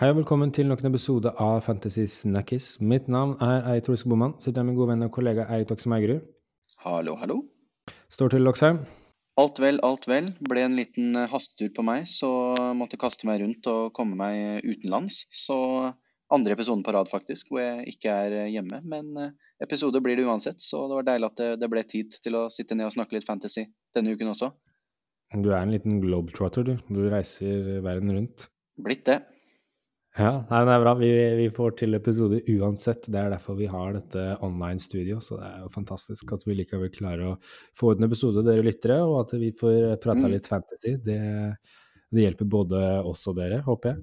Hei 0.00 0.08
og 0.08 0.14
velkommen 0.16 0.48
til 0.48 0.64
nok 0.64 0.80
en 0.80 0.88
episode 0.88 1.28
av 1.44 1.58
Fantasy 1.60 2.06
Snackis. 2.08 2.78
Mitt 2.80 3.10
navn 3.12 3.34
er 3.44 3.66
Eirik 3.68 4.06
Boman. 4.08 4.30
Sitter 4.40 4.62
her 4.62 4.66
med 4.70 4.78
gode 4.78 4.94
venn 4.94 5.04
og 5.04 5.10
kollega 5.12 5.44
Eirik 5.52 5.68
Doksheim 5.68 5.92
Eigerud. 5.92 6.22
Hallo, 6.86 7.18
hallo. 7.20 7.34
Står 8.08 8.30
til, 8.32 8.40
Loksheim. 8.40 8.78
Alt 9.42 9.58
vel, 9.60 9.76
alt 9.84 10.06
vel. 10.08 10.30
Ble 10.48 10.62
en 10.64 10.78
liten 10.78 11.18
eh, 11.20 11.26
hastetur 11.28 11.68
på 11.76 11.84
meg, 11.84 12.06
så 12.08 12.30
måtte 12.78 12.96
kaste 12.96 13.28
meg 13.28 13.42
rundt 13.42 13.68
og 13.68 13.90
komme 13.92 14.16
meg 14.16 14.64
utenlands. 14.64 15.18
Så 15.36 15.58
andre 16.32 16.56
episoden 16.56 16.80
på 16.86 16.94
rad, 16.96 17.10
faktisk, 17.12 17.50
hvor 17.52 17.60
jeg 17.60 17.92
ikke 17.92 18.14
er 18.22 18.36
eh, 18.38 18.48
hjemme. 18.54 18.80
Men 18.88 19.10
eh, 19.20 19.34
episode 19.66 20.00
blir 20.00 20.16
det 20.16 20.24
uansett, 20.24 20.64
så 20.64 20.80
det 20.88 20.96
var 20.96 21.08
deilig 21.10 21.28
at 21.28 21.42
det, 21.42 21.50
det 21.60 21.68
ble 21.74 21.82
tid 21.90 22.16
til 22.24 22.38
å 22.40 22.46
sitte 22.48 22.78
ned 22.78 22.88
og 22.88 22.94
snakke 22.96 23.18
litt 23.18 23.28
fantasy 23.28 23.66
denne 23.92 24.16
uken 24.16 24.32
også. 24.32 24.48
Du 25.36 25.50
er 25.52 25.60
en 25.60 25.76
liten 25.76 26.00
globetrotter, 26.00 26.72
du. 26.72 26.80
Du 26.88 27.02
reiser 27.12 27.84
verden 27.84 28.16
rundt. 28.16 28.48
Blitt 28.80 29.04
det. 29.12 29.18
Ja, 30.18 30.30
nei, 30.48 30.60
det 30.66 30.72
er 30.74 30.82
bra. 30.82 30.94
Vi, 30.98 31.10
vi, 31.38 31.44
får 31.54 31.76
til 31.78 31.94
episoder 31.94 32.48
uansett. 32.56 33.06
Det 33.06 33.18
er 33.20 33.30
derfor 33.30 33.58
vi 33.58 33.68
har 33.70 33.94
dette 33.94 34.24
online-studio. 34.42 35.20
Så 35.22 35.38
det 35.38 35.46
er 35.46 35.60
jo 35.62 35.70
fantastisk 35.74 36.32
at 36.34 36.46
vi 36.48 36.56
likevel 36.58 36.90
klarer 36.94 37.28
å 37.28 37.36
få 37.78 37.92
ut 37.92 38.02
en 38.02 38.08
episode, 38.08 38.42
dere 38.46 38.66
lyttere, 38.66 38.98
og 39.06 39.20
at 39.22 39.36
vi 39.38 39.52
får 39.56 40.00
prata 40.02 40.26
mm. 40.26 40.32
litt 40.34 40.50
fantasy. 40.50 40.96
Det, 41.04 41.20
det, 42.10 42.24
hjelper 42.24 42.50
både 42.50 42.82
oss 43.06 43.22
og 43.30 43.38
dere, 43.38 43.62
håper 43.68 43.94
jeg. 43.94 44.02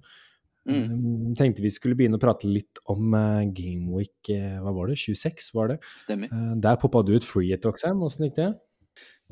Mm. 0.67 0.88
Um, 0.91 1.35
tenkte 1.39 1.63
vi 1.63 1.71
skulle 1.71 1.95
begynne 1.95 2.19
å 2.19 2.23
prate 2.23 2.47
litt 2.47 2.80
om 2.91 3.13
uh, 3.16 3.44
Gameweek 3.55 4.31
uh, 4.36 4.58
hva 4.64 4.73
var 4.75 4.92
det, 4.92 4.97
26, 4.99 5.52
var 5.55 5.71
det? 5.71 5.77
Stemmer. 6.03 6.31
Uh, 6.31 6.55
der 6.64 6.80
poppa 6.80 7.03
du 7.08 7.14
ut 7.16 7.27
free 7.27 7.52
et, 7.55 7.67
Oxheim. 7.67 8.03
Åssen 8.03 8.27
gikk 8.27 8.39
det? 8.39 8.49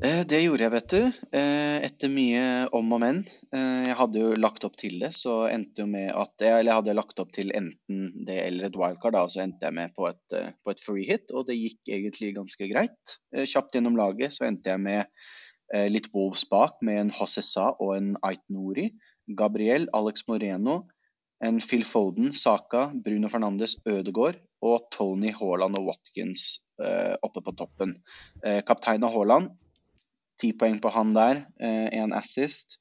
Eh, 0.04 0.26
det 0.28 0.42
gjorde 0.42 0.60
jeg, 0.66 0.72
vet 0.74 0.92
du. 0.92 1.20
Eh, 1.38 1.78
etter 1.86 2.10
mye 2.12 2.42
om 2.76 2.90
og 2.92 3.00
men. 3.00 3.22
Eh, 3.48 3.86
jeg 3.88 3.96
hadde 3.96 4.20
jo 4.20 4.34
lagt 4.36 4.66
opp 4.68 4.76
til 4.76 4.98
det, 5.00 5.14
så 5.16 5.46
endte 5.48 5.86
jo 5.86 5.88
med 5.88 6.10
at 6.12 6.44
Eller 6.44 6.68
jeg 6.68 6.80
hadde 6.82 6.96
lagt 6.98 7.22
opp 7.22 7.32
til 7.32 7.52
enten 7.56 8.10
det 8.28 8.36
eller 8.42 8.68
et 8.68 8.76
wildcard, 8.76 9.16
da, 9.16 9.24
så 9.32 9.46
endte 9.46 9.64
jeg 9.64 9.76
med 9.78 9.96
på 9.96 10.10
et, 10.10 10.36
på 10.60 10.74
et 10.74 10.84
free 10.84 11.08
hit, 11.08 11.32
og 11.32 11.48
det 11.48 11.56
gikk 11.56 11.94
egentlig 11.96 12.34
ganske 12.36 12.70
greit. 12.74 13.16
Kjapt 13.32 13.78
gjennom 13.78 13.96
laget 13.96 14.36
så 14.36 14.44
endte 14.50 14.74
jeg 14.74 14.84
med 14.84 15.08
litt 15.90 16.12
Wolves 16.12 16.44
bak, 16.46 16.76
med 16.84 17.00
en 17.00 17.16
Hossessa 17.16 17.72
og 17.80 17.96
en 17.96 18.12
Ait 18.26 18.44
Nori. 18.52 18.90
Gabriel, 19.26 19.88
Alex 19.96 20.28
Moreno, 20.28 20.82
en 21.42 21.56
Phil 21.58 21.82
Foden, 21.88 22.34
Saka, 22.36 22.90
Bruno 22.94 23.32
Fernandes, 23.32 23.74
Ødegaard 23.88 24.38
og 24.62 24.90
Tony 24.94 25.32
Haaland 25.34 25.80
og 25.80 25.88
Watkins 25.88 26.58
oppe 27.24 27.40
på 27.42 27.56
toppen. 27.56 27.96
Kaptein 28.68 29.04
av 29.06 29.16
Haaland 29.16 29.56
Ti 30.40 30.52
poeng 30.58 30.80
på 30.82 30.92
han 30.92 31.14
der, 31.16 31.46
én 31.60 32.12
eh, 32.12 32.18
assist. 32.18 32.78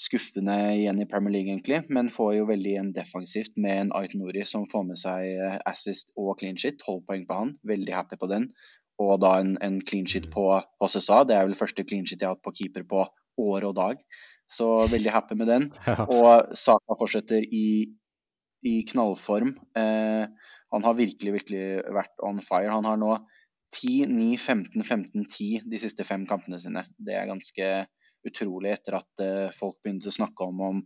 Skuffende 0.00 0.54
igjen 0.78 1.00
i 1.02 1.04
Premier 1.04 1.34
League, 1.34 1.52
egentlig, 1.52 1.82
men 1.92 2.08
får 2.08 2.30
jo 2.38 2.46
veldig 2.48 2.70
igjen 2.70 2.92
defensivt 2.96 3.58
med 3.60 3.82
en 3.82 3.90
Ait 3.98 4.14
Nori 4.16 4.46
som 4.48 4.64
får 4.70 4.86
med 4.88 5.00
seg 5.00 5.26
eh, 5.28 5.58
assist 5.68 6.14
og 6.16 6.38
clean 6.40 6.56
shit. 6.56 6.78
Tolv 6.80 7.02
poeng 7.08 7.26
på 7.28 7.36
han, 7.36 7.52
veldig 7.68 7.96
happy 7.98 8.16
på 8.20 8.30
den. 8.30 8.48
Og 9.00 9.18
da 9.20 9.34
en, 9.42 9.54
en 9.64 9.76
clean 9.84 10.08
shit 10.08 10.30
på 10.32 10.46
HSSA. 10.80 11.22
Det 11.28 11.36
er 11.36 11.48
vel 11.48 11.58
første 11.58 11.84
clean 11.84 12.08
shit 12.08 12.20
jeg 12.20 12.30
har 12.30 12.38
hatt 12.38 12.44
på 12.46 12.54
keeper 12.56 12.86
på 12.88 13.04
år 13.40 13.68
og 13.68 13.76
dag. 13.76 14.00
Så 14.50 14.66
veldig 14.90 15.12
happy 15.14 15.36
med 15.38 15.52
den. 15.52 15.68
Og 16.16 16.56
Saka 16.58 16.96
fortsetter 16.98 17.44
i, 17.44 17.90
i 18.66 18.74
knallform. 18.88 19.52
Eh, 19.78 20.24
han 20.70 20.86
har 20.86 20.98
virkelig, 20.98 21.36
virkelig 21.38 21.92
vært 21.92 22.24
on 22.24 22.40
fire. 22.46 22.72
Han 22.72 22.88
har 22.88 22.98
nå 23.00 23.14
10, 23.76 24.10
9, 24.10 24.36
15, 24.36 24.84
15, 24.84 25.24
10 25.24 25.64
de 25.70 25.80
siste 25.80 26.04
fem 26.06 26.26
kampene 26.28 26.58
sine. 26.62 26.84
Det 26.98 27.14
er 27.16 27.28
ganske 27.30 27.70
utrolig 28.26 28.74
etter 28.74 28.98
at 28.98 29.24
uh, 29.24 29.56
folk 29.56 29.78
begynte 29.82 30.10
å 30.10 30.14
snakke 30.14 30.46
om, 30.46 30.60
om, 30.66 30.82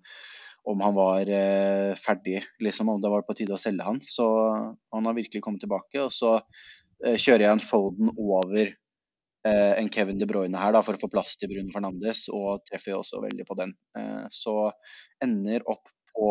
om 0.71 0.85
han 0.85 0.97
var 0.97 1.31
uh, 1.31 1.93
ferdig, 2.01 2.43
liksom, 2.63 2.93
om 2.93 3.03
det 3.03 3.13
var 3.13 3.27
på 3.27 3.37
tide 3.39 3.57
å 3.57 3.61
selge 3.61 3.87
han. 3.87 4.01
Så 4.05 4.27
han 4.95 5.09
har 5.09 5.17
virkelig 5.17 5.43
kommet 5.45 5.65
tilbake. 5.65 6.05
Og 6.05 6.13
så 6.15 6.37
uh, 6.39 7.17
kjører 7.17 7.49
jeg 7.49 7.53
en 7.57 7.65
Foden 7.65 8.15
over 8.15 8.75
en 9.45 9.91
Kevin 9.93 10.17
De 10.17 10.25
Bruyne 10.25 10.57
her 10.57 10.71
da, 10.73 10.81
for 10.81 10.97
å 10.97 11.01
få 11.03 11.11
plass 11.13 11.35
til 11.37 11.51
Bruno 11.51 11.69
Fernandes, 11.69 12.23
og 12.33 12.63
treffer 12.65 12.95
også 12.97 13.19
veldig 13.21 13.45
på 13.45 13.57
den. 13.59 13.75
så 14.33 14.55
ender 15.21 15.67
opp 15.69 15.91
på 16.17 16.31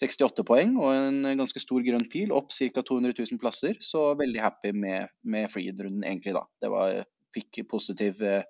68 0.00 0.42
poeng 0.46 0.74
og 0.80 0.90
en 0.90 1.38
ganske 1.38 1.60
stor 1.62 1.82
grønn 1.86 2.06
pil, 2.10 2.32
opp 2.34 2.50
ca. 2.54 2.82
200 2.82 3.14
000 3.14 3.40
plasser. 3.42 3.78
Så 3.84 4.10
veldig 4.18 4.42
happy 4.42 4.74
med, 4.74 5.12
med 5.22 5.50
freed-runden, 5.52 6.02
egentlig, 6.02 6.34
da. 6.36 6.44
Det 6.62 6.70
var, 6.72 7.02
fikk 7.34 7.62
positiv, 7.70 8.22
eh, 8.26 8.46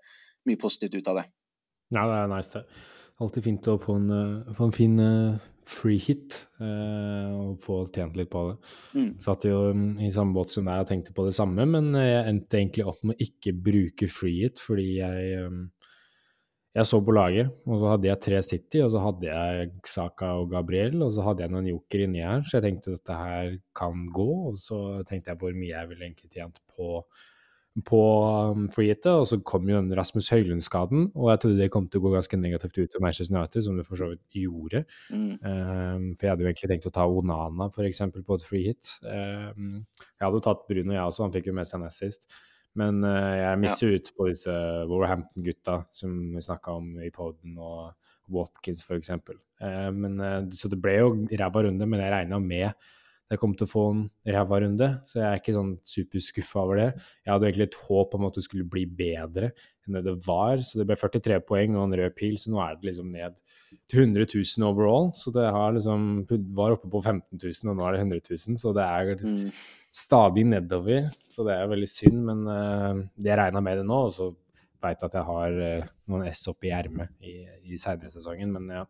mye 0.48 0.60
positivt 0.60 0.96
ut 0.96 1.10
av 1.12 1.20
det. 1.20 1.26
Ja, 1.94 2.06
det 2.08 2.20
er 2.22 2.30
nice, 2.32 2.60
det. 2.60 2.84
Alltid 3.22 3.44
fint 3.46 3.68
å 3.70 3.76
få 3.78 3.98
en, 4.00 4.08
eh, 4.10 4.54
få 4.56 4.68
en 4.68 4.74
fin 4.74 4.96
uh, 4.98 5.36
free 5.64 6.00
hit 6.02 6.40
eh, 6.60 7.28
og 7.30 7.60
få 7.62 7.84
tjent 7.94 8.16
litt 8.18 8.30
på 8.32 8.42
det. 8.48 8.56
Mm. 8.98 9.12
Satt 9.22 9.46
jo 9.48 9.60
mm, 9.72 10.00
i 10.04 10.10
samme 10.12 10.34
båt 10.36 10.52
som 10.52 10.66
deg 10.68 10.82
og 10.82 10.90
tenkte 10.90 11.14
på 11.16 11.24
det 11.28 11.36
samme, 11.36 11.64
men 11.70 11.94
jeg 11.96 12.24
endte 12.28 12.58
egentlig 12.58 12.84
opp 12.90 13.00
med 13.06 13.16
å 13.16 13.24
ikke 13.28 13.54
bruke 13.68 14.08
free 14.10 14.42
hit 14.44 14.60
fordi 14.60 14.98
jeg 14.98 15.46
um, 15.46 15.62
jeg 16.74 16.88
så 16.90 16.98
på 17.06 17.12
laget, 17.14 17.50
og 17.70 17.76
så 17.78 17.90
hadde 17.92 18.08
jeg 18.08 18.20
tre 18.24 18.40
City, 18.42 18.80
og 18.82 18.88
så 18.90 19.02
hadde 19.04 19.28
jeg 19.28 19.68
Saka 19.86 20.32
og 20.40 20.48
Gabriel, 20.50 21.04
og 21.06 21.12
så 21.14 21.22
hadde 21.22 21.44
jeg 21.44 21.52
noen 21.54 21.68
joker 21.70 22.02
inni 22.02 22.24
her, 22.24 22.40
så 22.42 22.56
jeg 22.56 22.64
tenkte 22.64 22.90
at 22.90 22.98
dette 22.98 23.18
her 23.18 23.52
kan 23.78 24.08
gå. 24.14 24.26
Og 24.50 24.56
så 24.58 24.80
tenkte 25.06 25.30
jeg 25.30 25.38
hvor 25.38 25.54
mye 25.54 25.70
jeg 25.70 25.90
ville 25.92 26.08
egentlig 26.08 26.32
tjent 26.34 26.58
på, 26.74 27.04
på 27.86 28.00
um, 28.50 28.64
freehitet, 28.74 29.06
og 29.12 29.28
så 29.30 29.38
kom 29.46 29.70
jo 29.70 29.78
den 29.78 29.94
Rasmus 29.94 30.32
Høylund-skaden, 30.34 31.12
og 31.14 31.30
jeg 31.30 31.42
trodde 31.44 31.60
det 31.62 31.68
kom 31.76 31.86
til 31.86 32.02
å 32.02 32.08
gå 32.08 32.12
ganske 32.16 32.40
negativt 32.42 32.80
ut 32.80 32.96
for 32.96 33.06
Manchester 33.06 33.36
United, 33.36 33.66
som 33.68 33.78
det 33.78 33.86
for 33.86 34.02
så 34.02 34.10
vidt 34.10 34.40
gjorde. 34.40 34.82
Mm. 35.14 35.28
Um, 35.46 36.08
for 36.16 36.26
jeg 36.26 36.32
hadde 36.34 36.46
jo 36.46 36.50
egentlig 36.50 36.72
tenkt 36.72 36.90
å 36.90 36.94
ta 36.98 37.06
Onana, 37.06 37.68
for 37.76 37.86
eksempel, 37.86 38.26
på 38.26 38.40
et 38.40 38.48
freehit. 38.48 38.96
Um, 39.06 39.84
jeg 39.94 40.26
hadde 40.26 40.42
jo 40.42 40.46
tatt 40.48 40.66
Bruno, 40.66 40.98
jeg 40.98 41.06
også, 41.06 41.22
han 41.28 41.38
fikk 41.38 41.52
jo 41.52 41.56
med 41.60 41.70
seg 41.70 41.78
en 41.78 41.86
assist. 41.92 42.26
Men 42.78 43.04
uh, 43.06 43.34
jeg 43.38 43.60
misser 43.62 43.92
ja. 43.92 44.00
ut 44.00 44.10
på 44.16 44.28
disse 44.30 44.56
Wolverhampton-gutta 44.90 45.78
som 45.94 46.16
vi 46.34 46.42
snakka 46.42 46.74
om 46.80 46.90
i 47.04 47.12
poden, 47.14 47.54
og 47.58 47.94
Watkins 48.34 48.82
f.eks. 48.86 49.12
Uh, 49.14 49.90
men, 49.94 50.18
uh, 50.18 50.42
så 50.54 50.70
det 50.72 50.80
ble 50.82 50.98
jo 50.98 51.14
ræva 51.30 51.66
runde, 51.68 51.88
men 51.88 52.02
jeg 52.02 52.14
regna 52.16 52.42
med 52.42 52.92
jeg 53.32 53.40
kom 53.40 53.54
til 53.56 53.64
å 53.64 53.70
få 53.70 53.82
en 53.88 54.00
ræva 54.34 54.58
runde, 54.62 54.88
så 55.08 55.16
jeg 55.16 55.26
er 55.26 55.38
ikke 55.40 55.54
sånn 55.56 55.70
superskuffa 55.88 56.60
over 56.60 56.80
det. 56.80 56.88
Jeg 57.24 57.32
hadde 57.32 57.46
egentlig 57.48 57.66
et 57.70 57.78
håp 57.86 58.16
om 58.18 58.26
at 58.28 58.36
det 58.36 58.44
skulle 58.44 58.66
bli 58.68 58.84
bedre 58.84 59.48
enn 59.84 59.96
det 59.96 60.02
det 60.06 60.14
var, 60.26 60.60
så 60.64 60.80
det 60.80 60.86
ble 60.88 60.96
43 61.00 61.38
poeng 61.48 61.74
og 61.76 61.86
en 61.86 61.96
rød 62.00 62.14
pil, 62.18 62.36
så 62.40 62.52
nå 62.52 62.60
er 62.62 62.76
det 62.76 62.90
liksom 62.90 63.08
ned 63.12 63.40
til 63.90 64.04
100 64.04 64.28
000 64.28 64.68
overall. 64.68 65.10
Så 65.16 65.32
det 65.34 65.46
har 65.56 65.72
liksom 65.76 66.26
var 66.56 66.76
oppe 66.76 66.90
på 66.92 67.00
15 67.00 67.40
000, 67.40 67.72
og 67.72 67.80
nå 67.80 67.88
er 67.88 67.96
det 67.96 68.04
100 68.04 68.22
000, 68.28 68.60
så 68.60 68.76
det 68.76 68.84
er 68.84 69.24
mm 69.24 69.48
stadig 69.94 70.46
nedover. 70.48 71.10
Så 71.30 71.46
det 71.46 71.54
er 71.54 71.70
veldig 71.70 71.90
synd, 71.90 72.20
men 72.28 72.44
uh, 72.50 73.04
jeg 73.22 73.38
regna 73.38 73.62
med 73.64 73.80
det 73.80 73.86
nå. 73.88 74.00
Og 74.08 74.12
så 74.14 74.30
veit 74.84 75.00
jeg 75.00 75.10
at 75.10 75.18
jeg 75.20 75.28
har 75.30 75.58
uh, 75.62 75.88
noen 76.10 76.28
S 76.30 76.46
opp 76.50 76.66
i 76.66 76.74
ermet 76.74 77.14
i, 77.24 77.40
i 77.70 77.80
seinere 77.80 78.12
sesongen, 78.12 78.54
men 78.56 78.78
ja. 78.80 78.84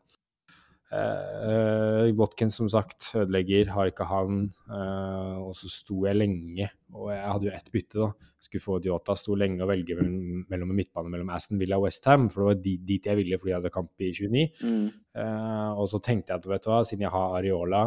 Uh, 0.95 2.13
Watkins, 2.15 2.55
som 2.61 2.69
sagt, 2.71 3.09
ødelegger, 3.17 3.73
har 3.75 3.91
ikke 3.91 4.07
han. 4.07 4.45
Uh, 4.69 5.49
og 5.49 5.57
så 5.59 5.71
sto 5.73 6.05
jeg 6.07 6.19
lenge, 6.19 6.69
og 6.95 7.11
jeg 7.11 7.25
hadde 7.25 7.49
jo 7.49 7.55
ett 7.57 7.73
bytte, 7.75 7.99
da. 8.05 8.31
Skulle 8.45 8.63
få 8.63 8.79
Diota. 8.85 9.17
Sto 9.17 9.35
lenge 9.41 9.65
og 9.65 9.71
velge 9.73 9.97
mellom 9.97 10.71
en 10.71 10.77
midtbane 10.77 11.11
mellom 11.11 11.33
Aston 11.33 11.59
Villa 11.61 11.79
og 11.81 11.87
Westham, 11.87 12.29
for 12.31 12.45
det 12.45 12.51
var 12.51 12.83
dit 12.91 13.09
jeg 13.09 13.17
ville 13.17 13.39
fordi 13.41 13.55
jeg 13.55 13.61
hadde 13.63 13.73
kamp 13.73 14.05
i 14.05 14.11
29. 14.13 14.45
Mm. 14.61 14.91
Uh, 15.17 15.71
og 15.81 15.89
så 15.91 16.03
tenkte 16.05 16.35
jeg 16.35 16.43
at 16.43 16.51
vet 16.53 16.67
du 16.67 16.71
hva, 16.71 16.83
siden 16.85 17.07
jeg 17.07 17.15
har 17.17 17.39
Areola 17.41 17.87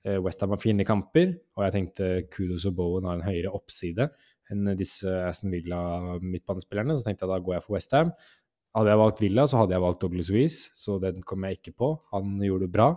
Westham 0.00 0.54
har 0.54 0.60
fine 0.62 0.84
kamper, 0.88 1.34
og 1.58 1.64
jeg 1.66 1.74
tenkte 1.74 2.06
Kudos 2.32 2.64
og 2.70 2.76
Bowen 2.78 3.04
har 3.04 3.18
en 3.18 3.26
høyere 3.26 3.52
oppside 3.52 4.06
enn 4.50 4.74
disse 4.78 5.10
Aston 5.28 5.52
Villa-midtbanespillerne, 5.54 6.96
så 6.96 7.06
tenkte 7.06 7.26
jeg 7.26 7.32
da 7.32 7.40
går 7.44 7.56
jeg 7.56 7.64
for 7.66 7.76
Westham. 7.76 8.12
Hadde 8.70 8.92
jeg 8.92 9.00
valgt 9.00 9.20
Villa, 9.24 9.44
så 9.50 9.58
hadde 9.58 9.74
jeg 9.74 9.82
valgt 9.82 10.04
Douglas 10.04 10.28
Louise, 10.30 10.70
så 10.78 10.96
den 11.02 11.24
kom 11.26 11.42
jeg 11.46 11.58
ikke 11.58 11.72
på. 11.82 11.88
Han 12.12 12.36
gjorde 12.46 12.68
det 12.68 12.74
bra. 12.76 12.92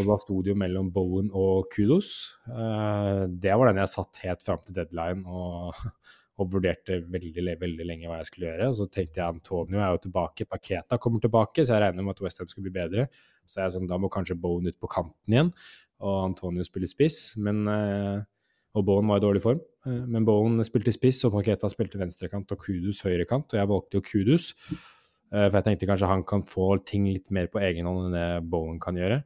Og 0.00 0.06
da 0.08 0.16
sto 0.22 0.38
det 0.40 0.54
jo 0.54 0.60
mellom 0.60 0.88
Bowen 0.94 1.28
og 1.36 1.66
Kudos. 1.74 2.12
Eh, 2.48 3.26
det 3.28 3.52
var 3.52 3.68
den 3.68 3.82
jeg 3.82 3.92
satt 3.92 4.22
helt 4.24 4.46
fram 4.46 4.62
til 4.64 4.78
deadline 4.78 5.28
og, 5.28 5.76
og 6.40 6.54
vurderte 6.54 7.02
veldig, 7.12 7.58
veldig 7.60 7.88
lenge 7.90 8.08
hva 8.08 8.22
jeg 8.22 8.30
skulle 8.30 8.48
gjøre. 8.48 8.70
Så 8.78 8.88
tenkte 8.88 9.20
jeg 9.20 9.36
Antonio 9.36 9.82
er 9.82 9.92
jo 9.92 10.06
tilbake, 10.06 10.48
Paketa 10.48 10.96
kommer 10.96 11.20
tilbake, 11.20 11.60
så 11.60 11.76
jeg 11.76 11.84
regner 11.84 12.08
med 12.08 12.16
at 12.16 12.24
Westham 12.24 12.48
skulle 12.48 12.70
bli 12.70 12.78
bedre. 12.80 13.10
Så 13.48 13.60
jeg 13.60 13.76
sånn, 13.76 13.88
da 13.88 14.00
må 14.00 14.08
kanskje 14.12 14.36
Bowen 14.40 14.72
ut 14.72 14.80
på 14.80 14.88
kanten 14.96 15.36
igjen 15.36 15.52
og 16.04 16.18
Antonio 16.28 16.66
spiller 16.66 16.90
spiss. 16.90 17.32
Men, 17.40 17.64
eh, 17.68 18.20
og 18.78 18.84
Bowen 18.86 19.08
var 19.08 19.18
i 19.18 19.24
dårlig 19.24 19.42
form. 19.42 19.60
Eh, 19.86 20.04
men 20.06 20.26
Bowen 20.26 20.60
spilte 20.66 20.94
spiss, 20.94 21.24
og 21.26 21.34
Paketa 21.34 21.70
spilte 21.70 22.00
venstrekant 22.00 22.52
og 22.54 22.60
Kudus 22.62 23.02
høyrekant. 23.06 23.50
Og 23.52 23.58
jeg 23.58 23.70
valgte 23.72 23.98
jo 23.98 24.06
Kudus, 24.06 24.52
eh, 24.70 25.48
for 25.48 25.58
jeg 25.58 25.66
tenkte 25.70 25.90
kanskje 25.90 26.12
han 26.12 26.24
kan 26.24 26.42
få 26.42 26.84
ting 26.84 27.08
litt 27.10 27.30
mer 27.30 27.48
på 27.48 27.60
egen 27.60 27.86
hånd 27.86 28.08
enn 28.08 28.16
det 28.16 28.50
Bowen 28.50 28.78
kan 28.80 28.94
gjøre. 28.94 29.24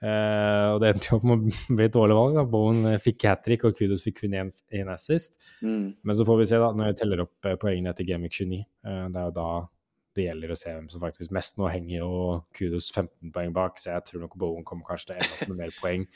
Og 0.00 0.78
det 0.80 0.94
endte 0.94 1.10
jo 1.10 1.18
opp 1.18 1.24
med 1.28 1.42
å 1.44 1.74
bli 1.76 1.84
et 1.84 1.92
dårlig 1.92 2.14
valg. 2.16 2.34
da. 2.38 2.44
Bowen 2.48 2.86
fikk 3.04 3.26
hat 3.28 3.42
trick, 3.44 3.66
og 3.68 3.76
Kudos 3.76 4.00
fikk 4.00 4.22
kun 4.22 4.32
én 4.32 4.88
assist. 4.88 5.36
Mm. 5.60 5.92
Men 6.02 6.16
så 6.16 6.24
får 6.24 6.38
vi 6.38 6.46
se, 6.48 6.56
da, 6.56 6.70
når 6.72 6.88
jeg 6.88 6.96
teller 7.02 7.20
opp 7.26 7.50
poengene 7.60 7.92
etter 7.92 8.08
Gamic 8.08 8.32
29. 8.32 8.64
Uh, 8.80 9.10
det 9.12 9.20
er 9.20 9.28
jo 9.28 9.34
da 9.36 9.50
det 10.16 10.26
gjelder 10.26 10.52
å 10.52 10.58
se 10.58 10.72
hvem 10.74 10.88
som 10.90 11.02
faktisk 11.02 11.32
mest. 11.34 11.58
Nå 11.58 11.68
henger 11.70 11.96
jo 12.00 12.12
Kudos 12.56 12.90
15 12.90 13.32
poeng 13.34 13.52
bak, 13.56 13.78
så 13.78 13.94
jeg 13.94 14.06
tror 14.08 14.24
nok 14.24 14.38
Bowen 14.40 14.66
kommer 14.66 14.88
kanskje 14.88 15.10
til 15.10 15.16
å 15.16 15.20
ende 15.20 15.36
opp 15.36 15.52
med 15.52 15.60
mer 15.60 15.76
poeng 15.78 16.06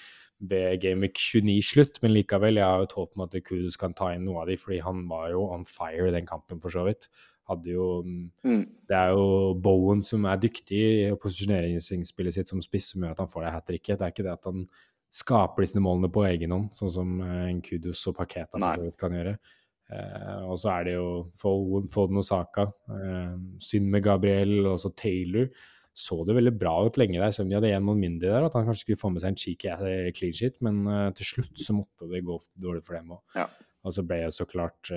ved 0.45 0.81
Gameweek 0.83 1.21
29-slutt, 1.21 2.01
men 2.03 2.13
likevel, 2.13 2.59
jeg 2.59 2.67
har 2.67 2.83
jo 2.83 2.89
et 2.89 2.97
håp 2.99 3.15
om 3.15 3.25
at 3.25 3.37
Kudos 3.47 3.79
kan 3.81 3.95
ta 3.97 4.11
inn 4.15 4.27
noe 4.27 4.43
av 4.43 4.51
de, 4.51 4.59
fordi 4.61 4.81
han 4.85 5.05
var 5.11 5.31
jo 5.33 5.47
on 5.55 5.63
fire 5.69 6.09
i 6.11 6.15
den 6.15 6.27
kampen, 6.29 6.61
for 6.63 6.75
så 6.75 6.85
vidt. 6.89 7.09
Hadde 7.49 7.75
jo 7.75 7.87
mm. 8.01 8.63
Det 8.89 8.97
er 8.97 9.13
jo 9.13 9.53
Bowen 9.61 10.01
som 10.07 10.25
er 10.29 10.41
dyktig 10.41 10.81
i 10.81 11.09
posisjoneringsspillet 11.21 12.39
sitt 12.39 12.51
som 12.51 12.63
spiss, 12.65 12.93
som 12.93 13.05
gjør 13.05 13.15
at 13.15 13.21
han 13.21 13.31
får 13.31 13.45
det 13.45 13.55
hat 13.55 13.67
tricket. 13.69 13.99
Det 14.01 14.07
er 14.07 14.15
ikke 14.15 14.27
det 14.27 14.33
at 14.33 14.49
han 14.49 14.65
skaper 15.15 15.65
disse 15.65 15.83
målene 15.83 16.11
på 16.13 16.25
egen 16.27 16.55
hånd, 16.57 16.71
sånn 16.75 16.93
som 16.93 17.19
en 17.23 17.61
Kudos 17.65 18.03
og 18.11 18.17
Paketa 18.19 18.59
kan 18.99 19.19
gjøre. 19.19 19.37
Uh, 19.93 20.49
og 20.49 20.57
så 20.57 20.79
er 20.79 20.87
det 20.87 20.95
jo 20.97 21.09
Foden 21.37 22.21
og 22.21 22.25
Saka, 22.25 22.71
uh, 22.89 23.35
synd 23.61 23.91
med 23.93 24.05
Gabriel 24.07 24.63
og 24.65 24.79
også 24.79 24.95
Taylor 24.97 25.51
så 25.95 26.17
det 26.27 26.35
veldig 26.35 26.53
bra 26.59 26.73
ut 26.89 26.97
lenge 26.99 27.21
der, 27.21 27.31
selv 27.31 27.47
om 27.47 27.51
de 27.53 27.55
hadde 27.61 27.69
én 27.71 27.85
mann 27.87 28.01
mindre 28.03 28.33
der, 28.33 28.47
at 28.49 28.57
han 28.57 28.65
kanskje 28.67 28.83
skulle 28.83 28.99
få 28.99 29.13
med 29.15 29.23
seg 29.23 29.31
en 29.31 29.37
cheeky 29.39 29.69
eh, 29.71 30.09
clean 30.17 30.35
sheet, 30.35 30.57
men 30.67 30.81
uh, 30.91 31.13
til 31.15 31.29
slutt 31.29 31.61
så 31.63 31.77
måtte 31.77 32.09
det 32.11 32.25
gå 32.27 32.39
dårlig 32.65 32.83
for 32.83 32.99
dem 32.99 33.13
òg. 33.15 33.21
Ja. 33.39 33.45
Og 33.87 33.95
så 33.95 34.03
ble 34.09 34.19
jo 34.25 34.33
så 34.33 34.47
klart 34.49 34.89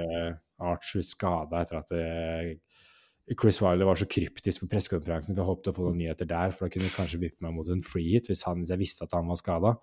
Archer 0.64 1.04
skada 1.04 1.60
etter 1.60 1.82
at 1.82 3.36
Chris 3.36 3.60
Wiley 3.60 3.86
var 3.86 4.00
så 4.00 4.08
kryptisk 4.08 4.64
på 4.64 4.70
pressekonferansen, 4.72 5.36
for 5.36 5.44
jeg 5.44 5.50
håpet 5.52 5.70
å 5.70 5.76
få 5.76 5.86
noen 5.90 6.00
nyheter 6.00 6.30
der, 6.32 6.54
for 6.56 6.66
da 6.66 6.72
kunne 6.72 6.88
jeg 6.88 6.96
kanskje 6.96 7.20
vippe 7.26 7.44
meg 7.44 7.58
mot 7.58 7.68
en 7.68 7.84
free 7.84 8.16
hit 8.16 8.32
hvis, 8.32 8.46
han, 8.48 8.64
hvis 8.64 8.72
jeg 8.72 8.80
visste 8.80 9.04
at 9.04 9.18
han 9.18 9.28
var 9.28 9.42
skada. 9.42 9.74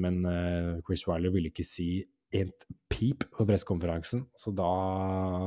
Men 0.00 0.22
Chris 0.88 1.04
Wiley 1.04 1.34
ville 1.34 1.52
ikke 1.52 1.66
si 1.68 1.90
en 2.34 2.50
pip 2.90 3.26
på 3.32 3.46
pressekonferansen, 3.46 4.24
så 4.36 4.52
da 4.54 4.70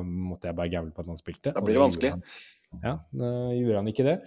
måtte 0.03 0.49
jeg 0.49 0.57
bare 0.57 0.71
gamble 0.71 0.95
på 0.95 1.03
at 1.03 1.11
han 1.11 1.19
spilte. 1.19 1.53
Da 1.55 1.63
blir 1.63 1.77
det 1.77 1.83
vanskelig. 1.83 2.13
Ja, 2.83 2.95
da 3.11 3.29
gjorde 3.55 3.81
han 3.81 3.91
ikke 3.91 4.07
det. 4.07 4.17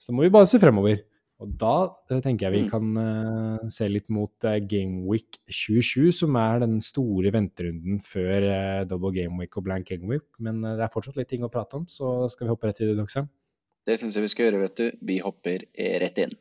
Så 0.00 0.14
må 0.16 0.24
vi 0.24 0.32
bare 0.32 0.48
se 0.48 0.60
fremover. 0.62 1.02
Og 1.40 1.52
da 1.60 1.74
uh, 1.88 2.18
tenker 2.20 2.46
jeg 2.46 2.52
vi 2.52 2.62
mm. 2.66 2.70
kan 2.72 2.88
uh, 3.00 3.68
se 3.72 3.88
litt 3.88 4.10
mot 4.12 4.44
uh, 4.44 4.58
Gameweek 4.60 5.38
27, 5.48 6.10
som 6.18 6.36
er 6.40 6.60
den 6.64 6.78
store 6.84 7.32
venterunden 7.32 8.00
før 8.04 8.48
double 8.88 9.14
gameweek 9.16 9.56
og 9.56 9.64
blank 9.68 9.88
gameweek. 9.88 10.26
Men 10.44 10.60
det 10.66 10.84
er 10.84 10.92
fortsatt 10.92 11.16
litt 11.20 11.30
ting 11.32 11.46
å 11.46 11.52
prate 11.52 11.80
om, 11.80 11.88
så 11.88 12.28
skal 12.32 12.46
vi 12.46 12.52
hoppe 12.52 12.68
rett 12.68 12.84
i 12.84 12.90
det, 12.90 12.98
Doxa? 13.00 13.24
Det 13.88 13.96
syns 13.96 14.18
jeg 14.18 14.26
vi 14.26 14.32
skal 14.34 14.48
gjøre, 14.48 14.64
vet 14.66 14.80
du. 14.82 15.02
Vi 15.08 15.20
hopper 15.24 15.64
rett 16.04 16.20
inn. 16.20 16.36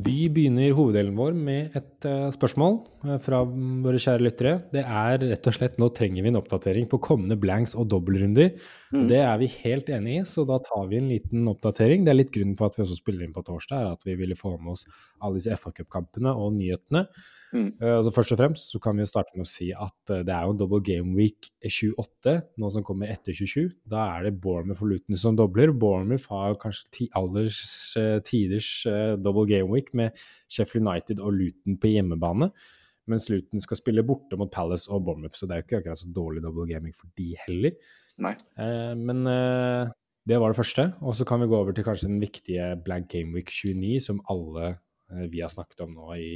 Vi 0.00 0.28
begynner 0.32 0.72
hoveddelen 0.76 1.16
vår 1.18 1.34
med 1.36 1.76
et 1.76 2.06
uh, 2.08 2.30
spørsmål 2.32 2.78
fra 3.24 3.40
våre 3.46 4.00
kjære 4.00 4.24
lyttere. 4.26 4.52
Det 4.74 4.82
er 4.84 5.22
rett 5.22 5.48
og 5.48 5.56
slett 5.56 5.78
nå 5.80 5.88
trenger 5.96 6.24
vi 6.24 6.30
en 6.32 6.38
oppdatering 6.40 6.88
på 6.90 7.00
kommende 7.02 7.38
blanks 7.40 7.74
og 7.78 7.88
dobbeltrunder. 7.92 8.52
Mm. 8.92 9.06
Det 9.08 9.20
er 9.22 9.40
vi 9.40 9.48
helt 9.54 9.90
enig 9.92 10.16
i, 10.18 10.24
så 10.28 10.44
da 10.48 10.60
tar 10.64 10.88
vi 10.90 11.00
en 11.00 11.08
liten 11.08 11.48
oppdatering. 11.50 12.04
Det 12.04 12.12
er 12.12 12.18
litt 12.20 12.32
grunnen 12.34 12.58
for 12.58 12.68
at 12.68 12.76
vi 12.76 12.84
også 12.84 12.98
spiller 13.00 13.24
inn 13.24 13.36
på 13.36 13.44
torsdag, 13.46 13.80
er 13.80 13.98
at 13.98 14.08
vi 14.08 14.18
ville 14.20 14.38
få 14.38 14.56
med 14.58 14.74
oss 14.74 14.86
alle 15.20 15.40
disse 15.40 15.56
FA 15.60 15.72
Cup-kampene 15.76 16.34
og 16.36 16.52
nyhetene. 16.58 17.06
Mm. 17.50 17.70
Uh, 17.80 17.96
altså 17.96 18.12
først 18.14 18.34
og 18.34 18.38
fremst 18.38 18.70
så 18.70 18.78
kan 18.82 18.94
vi 18.94 19.02
jo 19.02 19.10
starte 19.10 19.34
med 19.34 19.42
å 19.42 19.50
si 19.50 19.70
at 19.74 20.12
uh, 20.12 20.20
det 20.26 20.34
er 20.34 20.44
jo 20.46 20.52
en 20.54 20.60
double 20.60 20.78
game 20.86 21.16
week 21.18 21.48
28 21.66 22.36
nå 22.62 22.70
som 22.70 22.84
kommer 22.86 23.10
etter 23.10 23.34
27. 23.34 23.72
Da 23.90 24.04
er 24.14 24.28
det 24.28 24.36
Bournemouth 24.42 24.78
for 24.82 24.92
Luton 24.92 25.18
som 25.18 25.38
dobler. 25.38 25.72
Bournemouth 25.74 26.30
har 26.30 26.58
kanskje 26.62 26.92
ti, 26.94 27.08
alders 27.18 27.62
uh, 27.98 28.18
tiders 28.26 28.70
double 29.24 29.48
game 29.50 29.70
week 29.72 29.90
med 29.96 30.14
Sheffield 30.50 30.86
United 30.86 31.22
og 31.22 31.34
Luton 31.38 31.80
på 31.80 31.94
hjemmebane. 31.94 32.52
Mens 33.10 33.28
Luton 33.30 33.62
skal 33.62 33.80
spille 33.80 34.04
borte 34.06 34.38
mot 34.40 34.52
Palace 34.52 34.90
og 34.90 35.04
Bournemouth, 35.06 35.38
så 35.38 35.48
det 35.48 35.56
er 35.56 35.62
jo 35.62 35.68
ikke 35.68 35.80
akkurat 35.82 36.02
så 36.02 36.12
dårlig 36.14 36.44
double 36.44 36.68
gaming 36.70 36.94
for 36.96 37.10
de 37.18 37.32
heller. 37.46 37.74
men 38.98 39.24
det 40.28 40.36
var 40.38 40.52
det 40.52 40.58
første. 40.58 40.84
Og 41.00 41.14
så 41.16 41.24
kan 41.26 41.40
vi 41.40 41.48
gå 41.50 41.56
over 41.56 41.74
til 41.74 41.86
kanskje 41.86 42.10
den 42.10 42.20
viktige 42.22 42.74
blank 42.84 43.08
game 43.10 43.32
week 43.34 43.50
29, 43.50 43.98
som 44.04 44.20
alle 44.30 44.74
vi 45.32 45.40
har 45.42 45.50
snakket 45.50 45.80
om 45.86 45.96
nå 45.96 46.12
i 46.20 46.34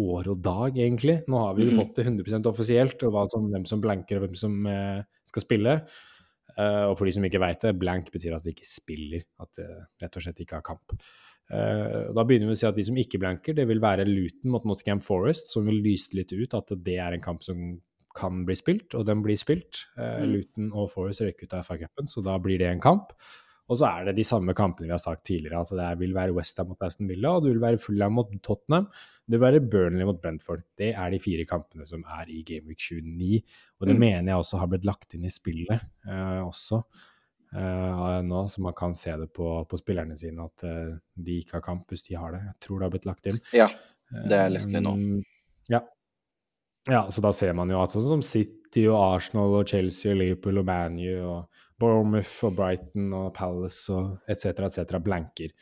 år 0.00 0.30
og 0.32 0.40
dag, 0.44 0.78
egentlig. 0.78 1.18
Nå 1.28 1.40
har 1.46 1.56
vi 1.56 1.66
jo 1.66 1.74
mhm. 1.74 1.82
fått 1.82 1.98
det 1.98 2.06
100% 2.08 2.48
offisielt, 2.48 3.04
og 3.08 3.18
som, 3.32 3.50
hvem 3.52 3.66
som 3.68 3.82
blanker 3.82 4.18
og 4.18 4.26
hvem 4.26 4.38
som 4.38 4.68
eh, 4.68 5.04
skal 5.28 5.44
spille. 5.44 5.76
Uh, 6.52 6.90
og 6.90 6.98
for 6.98 7.08
de 7.08 7.14
som 7.16 7.24
ikke 7.24 7.40
veit 7.40 7.62
det, 7.64 7.70
blank 7.80 8.10
betyr 8.12 8.34
at 8.36 8.44
de 8.44 8.52
ikke 8.52 8.66
spiller, 8.68 9.22
at 9.40 9.56
de 9.56 9.64
rett 10.02 10.16
og 10.18 10.24
slett 10.24 10.42
ikke 10.42 10.58
har 10.58 10.64
kamp. 10.66 10.92
Uh, 11.52 12.08
da 12.16 12.24
begynner 12.24 12.48
vi 12.48 12.56
å 12.56 12.60
si 12.62 12.68
at 12.68 12.78
de 12.78 12.84
som 12.88 12.98
ikke 12.98 13.20
blanker, 13.20 13.56
det 13.56 13.66
vil 13.68 13.82
være 13.82 14.08
Luton 14.08 14.54
mot 14.54 14.64
Nottingham 14.68 15.02
Forest, 15.04 15.52
som 15.52 15.68
vil 15.68 15.82
lyse 15.84 16.16
litt 16.16 16.32
ut 16.32 16.56
at 16.56 16.72
det 16.84 16.96
er 16.96 17.16
en 17.16 17.24
kamp 17.24 17.44
som 17.44 17.74
kan 18.16 18.42
bli 18.48 18.56
spilt, 18.56 18.92
og 18.96 19.06
den 19.08 19.22
blir 19.24 19.38
spilt. 19.40 19.84
Uh, 19.98 20.22
mm. 20.22 20.26
Luton 20.32 20.72
og 20.72 20.90
Forest 20.92 21.24
røyker 21.24 21.48
ut 21.48 21.56
av 21.58 21.68
FA-cupen, 21.68 22.10
så 22.10 22.24
da 22.24 22.38
blir 22.40 22.60
det 22.62 22.72
en 22.72 22.82
kamp. 22.82 23.12
Og 23.70 23.78
så 23.78 23.88
er 23.88 24.08
det 24.08 24.16
de 24.18 24.24
samme 24.26 24.52
kampene 24.56 24.88
vi 24.88 24.94
har 24.94 25.00
sagt 25.00 25.22
tidligere. 25.28 25.62
at 25.62 25.70
Det 25.70 26.00
vil 26.00 26.14
være 26.14 26.34
Westham 26.36 26.72
mot 26.72 26.82
Aston 26.82 27.08
Villa, 27.08 27.36
og 27.36 27.44
det 27.44 27.52
vil 27.54 27.62
være 27.62 27.78
Fulham 27.80 28.12
mot 28.18 28.28
Tottenham. 28.42 28.88
Det 29.24 29.38
vil 29.38 29.44
være 29.46 29.62
Burnley 29.70 30.04
mot 30.04 30.20
Brentford. 30.20 30.64
Det 30.76 30.90
er 30.92 31.10
de 31.10 31.20
fire 31.22 31.46
kampene 31.48 31.86
som 31.86 32.04
er 32.04 32.28
i 32.28 32.42
Gameweek 32.42 32.82
29. 32.82 33.40
Og 33.80 33.86
det 33.86 33.96
mm. 33.96 34.00
mener 34.00 34.32
jeg 34.32 34.42
også 34.42 34.60
har 34.60 34.68
blitt 34.72 34.84
lagt 34.88 35.14
inn 35.14 35.24
i 35.24 35.32
spillet 35.32 35.78
eh, 36.08 36.42
også. 36.42 36.82
Uh, 37.52 38.22
nå, 38.24 38.46
så 38.48 38.62
man 38.64 38.76
kan 38.76 38.94
se 38.96 39.12
det 39.20 39.28
på, 39.36 39.46
på 39.68 39.76
spillerne 39.76 40.16
sine 40.16 40.46
at 40.46 40.64
uh, 40.64 40.94
de 41.20 41.40
ikke 41.42 41.58
har 41.58 41.64
kamp 41.66 41.90
hvis 41.92 42.06
de 42.06 42.16
har 42.16 42.32
det. 42.32 42.40
Jeg 42.46 42.56
tror 42.64 42.78
det 42.78 42.86
har 42.86 42.94
blitt 42.94 43.08
lagt 43.10 43.28
inn. 43.28 43.40
Ja, 43.52 43.68
det 44.28 44.38
er 44.38 44.54
lagt 44.54 44.72
inn 44.72 44.88
nå. 44.88 44.94
ja. 45.72 45.82
ja, 46.88 47.02
så 47.12 47.24
da 47.24 47.34
ser 47.36 47.52
man 47.58 47.72
jo 47.72 47.82
at 47.82 47.92
sånn 47.92 48.08
som 48.08 48.24
City 48.24 48.86
og 48.88 48.96
Arsenal 49.00 49.58
og 49.60 49.68
Chelsea 49.68 50.14
og 50.14 50.22
Liverpool 50.22 50.62
og 50.62 50.68
ManU 50.70 51.12
og 51.20 51.62
Bournemouth 51.82 52.48
og 52.48 52.56
Brighton 52.56 53.12
og 53.18 53.32
Palace 53.36 53.92
og 53.92 54.32
etc., 54.32 54.68
etc. 54.68 54.96
blanker. 55.04 55.52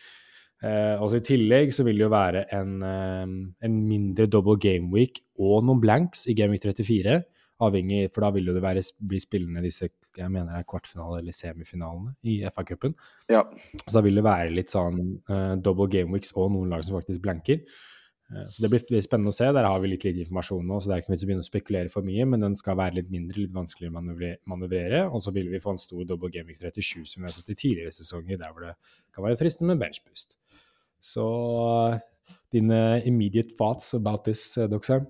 Eh, 0.61 1.01
også 1.01 1.21
I 1.21 1.25
tillegg 1.25 1.71
så 1.73 1.87
vil 1.87 1.97
det 1.97 2.05
jo 2.05 2.13
være 2.13 2.45
en, 2.53 2.73
eh, 2.85 3.31
en 3.65 3.77
mindre 3.89 4.27
double 4.29 4.59
game 4.61 4.91
week 4.93 5.23
og 5.41 5.65
noen 5.65 5.81
blanks 5.81 6.27
i 6.29 6.37
game 6.37 6.53
week 6.53 6.67
34. 6.67 7.23
Avhengig, 7.61 8.09
for 8.15 8.25
da 8.25 8.31
vil 8.35 8.49
jo 8.49 8.55
det 8.57 8.63
være, 8.65 8.83
bli 9.11 9.21
spillende 9.21 9.63
disse 9.65 9.91
jeg 10.17 10.29
mener 10.33 10.51
det 10.51 10.63
er 10.63 10.69
kvartfinale- 10.71 11.21
eller 11.21 11.37
semifinalene 11.37 12.15
i 12.25 12.41
FA-cupen. 12.49 12.97
Ja. 13.33 13.45
Så 13.85 13.95
da 13.99 14.03
vil 14.07 14.19
det 14.19 14.27
være 14.27 14.53
litt 14.55 14.73
sånn 14.73 15.01
uh, 15.31 15.55
double 15.61 15.89
game 15.93 16.13
weeks 16.15 16.35
og 16.37 16.53
noen 16.55 16.73
lag 16.73 16.85
som 16.87 16.97
faktisk 16.99 17.23
blanker. 17.25 17.61
Uh, 18.31 18.47
så 18.49 18.65
det 18.65 18.71
blir 18.73 19.05
spennende 19.05 19.35
å 19.35 19.37
se. 19.37 19.49
Der 19.53 19.69
har 19.69 19.83
vi 19.83 19.93
litt 19.93 20.07
lite 20.09 20.25
informasjon 20.25 20.67
nå, 20.67 20.81
så 20.81 20.91
det 20.91 20.97
er 20.97 21.05
ikke 21.05 21.13
noe 21.13 21.19
vits 21.19 21.27
å 21.27 21.31
begynne 21.31 21.47
å 21.47 21.51
spekulere 21.51 21.93
for 21.93 22.09
mye, 22.09 22.29
men 22.33 22.47
den 22.47 22.59
skal 22.59 22.79
være 22.81 23.01
litt 23.01 23.13
mindre, 23.13 23.45
litt 23.45 23.57
vanskeligere 23.57 23.93
å 23.93 24.35
manøvrere. 24.55 25.05
Og 25.11 25.25
så 25.25 25.35
vil 25.37 25.53
vi 25.53 25.63
få 25.63 25.77
en 25.77 25.85
stor 25.85 26.07
double 26.09 26.33
game 26.35 26.57
37 26.57 27.05
som 27.05 27.21
vi 27.21 27.29
har 27.29 27.37
sett 27.37 27.53
i 27.53 27.59
tidligere 27.59 27.95
sesonger, 27.95 28.41
der 28.41 28.55
hvor 28.55 28.71
det 28.71 28.77
kan 29.15 29.27
være 29.27 29.41
fristende 29.43 29.75
med 29.75 29.85
benchboost. 29.85 30.39
Så 31.01 31.25
dine 32.53 33.01
immediate 33.05 33.57
thoughts 33.57 33.95
about 33.95 34.25
this, 34.25 34.57
eh, 34.57 34.69
Doxheim? 34.69 35.07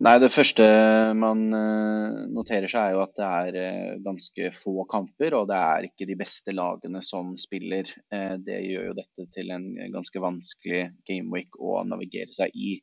Nei, 0.00 0.14
Det 0.16 0.30
første 0.32 0.64
man 1.12 1.42
eh, 1.52 2.20
noterer 2.32 2.72
seg, 2.72 2.80
er 2.80 2.94
jo 2.94 3.02
at 3.02 3.18
det 3.18 3.26
er 3.26 3.56
eh, 3.60 3.96
ganske 4.00 4.46
få 4.56 4.86
kamper. 4.88 5.34
Og 5.36 5.50
det 5.50 5.58
er 5.60 5.88
ikke 5.90 6.06
de 6.08 6.16
beste 6.16 6.54
lagene 6.56 7.02
som 7.04 7.34
spiller. 7.40 7.90
Eh, 8.08 8.38
det 8.40 8.62
gjør 8.64 8.86
jo 8.90 8.94
dette 8.96 9.26
til 9.34 9.52
en 9.52 9.66
ganske 9.92 10.22
vanskelig 10.24 10.86
gameweek 11.08 11.60
å 11.60 11.82
navigere 11.88 12.32
seg 12.36 12.56
i. 12.56 12.78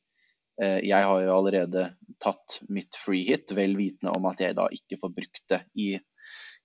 Jeg 0.57 1.05
har 1.05 1.19
jo 1.21 1.33
allerede 1.35 1.83
tatt 2.17 2.55
mitt 2.73 2.95
free 2.97 3.27
hit, 3.27 3.51
vel 3.53 3.75
vitende 3.77 4.09
om 4.17 4.23
at 4.25 4.39
jeg 4.41 4.55
da 4.57 4.63
ikke 4.73 4.97
får 4.97 5.11
brukt 5.13 5.43
det 5.53 5.59
i, 5.77 5.91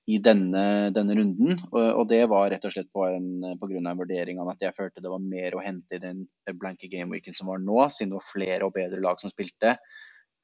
i 0.08 0.16
denne, 0.16 0.62
denne, 0.96 1.16
runden. 1.18 1.58
Og, 1.74 2.06
det 2.08 2.22
var 2.32 2.46
rett 2.54 2.64
og 2.64 2.72
slett 2.72 2.88
på, 2.88 3.04
en, 3.04 3.44
grunn 3.60 3.90
av 3.90 3.92
en 3.92 4.00
vurdering 4.00 4.40
av 4.40 4.48
at 4.54 4.64
jeg 4.64 4.72
følte 4.78 5.04
det 5.04 5.12
var 5.12 5.20
mer 5.20 5.58
å 5.58 5.60
hente 5.60 5.98
i 5.98 6.00
den 6.00 6.24
blanke 6.56 6.88
gameweeken 6.88 7.36
som 7.36 7.52
var 7.52 7.60
nå, 7.60 7.82
siden 7.92 8.14
det 8.14 8.20
var 8.22 8.30
flere 8.30 8.70
og 8.70 8.72
bedre 8.78 9.04
lag 9.04 9.20
som 9.20 9.34
spilte 9.34 9.76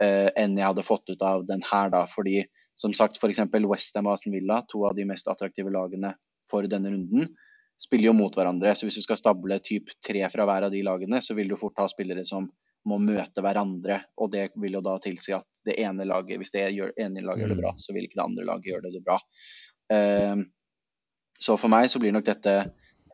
eh, 0.02 0.28
enn 0.36 0.56
jeg 0.58 0.66
hadde 0.66 0.86
fått 0.86 1.10
ut 1.10 1.22
av 1.24 1.44
den 1.48 1.62
her, 1.66 1.90
da. 1.94 2.04
Fordi 2.10 2.42
som 2.78 2.94
sagt, 2.94 3.18
f.eks. 3.18 3.42
Westham 3.66 4.06
og 4.06 4.14
Aston 4.14 4.36
Villa, 4.36 4.62
to 4.70 4.84
av 4.86 4.96
de 4.96 5.06
mest 5.08 5.28
attraktive 5.30 5.72
lagene 5.74 6.14
for 6.48 6.66
denne 6.70 6.92
runden, 6.92 7.32
spiller 7.78 8.10
jo 8.10 8.16
mot 8.18 8.34
hverandre. 8.34 8.74
Så 8.74 8.86
hvis 8.86 8.98
du 9.00 9.04
skal 9.04 9.18
stable 9.18 9.58
typ 9.64 9.90
tre 10.04 10.22
fra 10.30 10.46
hver 10.46 10.68
av 10.68 10.74
de 10.74 10.82
lagene, 10.86 11.20
så 11.22 11.34
vil 11.34 11.50
du 11.50 11.58
fort 11.58 11.78
ha 11.82 11.88
spillere 11.90 12.26
som 12.26 12.48
må 12.88 13.00
møte 13.02 13.42
hverandre. 13.42 14.00
Og 14.22 14.30
det 14.34 14.48
vil 14.62 14.78
jo 14.78 14.84
da 14.86 14.94
tilsi 15.02 15.34
at 15.36 15.46
det 15.66 15.78
ene 15.82 16.06
laget, 16.06 16.38
hvis 16.40 16.54
det 16.54 16.68
gjør, 16.76 16.94
ene 17.02 17.24
laget 17.26 17.44
gjør 17.44 17.54
det 17.54 17.60
bra, 17.60 17.74
mm. 17.74 17.82
så 17.82 17.94
vil 17.94 18.06
ikke 18.06 18.20
det 18.20 18.26
andre 18.28 18.46
laget 18.48 18.70
gjøre 18.70 18.92
det 18.94 19.02
bra. 19.06 19.18
Uh, 19.88 20.44
så 21.38 21.54
for 21.58 21.70
meg 21.72 21.90
så 21.90 22.00
blir 22.02 22.14
nok 22.14 22.26
dette 22.26 22.54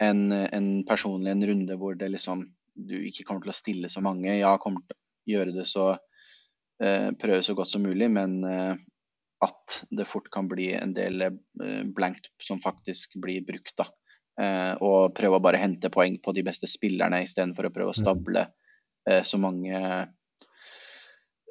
en, 0.03 0.27
en 0.33 0.69
personlig 0.89 1.33
en 1.33 1.45
runde 1.49 1.77
hvor 1.79 1.97
det 1.97 2.09
liksom 2.11 2.45
du 2.75 2.97
ikke 3.07 3.25
kommer 3.29 3.45
til 3.45 3.53
å 3.53 3.57
stille 3.57 3.91
så 3.93 4.03
mange. 4.05 4.33
Ja, 4.37 4.57
kommer 4.61 4.85
til 4.85 4.97
å 4.97 5.35
gjøre 5.37 5.57
det 5.57 5.69
så 5.71 5.95
Eh, 5.95 6.14
prøve 6.79 7.43
så 7.47 7.55
godt 7.55 7.71
som 7.71 7.85
mulig, 7.87 8.09
men 8.11 8.41
eh, 8.49 8.75
at 9.45 9.77
det 9.95 10.09
fort 10.09 10.31
kan 10.33 10.49
bli 10.51 10.73
en 10.75 10.95
del 10.97 11.27
eh, 11.29 11.85
blankt 11.97 12.33
som 12.43 12.63
faktisk 12.63 13.19
blir 13.23 13.45
brukt. 13.47 13.77
da. 13.79 13.91
Og 14.83 15.13
prøve 15.15 15.39
å 15.39 15.43
bare 15.45 15.61
hente 15.63 15.93
poeng 15.95 16.17
på 16.19 16.33
de 16.35 16.43
beste 16.43 16.67
spillerne 16.67 17.21
istedenfor 17.23 17.69
å 17.69 17.71
prøve 17.71 17.93
å 17.93 17.95
mm. 17.95 18.01
stable 18.01 18.43
så 19.23 19.39
mange 19.39 19.79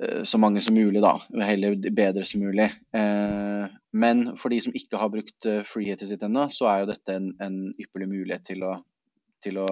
Eh, 0.01 0.23
så 0.23 0.37
mange 0.37 0.61
som 0.61 0.75
mulig, 0.75 1.01
da. 1.01 1.17
Heller 1.45 1.75
bedre 1.91 2.25
som 2.25 2.41
mulig. 2.43 2.69
Eh, 2.95 3.65
men 3.93 4.23
for 4.39 4.53
de 4.53 4.59
som 4.65 4.75
ikke 4.75 4.99
har 4.99 5.11
brukt 5.13 5.45
eh, 5.49 5.97
sitt 5.99 6.23
ennå, 6.23 6.47
så 6.49 6.69
er 6.69 6.81
jo 6.81 6.89
dette 6.89 7.15
en, 7.15 7.29
en 7.41 7.59
ypperlig 7.77 8.09
mulighet 8.09 8.45
til 8.49 8.63
å, 8.65 8.75
til 9.43 9.59
å, 9.61 9.67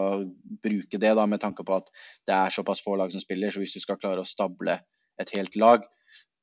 bruke 0.64 0.98
det, 0.98 1.14
da, 1.18 1.26
med 1.26 1.42
tanke 1.42 1.64
på 1.64 1.76
at 1.76 1.90
det 2.28 2.36
er 2.36 2.54
såpass 2.54 2.84
få 2.84 2.96
lag 2.96 3.12
som 3.12 3.24
spiller. 3.24 3.52
Så 3.52 3.64
hvis 3.64 3.76
du 3.78 3.84
skal 3.84 4.00
klare 4.00 4.22
å 4.22 4.28
stable 4.28 4.80
et 5.20 5.34
helt 5.36 5.58
lag, 5.60 5.84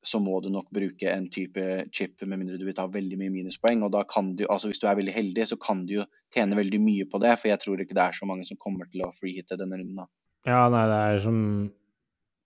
så 0.05 0.19
må 0.23 0.37
du 0.39 0.47
nok 0.53 0.69
bruke 0.71 1.11
en 1.11 1.25
type 1.31 1.63
chip, 1.95 2.21
med 2.23 2.39
mindre 2.39 2.59
du 2.59 2.63
vil 2.67 2.77
ta 2.77 2.85
veldig 2.91 3.17
mye 3.19 3.33
minuspoeng. 3.33 3.81
Og 3.83 3.91
da 3.95 4.05
kan 4.07 4.31
du, 4.39 4.45
altså 4.47 4.71
hvis 4.71 4.79
du 4.79 4.87
er 4.87 4.99
veldig 4.99 5.15
heldig, 5.15 5.47
så 5.49 5.57
kan 5.59 5.83
du 5.89 5.97
jo 5.97 6.05
tjene 6.35 6.57
veldig 6.59 6.79
mye 6.83 7.09
på 7.11 7.19
det. 7.23 7.35
For 7.41 7.51
jeg 7.51 7.61
tror 7.63 7.83
ikke 7.83 7.97
det 7.97 8.05
er 8.05 8.15
så 8.15 8.29
mange 8.29 8.47
som 8.47 8.59
kommer 8.61 8.87
til 8.91 9.03
å 9.03 9.11
freehitte 9.17 9.59
denne 9.59 9.81
runden. 9.81 9.99
da. 9.99 10.07
Ja, 10.47 10.61
nei, 10.71 10.85
det 10.87 11.01
er 11.03 11.21
som 11.25 11.41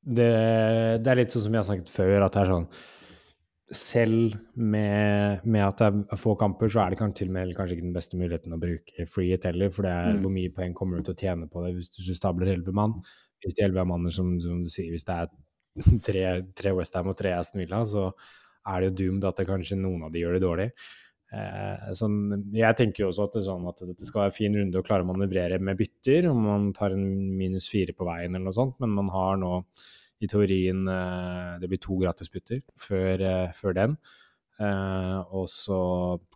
det, 0.03 0.31
det, 0.99 1.11
er 1.11 1.21
litt 1.21 1.31
sånn 1.31 1.45
som 1.45 1.53
vi 1.53 1.59
har 1.61 1.67
snakket 1.67 1.93
før, 1.93 2.25
at 2.25 2.35
det 2.35 2.41
er 2.41 2.51
sånn 2.51 2.67
Selv 3.73 4.33
med, 4.59 5.45
med 5.47 5.63
at 5.63 5.79
det 5.79 5.87
er 6.13 6.19
få 6.19 6.33
kamper, 6.37 6.69
så 6.69 6.83
er 6.83 6.93
det 6.93 6.99
kanskje 6.99 7.21
til 7.21 7.31
og 7.31 7.37
med 7.37 7.53
kanskje 7.57 7.77
ikke 7.77 7.85
den 7.87 7.95
beste 7.95 8.19
muligheten 8.19 8.53
å 8.53 8.59
bruke 8.61 9.05
free 9.09 9.31
hit 9.31 9.47
heller, 9.47 9.71
for 9.73 9.87
det 9.87 9.93
er 9.93 10.11
mm. 10.11 10.19
hvor 10.21 10.33
mye 10.35 10.51
poeng 10.53 10.75
kommer 10.77 10.99
du 10.99 11.07
til 11.07 11.15
å 11.15 11.21
tjene 11.21 11.47
på 11.49 11.63
det 11.63 11.71
hvis 11.77 11.89
du 11.95 12.11
stabler 12.13 12.51
elleve 12.51 12.75
mann. 12.75 12.99
Hvis 13.41 13.55
de 13.57 13.63
elleve 13.65 13.87
manner, 13.89 14.13
som, 14.13 14.35
som, 14.43 14.59
du 14.61 14.69
sier, 14.69 14.91
hvis 14.93 15.07
det 15.07 15.15
er 15.15 15.31
tre, 16.07 16.25
tre 16.55 16.73
Westham 16.77 17.11
og 17.11 17.17
tre 17.19 17.33
Aston 17.37 17.63
Villa, 17.63 17.83
så 17.87 18.09
er 18.69 18.81
det 18.81 18.91
jo 18.91 18.97
doomed 18.99 19.25
at 19.27 19.39
det 19.39 19.47
kanskje 19.49 19.79
noen 19.79 20.05
av 20.07 20.13
de 20.13 20.21
gjør 20.23 20.37
det 20.37 20.43
dårlig. 20.43 20.67
Eh, 21.33 21.89
sånn, 21.97 22.17
jeg 22.53 22.77
tenker 22.77 23.03
jo 23.03 23.09
også 23.09 23.25
at 23.25 23.35
det, 23.37 23.43
sånn 23.47 23.65
at 23.71 23.81
det 23.89 24.05
skal 24.05 24.27
være 24.27 24.35
fin 24.35 24.53
runde 24.53 24.77
å 24.77 24.85
klare 24.85 25.05
å 25.05 25.09
manøvrere 25.09 25.57
med 25.57 25.79
bytter, 25.79 26.29
om 26.29 26.43
man 26.45 26.69
tar 26.77 26.93
en 26.93 27.07
minus 27.39 27.71
fire 27.71 27.95
på 27.97 28.05
veien 28.05 28.35
eller 28.35 28.51
noe 28.51 28.57
sånt, 28.57 28.77
men 28.83 28.93
man 28.93 29.09
har 29.13 29.39
nå 29.41 29.55
i 30.23 30.29
teorien 30.29 30.85
eh, 30.87 31.55
Det 31.59 31.67
blir 31.67 31.81
to 31.83 31.97
gratisbytter 31.99 32.61
før, 32.79 33.23
eh, 33.27 33.49
før 33.57 33.75
den. 33.79 33.97
Uh, 34.61 35.23
og 35.33 35.47
så 35.49 35.77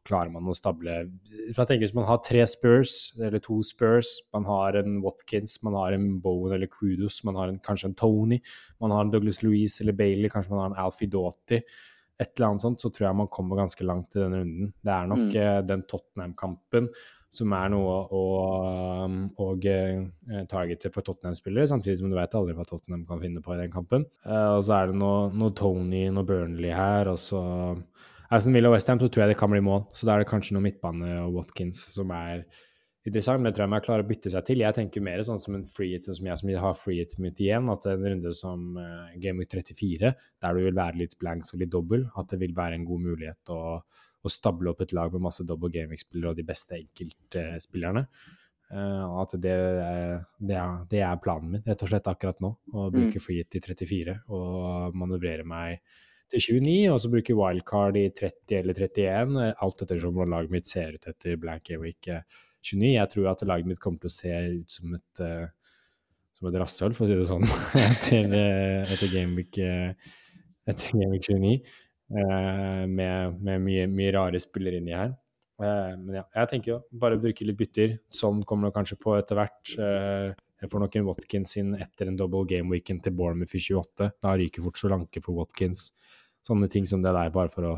klarer 0.08 0.32
man 0.34 0.48
å 0.50 0.56
stable 0.58 0.96
Jeg 1.30 1.54
tenker 1.54 1.84
Hvis 1.84 1.94
man 1.94 2.08
har 2.08 2.18
tre 2.26 2.42
Spurs, 2.50 3.12
eller 3.14 3.38
to 3.46 3.60
Spurs, 3.62 4.16
man 4.34 4.48
har 4.50 4.80
en 4.80 4.98
Watkins, 5.04 5.60
man 5.62 5.78
har 5.78 5.94
en 5.94 6.08
Bowen 6.24 6.56
eller 6.56 6.72
Kudos, 6.72 7.20
man 7.28 7.38
har 7.38 7.54
en, 7.54 7.60
kanskje 7.62 7.92
en 7.92 8.00
Tony, 8.00 8.40
man 8.82 8.96
har 8.96 9.06
en 9.06 9.14
Douglas 9.14 9.44
Louise 9.46 9.84
eller 9.84 9.94
Bailey, 9.94 10.32
kanskje 10.34 10.56
man 10.56 10.64
har 10.64 10.74
en 10.74 10.82
Alfie 10.88 11.12
Doughty 11.14 11.62
et 12.18 12.32
eller 12.34 12.48
annet 12.48 12.64
sånt, 12.66 12.82
så 12.82 12.90
tror 12.90 13.06
jeg 13.06 13.18
man 13.20 13.30
kommer 13.30 13.60
ganske 13.60 13.86
langt 13.86 14.16
i 14.16 14.24
denne 14.24 14.40
runden. 14.42 14.72
Det 14.82 14.94
er 14.94 15.10
nok 15.12 15.24
mm. 15.28 15.36
uh, 15.38 15.60
den 15.70 15.84
Tottenham-kampen 15.86 16.90
som 17.34 17.54
er 17.58 17.72
noe 17.74 17.96
å, 18.16 18.22
å 19.28 19.48
uh, 19.56 20.44
targete 20.50 20.92
for 20.94 21.04
Tottenham-spillere, 21.06 21.68
samtidig 21.70 22.00
som 22.00 22.12
du 22.12 22.16
vet 22.18 22.38
aldri 22.40 22.56
hva 22.56 22.66
Tottenham 22.68 23.04
kan 23.10 23.20
finne 23.24 23.44
på 23.44 23.56
i 23.56 23.60
den 23.60 23.74
kampen. 23.74 24.08
Uh, 24.26 24.58
og 24.58 24.62
så 24.68 24.78
er 24.80 24.92
det 24.92 25.00
noe, 25.02 25.28
noe, 25.36 25.56
Tony, 25.58 26.06
noe 26.14 26.28
Burnley 26.28 26.72
her, 26.76 27.12
og 27.12 27.20
så 27.22 27.42
Aston 28.34 28.56
Villa 28.56 28.72
og 28.72 28.78
Westham, 28.78 29.00
så 29.00 29.10
tror 29.12 29.26
jeg 29.26 29.36
det 29.36 29.40
kan 29.40 29.52
bli 29.52 29.64
mål. 29.64 29.86
Så 29.96 30.08
da 30.08 30.16
er 30.16 30.24
det 30.24 30.32
kanskje 30.32 30.56
noe 30.56 30.66
midtbane 30.66 31.20
og 31.26 31.38
Watkins 31.42 31.86
som 31.96 32.12
er 32.16 32.46
interessant, 33.08 33.40
men 33.40 33.50
det 33.50 33.56
tror 33.56 33.66
jeg 33.66 33.72
man 33.72 33.84
klarer 33.86 34.04
å 34.04 34.10
bytte 34.10 34.32
seg 34.34 34.44
til. 34.48 34.64
Jeg 34.66 34.76
tenker 34.76 35.04
mer 35.04 35.22
sånn 35.24 35.40
som 35.40 35.56
en 35.56 35.64
free 35.68 35.96
hit, 35.96 36.08
sånn 36.08 36.18
som 36.18 36.28
jeg 36.28 36.42
som 36.42 36.52
har 36.64 36.76
free 36.76 37.00
hit 37.00 37.16
mitt 37.24 37.40
igjen, 37.44 37.70
at 37.72 37.88
en 37.88 38.04
runde 38.04 38.34
som 38.36 38.66
uh, 38.76 39.14
Game 39.24 39.40
Week 39.40 39.52
34, 39.54 40.12
der 40.44 40.58
du 40.58 40.66
vil 40.66 40.76
være 40.76 41.00
litt 41.04 41.16
blanks 41.22 41.56
og 41.56 41.64
litt 41.64 41.72
dobbel, 41.72 42.04
at 42.20 42.34
det 42.34 42.42
vil 42.44 42.56
være 42.58 42.80
en 42.80 42.88
god 42.88 43.06
mulighet 43.06 43.54
å, 43.56 43.62
å 44.28 44.34
stable 44.34 44.72
opp 44.72 44.84
et 44.84 44.94
lag 44.96 45.14
med 45.14 45.26
masse 45.28 45.46
double 45.48 45.72
Game 45.74 45.92
Week-spillere 45.94 46.34
og 46.34 46.40
de 46.40 46.46
beste 46.48 46.78
enkeltspillerne. 46.78 48.08
Uh, 48.68 49.22
at 49.22 49.32
det, 49.40 49.54
det, 50.44 50.56
er, 50.60 50.82
det, 50.92 51.00
er, 51.00 51.20
planen 51.24 51.54
min, 51.54 51.64
rett 51.64 51.86
og 51.86 51.92
slett 51.92 52.10
akkurat 52.12 52.42
nå. 52.44 52.52
Å 52.74 52.90
bruke 52.92 53.22
mm. 53.22 53.24
free 53.24 53.46
til 53.48 53.64
i 53.64 53.72
34 53.72 54.18
og 54.36 54.98
manøvrere 55.00 55.48
meg 55.48 55.80
til 56.28 56.60
29, 56.60 56.74
og 56.92 57.00
så 57.00 57.12
bruke 57.12 57.38
wildcard 57.38 58.00
i 58.00 58.10
30 58.12 58.58
eller 58.60 58.82
31, 58.84 59.38
alt 59.64 59.86
ettersom 59.86 60.18
hvordan 60.18 60.36
laget 60.36 60.56
mitt 60.58 60.68
ser 60.68 60.98
ut 60.98 61.08
etter 61.08 61.40
blank 61.40 61.64
Game 61.70 61.86
Week 61.86 62.10
29. 62.68 62.90
Jeg 62.92 63.14
tror 63.14 63.32
at 63.32 63.46
laget 63.48 63.72
mitt 63.72 63.80
kommer 63.84 64.04
til 64.04 64.12
å 64.12 64.18
se 64.18 64.34
ut 64.58 64.78
som 64.80 64.98
et, 64.98 65.24
uh, 65.24 65.48
som 66.36 66.50
et 66.50 66.60
rasshøl, 66.60 66.96
for 66.98 67.08
å 67.08 67.12
si 67.12 67.20
det 67.22 67.30
sånn, 67.32 67.48
etter, 67.88 68.28
uh, 68.36 68.84
etter 68.84 69.14
Gameweek 69.14 69.62
uh, 69.64 70.16
etter 70.68 71.00
Gameweek 71.00 71.30
29. 71.30 71.62
Uh, 72.08 72.86
med, 72.88 73.40
med 73.44 73.64
mye, 73.66 73.88
mye, 73.92 74.12
rare 74.16 74.40
spillere 74.40 74.80
inni 74.80 74.96
her. 74.96 75.16
men 75.58 76.20
ja, 76.20 76.22
jeg 76.38 76.48
tenker 76.52 76.72
jo 76.72 76.78
bare 77.02 77.18
bruke 77.20 77.46
litt 77.48 77.58
bytter. 77.58 77.96
Sånn 78.14 78.44
kommer 78.46 78.70
det 78.70 78.78
kanskje 78.78 79.00
på 79.02 79.16
etter 79.18 79.40
hvert. 79.40 79.72
jeg 80.62 80.70
får 80.70 80.84
nok 80.84 80.96
en 80.96 81.08
Watkins 81.08 81.56
inn 81.58 81.72
etter 81.76 82.12
en 82.12 82.20
double 82.20 82.46
game 82.46 82.70
weekend 82.70 83.02
til 83.04 83.16
Bournemouth 83.18 83.58
i 83.58 83.62
28. 83.64 84.12
Da 84.22 84.36
ryker 84.38 84.62
fort 84.62 84.78
så 84.78 84.92
lanke 84.94 85.24
for 85.24 85.34
Watkins. 85.40 85.90
Sånne 86.46 86.70
ting 86.70 86.86
som 86.86 87.02
det 87.02 87.10
der, 87.10 87.34
bare 87.34 87.50
for 87.50 87.72
å 87.72 87.74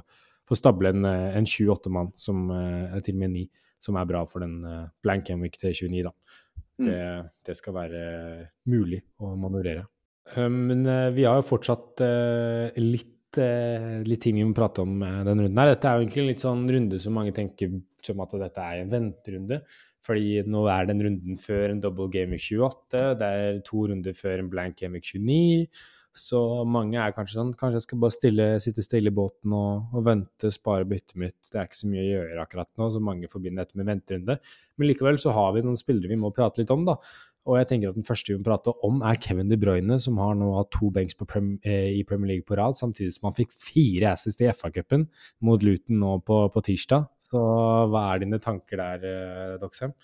få 0.50 0.58
stable 0.60 0.92
en, 0.92 1.08
en 1.08 1.48
28 1.48 1.94
mann, 1.96 2.12
som, 2.20 2.50
er 2.52 3.00
til 3.06 3.16
og 3.16 3.24
med 3.24 3.36
9 3.38 3.48
som 3.80 3.96
er 3.96 4.08
bra 4.10 4.26
for 4.28 4.44
den 4.44 4.60
blank 5.04 5.28
game-week 5.30 5.56
til 5.60 5.74
29, 5.74 6.04
da. 6.10 6.14
Mm. 6.80 6.88
Det, 6.88 7.00
det, 7.48 7.56
skal 7.60 7.76
være 7.76 8.02
mulig 8.72 9.02
å 9.20 9.34
manøvrere. 9.40 9.86
Men 10.52 10.84
vi 11.16 11.26
har 11.26 11.40
jo 11.40 11.48
fortsatt 11.48 12.04
litt, 12.80 13.16
litt, 13.38 14.22
ting 14.24 14.40
vi 14.40 14.48
må 14.48 14.56
prate 14.58 14.82
om 14.82 14.96
denne 14.98 15.44
runden 15.44 15.62
her. 15.62 15.76
Dette 15.76 15.90
er 15.90 15.98
jo 15.98 16.06
egentlig 16.06 16.24
en 16.24 16.32
litt 16.32 16.44
sånn 16.46 16.66
runde 16.74 17.00
som 17.04 17.16
mange 17.20 17.36
tenker 17.36 17.78
som 18.06 18.24
at 18.24 18.34
dette 18.42 18.64
er 18.64 18.82
en 18.82 18.92
venterunde. 18.94 19.62
Fordi 20.06 20.42
nå 20.48 20.64
er 20.72 20.90
den 20.90 21.04
runden 21.04 21.40
før 21.40 21.74
en 21.74 21.82
double 21.84 22.10
game 22.14 22.38
i 22.38 22.42
28, 22.42 23.06
det 23.20 23.32
er 23.40 23.64
to 23.68 23.86
runder 23.92 24.16
før 24.16 24.40
en 24.40 24.52
blank 24.52 24.80
game 24.80 24.98
i 24.98 25.04
29. 25.04 25.68
Så 26.20 26.40
mange 26.66 26.98
er 26.98 27.14
kanskje 27.14 27.38
sånn 27.38 27.52
Kanskje 27.58 27.78
jeg 27.78 27.86
skal 27.86 28.00
bare 28.02 28.16
stille, 28.16 28.46
sitte 28.64 28.84
stille 28.84 29.12
i 29.12 29.16
båten 29.16 29.54
og, 29.56 29.92
og 29.94 30.06
vente, 30.08 30.50
spare 30.52 30.88
byttet 30.90 31.16
mitt. 31.22 31.38
Det 31.46 31.60
er 31.60 31.68
ikke 31.70 31.80
så 31.80 31.90
mye 31.92 32.02
å 32.02 32.08
gjøre 32.10 32.46
akkurat 32.46 32.70
nå, 32.80 32.88
så 32.90 33.02
mange 33.04 33.30
forbinder 33.32 33.68
dette 33.68 33.80
med 33.80 33.92
venterunde. 33.92 34.40
Men 34.80 34.90
likevel 34.90 35.20
så 35.22 35.36
har 35.36 35.54
vi 35.56 35.64
noen 35.66 35.80
spillere 35.80 36.12
vi 36.12 36.20
må 36.20 36.34
prate 36.36 36.64
litt 36.64 36.74
om, 36.74 36.88
da. 36.88 36.98
Og 37.48 37.56
jeg 37.58 37.70
tenker 37.70 37.92
at 37.92 37.98
den 37.98 38.06
første 38.08 38.34
vi 38.34 38.38
må 38.38 38.46
prate 38.46 38.74
om, 38.86 39.00
er 39.06 39.20
Kevin 39.22 39.50
De 39.50 39.58
Bruyne, 39.60 39.96
som 40.04 40.20
har 40.22 40.36
nå 40.38 40.52
hatt 40.58 40.72
to 40.76 40.92
benks 40.94 41.16
eh, 41.64 41.96
i 41.96 42.04
Premier 42.08 42.34
League 42.34 42.48
på 42.48 42.58
rad, 42.60 42.76
samtidig 42.78 43.16
som 43.16 43.30
han 43.30 43.38
fikk 43.38 43.56
fire 43.56 44.14
assist 44.14 44.42
i 44.44 44.50
FA-cupen 44.52 45.08
mot 45.42 45.64
Luton 45.64 46.02
nå 46.04 46.20
på, 46.28 46.44
på, 46.54 46.66
tirsdag. 46.68 47.08
Så 47.30 47.42
hva 47.90 48.06
er 48.12 48.24
dine 48.26 48.42
tanker 48.44 48.82
der, 48.82 49.08
eh, 49.08 49.58
Doxham? 49.62 49.96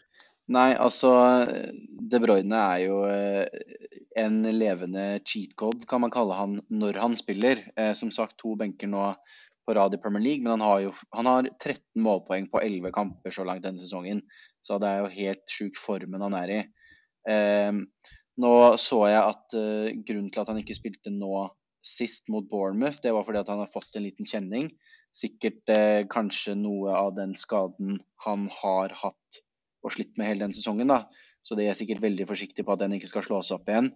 Nei, 0.54 0.76
altså 0.78 1.10
De 1.90 2.20
Bruyne 2.22 2.58
er 2.76 2.82
jo 2.84 3.00
eh, 3.10 3.48
en 4.22 4.44
levende 4.54 5.06
cheat 5.26 5.56
code, 5.58 5.88
kan 5.90 6.04
man 6.04 6.14
kalle 6.14 6.38
han, 6.38 6.60
når 6.70 7.02
han 7.02 7.18
spiller. 7.20 7.66
Eh, 7.76 7.94
som 7.98 8.14
sagt, 8.14 8.38
to 8.42 8.54
benker 8.60 8.90
nå 8.90 9.10
på 9.66 9.74
rad 9.74 9.98
i 9.98 10.02
Premier 10.02 10.22
League, 10.22 10.46
men 10.46 10.56
han 10.56 10.66
har 10.66 10.84
jo 10.84 10.94
han 11.18 11.30
har 11.30 11.50
13 11.50 11.82
målpoeng 12.06 12.46
på 12.52 12.62
11 12.62 12.94
kamper 12.94 13.34
så 13.34 13.46
langt 13.48 13.66
denne 13.66 13.82
sesongen. 13.82 14.22
Så 14.66 14.78
det 14.82 14.90
er 14.90 15.02
jo 15.02 15.14
helt 15.14 15.52
sjuk 15.52 15.82
formen 15.82 16.22
han 16.22 16.38
er 16.38 16.54
i. 16.54 16.62
Eh, 17.30 17.72
nå 18.42 18.56
så 18.82 19.00
jeg 19.08 19.22
at 19.22 19.56
uh, 19.56 19.88
grunnen 20.08 20.32
til 20.34 20.42
at 20.44 20.50
han 20.52 20.60
ikke 20.60 20.76
spilte 20.76 21.14
nå 21.14 21.48
sist 21.86 22.28
mot 22.34 22.48
Bournemouth, 22.50 23.00
det 23.04 23.14
var 23.14 23.24
fordi 23.24 23.40
at 23.44 23.52
han 23.52 23.62
har 23.62 23.72
fått 23.72 23.96
en 23.96 24.04
liten 24.04 24.28
kjenning. 24.28 24.68
Sikkert 25.16 25.72
uh, 25.72 26.04
kanskje 26.12 26.58
noe 26.60 26.96
av 26.98 27.14
den 27.16 27.36
skaden 27.40 28.02
han 28.26 28.50
har 28.62 28.96
hatt 29.00 29.42
og 29.86 29.94
slitt 29.94 30.18
med 30.18 30.32
hele 30.32 30.48
den 30.48 30.56
sesongen. 30.58 30.92
da. 30.92 31.06
Så 31.46 31.56
det 31.56 31.64
er 31.64 31.72
jeg 31.72 31.84
sikkert 31.84 32.04
veldig 32.04 32.28
forsiktig 32.28 32.66
på 32.66 32.74
at 32.74 32.82
den 32.82 32.98
ikke 32.98 33.12
skal 33.12 33.24
slås 33.24 33.54
opp 33.56 33.70
igjen. 33.70 33.92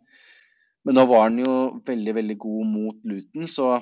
Men 0.88 0.96
nå 0.96 1.04
var 1.10 1.26
han 1.26 1.42
jo 1.42 1.56
veldig, 1.86 2.14
veldig 2.16 2.38
god 2.40 2.68
mot 2.70 3.08
Luton, 3.10 3.50
så 3.52 3.74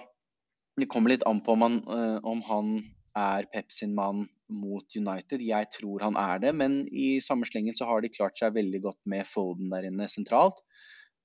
det 0.79 0.87
kommer 0.89 1.13
litt 1.13 1.25
an 1.29 1.43
på 1.45 1.53
om 1.53 1.65
han, 1.67 1.77
uh, 1.85 2.17
om 2.25 2.41
han 2.47 2.73
er 3.17 3.45
Pep 3.53 3.69
sin 3.73 3.93
mann 3.97 4.25
mot 4.53 4.95
United. 4.95 5.43
Jeg 5.43 5.69
tror 5.73 6.05
han 6.05 6.17
er 6.19 6.39
det, 6.43 6.53
men 6.55 6.79
i 6.87 7.17
samme 7.23 7.47
slengen 7.49 7.75
så 7.77 7.87
har 7.89 8.03
de 8.03 8.13
klart 8.13 8.39
seg 8.39 8.55
veldig 8.55 8.81
godt 8.85 8.99
med 9.09 9.27
Foden 9.27 9.71
der 9.73 9.89
inne 9.89 10.09
sentralt. 10.11 10.63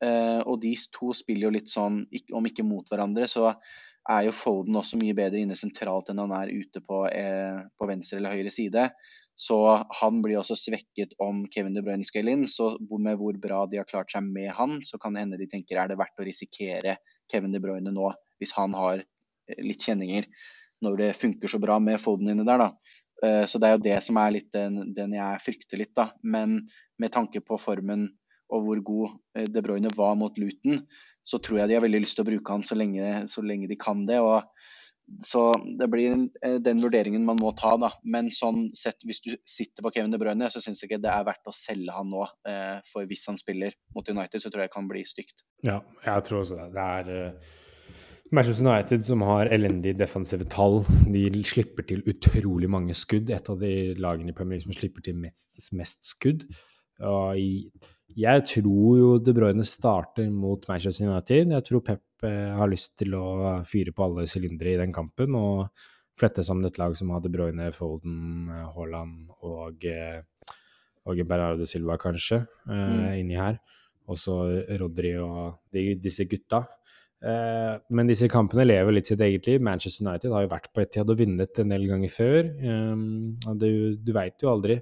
Uh, 0.02 0.43
og 0.50 0.59
de 0.64 0.73
to 0.91 1.12
spiller 1.14 1.47
jo 1.47 1.55
litt 1.55 1.71
sånn, 1.71 2.02
om 2.35 2.47
ikke 2.49 2.67
mot 2.67 2.88
hverandre, 2.91 3.29
så 3.31 3.52
er 4.11 4.26
jo 4.26 4.35
Foden 4.35 4.79
også 4.79 4.99
mye 5.00 5.14
bedre 5.14 5.43
inne 5.43 5.57
sentralt 5.59 6.11
enn 6.11 6.23
han 6.23 6.33
er 6.35 6.50
ute 6.50 6.83
på, 6.83 7.05
eh, 7.07 7.61
på 7.79 7.87
venstre 7.87 8.19
eller 8.19 8.35
høyre 8.35 8.50
side. 8.50 8.88
Så 9.38 9.59
han 10.00 10.21
blir 10.23 10.41
også 10.41 10.57
svekket 10.59 11.14
om 11.23 11.45
Kevin 11.50 11.75
De 11.75 11.83
Bruyne 11.85 12.07
skal 12.07 12.29
inn. 12.29 12.45
Så 12.47 12.75
med 12.99 13.19
hvor 13.21 13.38
bra 13.41 13.64
de 13.67 13.81
har 13.81 13.88
klart 13.88 14.12
seg 14.12 14.26
med 14.26 14.50
han, 14.59 14.81
så 14.83 14.99
kan 15.00 15.14
det 15.14 15.25
hende 15.25 15.38
de 15.41 15.49
tenker 15.50 15.81
er 15.81 15.91
det 15.91 15.99
verdt 16.00 16.21
å 16.21 16.26
risikere 16.26 16.99
Kevin 17.33 17.55
De 17.55 17.62
Bruyne 17.62 17.95
nå, 17.95 18.11
hvis 18.43 18.55
han 18.59 18.75
har 18.76 19.02
eh, 19.02 19.62
litt 19.62 19.87
kjenninger. 19.87 20.29
Når 20.83 20.99
det 20.99 21.12
funker 21.17 21.49
så 21.49 21.62
bra 21.62 21.79
med 21.79 22.00
Foden 22.02 22.33
inne 22.33 22.47
der, 22.47 22.59
da. 22.59 22.91
Eh, 23.23 23.45
så 23.47 23.61
det 23.62 23.69
er 23.69 23.76
jo 23.76 23.85
det 23.87 24.00
som 24.05 24.19
er 24.21 24.35
litt 24.37 24.50
den, 24.55 24.93
den 24.97 25.14
jeg 25.17 25.45
frykter 25.45 25.81
litt, 25.81 25.95
da. 25.99 26.11
Men 26.23 26.62
med 27.00 27.14
tanke 27.14 27.43
på 27.45 27.61
formen 27.61 28.11
og 28.52 28.67
hvor 28.67 28.85
god 28.85 29.17
eh, 29.38 29.49
De 29.49 29.64
Bruyne 29.64 29.93
var 29.97 30.17
mot 30.19 30.37
Luton, 30.38 30.83
så 31.25 31.38
tror 31.38 31.62
jeg 31.62 31.71
de 31.71 31.79
har 31.79 31.85
veldig 31.85 32.02
lyst 32.02 32.19
til 32.19 32.26
å 32.26 32.33
bruke 32.33 32.55
han 32.55 32.64
så 32.67 32.76
lenge, 32.79 33.25
så 33.31 33.45
lenge 33.47 33.71
de 33.71 33.79
kan 33.81 34.07
det. 34.09 34.21
og 34.21 34.49
så 35.26 35.50
det 35.76 35.88
blir 35.93 36.14
eh, 36.47 36.59
den 36.62 36.81
vurderingen 36.83 37.25
man 37.26 37.41
må 37.41 37.50
ta, 37.59 37.75
da. 37.76 37.91
Men 38.05 38.31
sånn 38.33 38.69
sett, 38.79 39.02
hvis 39.07 39.21
du 39.25 39.33
sitter 39.49 39.85
på 39.85 39.93
Kevin 39.95 40.14
De 40.14 40.21
Bruyne, 40.21 40.50
så 40.50 40.62
syns 40.62 40.83
jeg 40.83 40.91
ikke 40.91 41.02
det 41.05 41.11
er 41.12 41.26
verdt 41.26 41.50
å 41.50 41.57
selge 41.57 41.95
han 41.95 42.11
nå. 42.11 42.26
For 42.88 43.09
hvis 43.11 43.26
han 43.29 43.41
spiller 43.41 43.76
mot 43.97 44.09
United, 44.09 44.41
så 44.41 44.50
tror 44.50 44.64
jeg 44.64 44.73
det 44.73 44.76
kan 44.76 44.88
bli 44.91 45.02
stygt. 45.07 45.45
Ja, 45.67 45.81
jeg 46.07 46.29
tror 46.29 46.43
også 46.43 46.62
det. 46.62 46.71
Det 46.79 46.87
er, 46.87 47.35
Manchester 48.32 48.64
United, 48.64 49.02
som 49.04 49.22
har 49.28 49.50
elendige 49.52 49.98
defensive 50.00 50.46
tall, 50.48 50.80
de 51.04 51.42
slipper 51.44 51.84
til 51.84 52.00
utrolig 52.08 52.70
mange 52.72 52.94
skudd. 52.96 53.28
Et 53.28 53.50
av 53.52 53.58
de 53.60 53.72
lagene 54.00 54.32
i 54.32 54.36
Premier 54.36 54.56
League 54.56 54.64
som 54.64 54.72
slipper 54.72 55.04
til 55.04 55.18
mest, 55.20 55.50
mest 55.76 56.08
skudd. 56.14 56.46
Og 57.04 57.36
jeg 58.16 58.44
tror 58.48 58.96
jo 58.96 59.10
De 59.20 59.34
Bruyne 59.36 59.64
starter 59.68 60.30
mot 60.32 60.64
Manchester 60.68 61.10
United. 61.10 61.52
Jeg 61.52 61.66
tror 61.68 61.84
Pep 61.84 62.24
eh, 62.24 62.54
har 62.56 62.72
lyst 62.72 62.94
til 63.00 63.18
å 63.18 63.60
fyre 63.68 63.92
på 63.92 64.06
alle 64.06 64.24
sylindere 64.30 64.74
i 64.74 64.80
den 64.80 64.96
kampen 64.96 65.36
og 65.36 65.68
flette 66.16 66.44
sammen 66.44 66.68
et 66.68 66.80
lag 66.80 66.96
som 66.96 67.12
har 67.12 67.20
De 67.20 67.32
Bruyne, 67.32 67.68
Foden, 67.76 68.48
Haaland 68.48 69.28
og, 69.44 69.84
eh, 69.84 70.22
og 71.04 71.20
Bernardo 71.26 71.68
Silva, 71.68 72.00
kanskje, 72.00 72.46
eh, 72.68 72.96
mm. 72.96 73.06
inni 73.20 73.36
her. 73.36 73.60
Og 74.08 74.16
så 74.16 74.40
Rodri 74.80 75.18
og 75.20 75.60
de, 75.72 75.90
disse 76.00 76.24
gutta. 76.28 76.64
Eh, 77.23 77.75
men 77.95 78.09
disse 78.11 78.26
kampene 78.31 78.64
lever 78.67 78.97
litt 78.97 79.11
sitt 79.11 79.23
eget 79.23 79.47
liv. 79.47 79.62
Manchester 79.62 80.07
United 80.07 80.35
har 80.35 80.47
jo 80.47 80.52
vært 80.52 80.71
på 80.75 80.83
et 80.83 80.93
tid 80.95 81.11
og 81.12 81.21
vunnet 81.21 81.61
en 81.62 81.75
del 81.75 81.87
ganger 81.91 82.12
før. 82.12 82.49
Um, 82.62 83.05
du 83.61 83.95
du 84.02 84.11
veit 84.17 84.43
jo 84.43 84.50
aldri. 84.52 84.81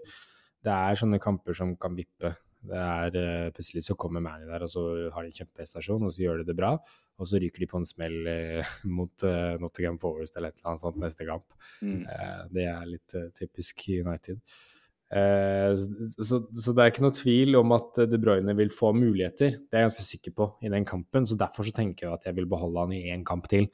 Det 0.65 0.73
er 0.73 1.01
sånne 1.01 1.21
kamper 1.21 1.57
som 1.57 1.75
kan 1.81 1.97
vippe. 1.97 2.33
Det 2.71 2.81
er 2.81 3.15
uh, 3.17 3.53
Plutselig 3.57 3.85
så 3.87 3.97
kommer 4.01 4.25
Manny 4.25 4.49
der, 4.49 4.65
og 4.65 4.73
så 4.73 4.87
har 5.13 5.25
de 5.25 5.37
kjempeprestasjon, 5.37 6.05
og 6.05 6.13
så 6.13 6.25
gjør 6.25 6.41
de 6.41 6.49
det 6.51 6.57
bra. 6.57 6.75
Og 7.21 7.29
så 7.29 7.41
ryker 7.41 7.61
de 7.61 7.69
på 7.69 7.81
en 7.81 7.89
smell 7.89 8.19
uh, 8.25 8.75
mot 8.99 9.29
uh, 9.29 9.61
Nottingham 9.61 10.01
Forest 10.01 10.37
eller 10.37 10.53
et 10.55 10.61
eller 10.61 10.73
annet 10.73 10.85
sånt 10.87 11.01
neste 11.05 11.29
kamp. 11.29 11.49
Mm. 11.85 12.05
det 12.53 12.69
er 12.69 12.89
litt 12.89 13.17
typisk 13.37 13.89
United. 14.01 14.41
Eh, 14.41 14.70
så, 15.11 16.38
så, 16.55 16.73
det 16.73 16.83
er 16.83 16.93
ikke 16.93 17.02
noe 17.02 17.14
tvil 17.17 17.57
om 17.59 17.73
at 17.75 17.99
De 18.07 18.19
Bruyne 18.23 18.55
vil 18.55 18.71
få 18.71 18.93
muligheter. 18.95 19.57
Det 19.59 19.75
er 19.75 19.85
jeg 19.85 19.90
ganske 19.90 20.07
sikker 20.07 20.35
på 20.37 20.47
i 20.62 20.71
den 20.71 20.87
kampen. 20.87 21.26
Så 21.26 21.38
derfor 21.38 21.67
så 21.67 21.75
tenker 21.75 22.07
jeg 22.07 22.14
at 22.14 22.29
jeg 22.29 22.37
vil 22.37 22.47
beholde 22.50 22.85
han 22.85 22.95
i 22.95 23.09
én 23.11 23.25
kamp 23.26 23.49
til 23.50 23.67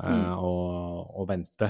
uh, 0.00 0.08
mm. 0.08 0.30
og, 0.38 1.10
og, 1.20 1.26
vente. 1.28 1.68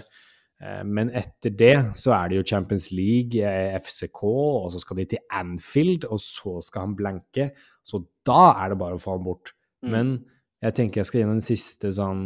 Uh, 0.63 0.85
men 0.87 1.11
etter 1.17 1.57
det 1.59 1.75
så 1.99 2.15
er 2.15 2.31
det 2.31 2.39
jo 2.39 2.47
Champions 2.53 2.91
League, 2.95 3.43
FCK, 3.83 4.23
og 4.31 4.71
så 4.77 4.83
skal 4.85 5.03
de 5.03 5.09
til 5.15 5.25
Anfield, 5.41 6.07
og 6.07 6.23
så 6.23 6.61
skal 6.63 6.87
han 6.87 6.99
blanke. 6.99 7.51
Så 7.83 8.05
da 8.27 8.53
er 8.63 8.71
det 8.71 8.79
bare 8.79 9.01
å 9.01 9.03
få 9.03 9.19
han 9.19 9.27
bort. 9.27 9.57
Mm. 9.83 9.91
Men 9.91 10.15
jeg 10.63 10.77
tenker 10.77 11.01
jeg 11.01 11.11
skal 11.11 11.25
gjennom 11.25 11.41
den 11.41 11.51
siste 11.51 11.91
sånn 11.97 12.25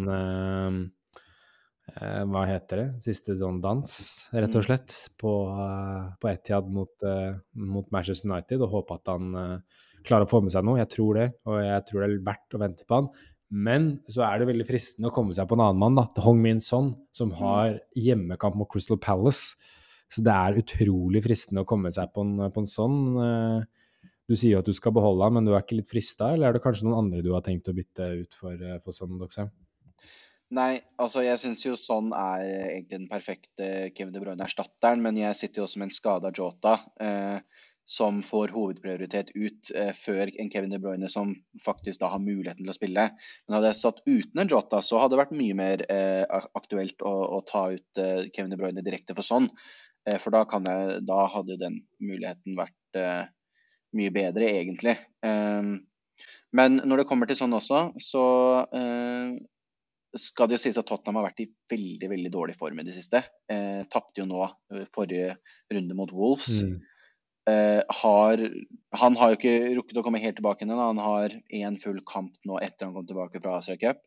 eh, 1.93 2.23
hva 2.31 2.45
heter 2.49 2.81
det, 2.81 2.87
siste 3.05 3.37
sånn 3.39 3.61
dans, 3.65 3.93
rett 4.33 4.55
og 4.55 4.63
mm. 4.63 4.67
slett, 4.67 4.97
på, 5.21 5.35
uh, 5.51 6.15
på 6.21 6.31
Etiad 6.31 6.71
mot, 6.73 6.93
uh, 7.07 7.37
mot, 7.61 7.87
Manchester 7.95 8.31
United, 8.31 8.65
og 8.65 8.79
håpe 8.79 8.99
at 8.99 9.13
han 9.13 9.37
uh, 9.37 9.85
klarer 10.07 10.29
å 10.29 10.31
få 10.31 10.43
med 10.45 10.55
seg 10.55 10.67
noe. 10.67 10.81
Jeg 10.81 10.93
tror 10.95 11.21
det, 11.21 11.29
og 11.49 11.61
jeg 11.65 11.87
tror 11.89 12.03
det 12.03 12.09
er 12.09 12.27
verdt 12.31 12.57
å 12.57 12.63
vente 12.65 12.89
på 12.89 13.01
han. 13.01 13.13
Men 13.55 13.89
så 14.11 14.25
er 14.27 14.41
det 14.41 14.49
veldig 14.49 14.67
fristende 14.67 15.11
å 15.11 15.15
komme 15.15 15.37
seg 15.37 15.47
på 15.49 15.57
en 15.57 15.63
annen 15.67 15.81
mann, 15.81 15.99
da. 16.01 16.09
Hong 16.25 16.41
Min 16.43 16.63
Son, 16.65 16.95
som 17.15 17.31
mm. 17.31 17.39
har 17.43 17.79
hjemmekamp 17.99 18.59
mot 18.59 18.71
Crystal 18.71 19.01
Palace. 19.01 19.55
Så 20.13 20.23
det 20.25 20.35
er 20.35 20.59
utrolig 20.61 21.23
fristende 21.25 21.63
å 21.65 21.69
komme 21.69 21.93
seg 21.95 22.11
på 22.15 22.25
en, 22.25 22.37
på 22.53 22.63
en 22.63 22.69
sånn. 22.71 22.99
Du 24.29 24.35
sier 24.37 24.55
jo 24.55 24.61
at 24.63 24.69
du 24.69 24.77
skal 24.77 24.95
beholde 24.97 25.27
han, 25.27 25.37
men 25.37 25.47
du 25.47 25.53
er 25.53 25.65
ikke 25.65 25.79
litt 25.79 25.91
frista, 25.91 26.31
eller 26.33 26.49
er 26.49 26.57
det 26.57 26.63
kanskje 26.65 26.87
noen 26.87 27.07
andre 27.07 27.23
du 27.25 27.33
har 27.35 27.43
tenkt 27.45 27.69
å 27.69 27.75
bytte 27.77 28.09
ut 28.23 28.37
for, 28.39 28.61
for 28.85 28.97
sånn, 28.97 29.17
Doxheim? 29.21 29.51
Nei, 30.55 30.77
altså 31.01 31.23
jeg 31.25 31.41
syns 31.41 31.65
jo 31.65 31.73
sånn 31.79 32.13
er 32.13 32.43
egentlig 32.45 32.99
den 32.99 33.11
perfekte 33.11 33.69
Kevin 33.97 34.13
De 34.15 34.21
Bruyne-erstatteren, 34.23 35.01
men 35.03 35.17
jeg 35.19 35.39
sitter 35.39 35.63
jo 35.63 35.69
også 35.69 35.81
med 35.81 35.89
en 35.89 35.97
skada 35.97 36.31
Jota. 36.37 36.77
Eh, 37.01 37.41
som 37.85 38.23
får 38.25 38.53
hovedprioritet 38.55 39.35
ut 39.37 39.71
eh, 39.77 39.93
før 39.93 40.31
en 40.41 40.51
Kevin 40.51 40.73
De 40.73 40.81
Bruyne 40.81 41.09
som 41.13 41.35
faktisk 41.65 42.01
da 42.01 42.09
har 42.15 42.23
muligheten 42.23 42.65
til 42.65 42.73
å 42.73 42.77
spille. 42.77 43.07
Men 43.45 43.57
hadde 43.59 43.73
jeg 43.73 43.81
satt 43.81 44.01
uten 44.07 44.41
en 44.41 44.51
Jota, 44.51 44.81
så 44.83 45.03
hadde 45.03 45.15
det 45.15 45.21
vært 45.21 45.37
mye 45.37 45.57
mer 45.59 45.85
eh, 45.93 46.25
aktuelt 46.57 47.05
å, 47.05 47.15
å, 47.39 47.43
ta 47.49 47.67
ut 47.75 48.01
eh, 48.01 48.31
Kevin 48.33 48.55
De 48.55 48.61
Bruyne 48.61 48.85
direkte 48.85 49.17
for 49.17 49.27
sånn. 49.27 49.51
Eh, 50.09 50.17
for 50.21 50.33
da, 50.33 50.47
jeg, 50.49 51.03
da, 51.09 51.19
hadde 51.35 51.61
den 51.61 51.83
muligheten 52.01 52.57
vært 52.57 53.01
eh, 53.01 53.27
mye 53.95 54.15
bedre, 54.15 54.49
egentlig. 54.49 54.97
men 56.55 56.81
når 56.83 57.01
det 57.01 57.07
kommer 57.07 57.29
til 57.31 57.37
sånn 57.39 57.55
også, 57.55 57.93
så 58.03 58.23
skal 60.21 60.49
det 60.49 60.59
jo 60.59 60.63
sies 60.65 60.79
at 60.81 60.87
Tottenham 60.89 61.21
har 61.21 61.29
vært 61.31 61.45
i 61.45 61.51
veldig 61.71 62.11
veldig 62.13 62.33
dårlig 62.33 62.57
form 62.59 62.81
i 62.81 62.87
det 62.87 62.97
siste. 62.97 63.23
Eh, 63.51 63.85
Tapte 63.91 64.23
jo 64.23 64.29
nå 64.31 64.43
eh, 64.47 64.85
forrige 64.95 65.37
runde 65.73 65.97
mot 65.99 66.13
Wolves. 66.15 66.63
Mm. 66.63 66.81
Eh, 67.51 67.83
har, 68.01 68.43
han 69.03 69.17
har 69.21 69.33
jo 69.33 69.39
ikke 69.39 69.55
rukket 69.81 70.01
å 70.01 70.05
komme 70.07 70.23
helt 70.23 70.39
tilbake 70.39 70.65
ennå. 70.65 70.79
Han 70.81 71.03
har 71.03 71.37
én 71.53 71.79
full 71.83 72.01
kamp 72.09 72.37
nå 72.49 72.61
etter 72.65 72.89
han 72.89 72.97
kom 72.97 73.09
tilbake 73.09 73.43
fra 73.43 73.59
Asia 73.61 73.77
Cup. 73.81 74.03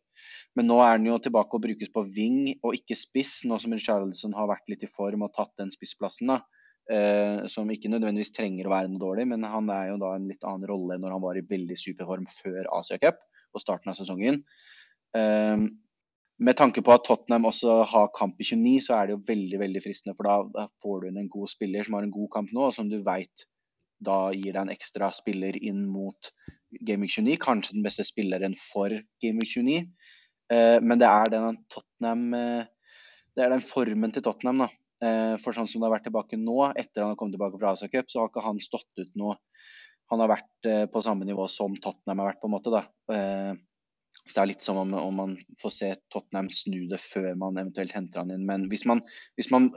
Men 0.57 0.69
nå 0.69 0.79
er 0.81 0.95
han 0.95 1.05
jo 1.05 1.19
tilbake 1.21 1.53
og 1.53 1.65
brukes 1.67 1.91
på 1.93 2.05
wing 2.15 2.55
og 2.65 2.73
ikke 2.77 2.97
spiss, 2.97 3.43
nå 3.45 3.59
som 3.61 3.75
Richarlison 3.75 4.33
har 4.33 4.49
vært 4.49 4.71
litt 4.71 4.87
i 4.87 4.89
form 4.89 5.27
og 5.27 5.35
tatt 5.35 5.53
den 5.61 5.73
spissplassen. 5.73 6.33
da. 6.33 6.41
Eh, 6.87 7.45
som 7.51 7.67
ikke 7.67 7.91
nødvendigvis 7.91 8.31
trenger 8.31 8.69
å 8.69 8.71
være 8.71 8.87
noe 8.87 9.01
dårlig, 9.01 9.25
men 9.27 9.43
han 9.43 9.67
er 9.75 9.89
jo 9.89 9.97
da 9.99 10.13
en 10.15 10.29
litt 10.29 10.45
annen 10.47 10.69
rolle 10.69 10.95
når 11.01 11.17
han 11.17 11.23
var 11.25 11.35
i 11.35 11.43
veldig 11.43 11.75
superform 11.75 12.29
før 12.31 12.69
Asia 12.79 12.95
Cup 13.01 13.19
på 13.51 13.59
starten 13.59 13.91
av 13.91 13.97
sesongen. 13.99 14.39
Eh, 15.17 15.67
med 16.37 16.57
tanke 16.57 16.83
på 16.85 16.93
at 16.93 17.05
Tottenham 17.07 17.47
også 17.49 17.81
har 17.89 18.11
kamp 18.15 18.41
i 18.41 18.45
29, 18.45 18.79
så 18.85 18.97
er 18.97 19.07
det 19.07 19.15
jo 19.15 19.25
veldig 19.27 19.59
veldig 19.61 19.81
fristende. 19.81 20.15
For 20.17 20.29
da, 20.29 20.67
får 20.83 20.99
du 21.01 21.09
inn 21.09 21.21
en 21.23 21.31
god 21.33 21.49
spiller 21.51 21.87
som 21.87 21.97
har 21.97 22.05
en 22.05 22.13
god 22.13 22.29
kamp 22.35 22.53
nå, 22.53 22.67
og 22.67 22.75
som 22.75 22.89
du 22.91 22.99
veit 23.05 23.47
da 24.03 24.27
gir 24.29 24.53
deg 24.53 24.61
en 24.61 24.73
ekstra 24.73 25.09
spiller 25.15 25.57
inn 25.57 25.81
mot 25.89 26.29
Gaming 26.85 27.09
29. 27.09 27.37
Kanskje 27.41 27.77
den 27.77 27.85
beste 27.85 28.05
spilleren 28.05 28.53
for 28.61 28.93
Gaming 29.23 29.47
29. 29.49 29.79
Eh, 30.53 30.77
men 30.83 31.01
det 31.01 31.07
er 31.09 31.31
den 31.33 31.57
Tottenham 31.67 32.27
eh, 32.37 32.67
Det 33.35 33.43
er 33.43 33.51
den 33.51 33.65
formen 33.65 34.13
til 34.13 34.23
Tottenham, 34.25 34.63
da. 34.65 34.69
Eh, 35.07 35.33
for 35.41 35.57
sånn 35.57 35.67
som 35.69 35.81
det 35.81 35.89
har 35.89 35.97
vært 35.97 36.07
tilbake 36.09 36.39
nå, 36.41 36.59
etter 36.71 37.03
han 37.03 37.13
har 37.13 37.19
kommet 37.19 37.35
tilbake 37.37 37.59
fra 37.59 37.73
Asia 37.73 37.89
Cup, 37.91 38.09
så 38.09 38.21
har 38.21 38.31
ikke 38.31 38.45
han 38.45 38.61
stått 38.63 39.01
ut 39.01 39.17
noe 39.19 39.37
Han 40.07 40.21
har 40.23 40.29
vært 40.31 40.67
på 40.87 41.01
samme 41.03 41.25
nivå 41.27 41.49
som 41.51 41.73
Tottenham 41.75 42.21
har 42.21 42.29
vært, 42.29 42.37
på 42.39 42.47
en 42.47 42.53
måte. 42.53 42.71
da. 42.71 42.85
Så 44.27 44.35
det 44.35 44.41
er 44.41 44.49
litt 44.51 44.65
som 44.65 44.77
om, 44.81 44.93
om, 44.99 45.19
man 45.21 45.35
får 45.61 45.71
se 45.71 45.89
Tottenham 46.11 46.49
snu 46.51 46.81
det 46.91 46.99
før 46.99 47.29
man 47.39 47.59
eventuelt 47.59 47.93
henter 47.95 48.19
han 48.19 48.33
inn. 48.35 48.43
Men 48.47 48.65
hvis, 48.71 48.83
man, 48.89 49.01
hvis, 49.39 49.49
man, 49.53 49.69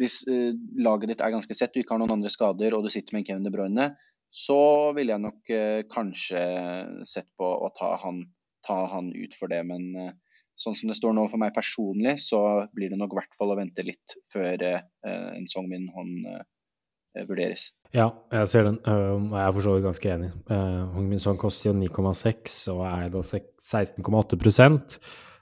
hvis 0.00 0.22
uh, 0.30 0.54
laget 0.80 1.12
ditt 1.12 1.24
er 1.24 1.34
ganske 1.34 1.56
sett, 1.56 1.74
du 1.74 1.82
ikke 1.82 1.96
har 1.96 2.00
noen 2.00 2.16
andre 2.16 2.32
skader 2.32 2.76
og 2.76 2.86
du 2.86 2.92
sitter 2.94 3.14
med 3.14 3.24
en 3.24 3.28
Kevin 3.28 3.44
De 3.44 3.52
Bruyne, 3.52 3.90
så 4.32 4.58
ville 4.96 5.12
jeg 5.12 5.24
nok 5.26 5.52
uh, 5.52 5.82
kanskje 5.92 6.40
sett 7.08 7.28
på 7.36 7.44
å 7.44 7.68
ta 7.76 7.94
han, 8.00 8.24
ta 8.64 8.80
han, 8.94 9.12
ut 9.12 9.36
for 9.36 9.52
det. 9.52 9.60
Men 9.68 9.90
uh, 9.92 10.12
sånn 10.56 10.78
som 10.78 10.88
det 10.88 10.96
står 10.96 11.12
nå 11.18 11.28
for 11.28 11.44
meg 11.44 11.52
personlig, 11.56 12.16
så 12.24 12.40
blir 12.72 12.94
det 12.94 13.00
nok 13.00 13.12
i 13.12 13.20
hvert 13.20 13.36
fall 13.36 13.52
å 13.52 13.60
vente 13.60 13.84
litt 13.84 14.16
før 14.32 14.64
en 15.06 15.44
Song 15.52 15.68
Min 15.70 15.86
Hon 15.94 16.16
vurderes. 17.26 17.70
Ja, 17.94 18.10
jeg 18.32 18.48
ser 18.52 18.66
den, 18.68 18.78
og 18.84 19.32
jeg 19.32 19.46
er 19.46 19.54
for 19.56 19.64
så 19.64 19.74
vidt 19.74 19.86
ganske 19.88 20.10
enig. 20.12 20.28
Hong 20.94 21.08
Min 21.08 21.22
Song 21.22 21.38
koster 21.40 21.70
jo 21.70 21.78
9,6 21.78 22.58
og 22.74 22.84
er 22.84 23.08
da 23.14 23.22
16,8% 23.24 24.98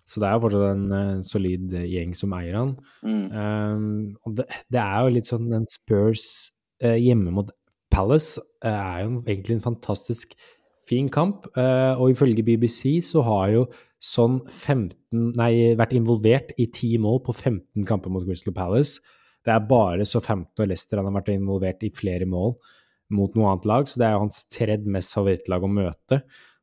så 0.06 0.22
det 0.22 0.28
er 0.28 0.36
jo 0.36 0.42
fortsatt 0.44 0.68
en 0.70 0.84
uh, 0.94 1.22
solid 1.26 1.72
gjeng 1.90 2.12
som 2.14 2.34
eier 2.36 2.54
han. 2.54 2.74
Mm. 3.02 3.24
Um, 3.34 4.02
og 4.22 4.36
det, 4.38 4.46
det, 4.70 4.78
er 4.78 5.00
jo 5.02 5.14
litt 5.16 5.30
sånn 5.30 5.48
den 5.50 5.66
Spurs 5.70 6.26
hjemme 6.78 7.32
mot 7.32 7.50
Palace 7.90 8.42
er 8.60 9.06
jo 9.06 9.22
egentlig 9.24 9.56
en 9.56 9.64
fantastisk 9.64 10.34
fin 10.86 11.08
kamp. 11.08 11.46
og 11.56 12.10
ifølge 12.12 12.44
BBC 12.44 13.00
så 13.02 13.22
har 13.24 13.48
jo 13.54 13.62
sånn 14.04 14.42
15 14.44 14.92
Nei, 15.40 15.72
vært 15.78 15.94
involvert 15.96 16.52
i 16.60 16.66
ti 16.68 16.92
mål 17.00 17.22
på 17.24 17.32
15 17.32 17.86
kamper 17.88 18.12
mot 18.12 18.26
Crystal 18.26 18.52
Palace. 18.54 19.00
Det 19.46 19.54
er 19.54 19.68
bare 19.70 20.06
så 20.08 20.18
15 20.18 20.50
og 20.58 20.66
Leicester 20.66 20.98
han 21.00 21.08
har 21.08 21.20
vært 21.20 21.32
involvert 21.36 21.86
i 21.86 21.92
flere 21.94 22.26
mål 22.28 22.56
mot 23.14 23.36
noe 23.38 23.52
annet 23.52 23.68
lag, 23.70 23.86
så 23.86 24.00
det 24.00 24.08
er 24.08 24.16
jo 24.16 24.24
hans 24.24 24.42
tredje 24.50 24.90
mest 24.90 25.14
favorittlag 25.14 25.62
å 25.62 25.70
møte. 25.70 26.20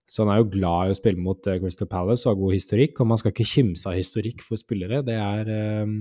Så 0.09 0.25
han 0.25 0.33
er 0.33 0.41
jo 0.41 0.51
glad 0.51 0.89
i 0.89 0.93
å 0.93 0.97
spille 0.97 1.23
mot 1.23 1.47
uh, 1.47 1.57
Crystal 1.61 1.87
Palace 1.89 2.27
og 2.27 2.33
har 2.33 2.41
god 2.41 2.55
historikk, 2.57 2.99
og 2.99 3.09
man 3.13 3.19
skal 3.21 3.31
ikke 3.31 3.47
kimse 3.47 3.87
av 3.89 3.95
historikk 3.95 4.43
for 4.43 4.59
spillere. 4.59 4.99
Det 5.07 5.15
er 5.15 5.51
um, 5.83 5.95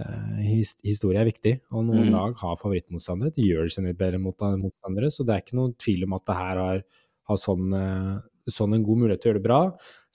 uh, 0.00 0.40
his 0.42 0.74
Historie 0.82 1.22
er 1.22 1.30
viktig, 1.30 1.54
og 1.70 1.86
noen 1.86 2.10
mm. 2.10 2.14
lag 2.16 2.34
har 2.42 2.58
favorittmotstandere. 2.60 3.36
De 3.36 3.46
gjør 3.46 3.68
det 3.68 3.76
seg 3.76 3.86
litt 3.86 4.00
bedre 4.00 4.20
mot 4.22 4.46
motstandere, 4.58 5.12
så 5.14 5.24
det 5.24 5.36
er 5.36 5.46
ikke 5.46 5.60
noen 5.60 5.76
tvil 5.78 6.08
om 6.08 6.18
at 6.18 6.26
det 6.26 6.40
her 6.40 6.62
har, 6.64 6.82
har 7.30 7.40
sånn 7.40 7.78
uh, 7.78 8.16
sånn 8.54 8.76
en 8.76 8.84
god 8.86 9.00
mulighet 9.02 9.22
til 9.22 9.28
å 9.28 9.32
gjøre 9.32 9.40
det 9.40 9.46
bra. 9.46 9.60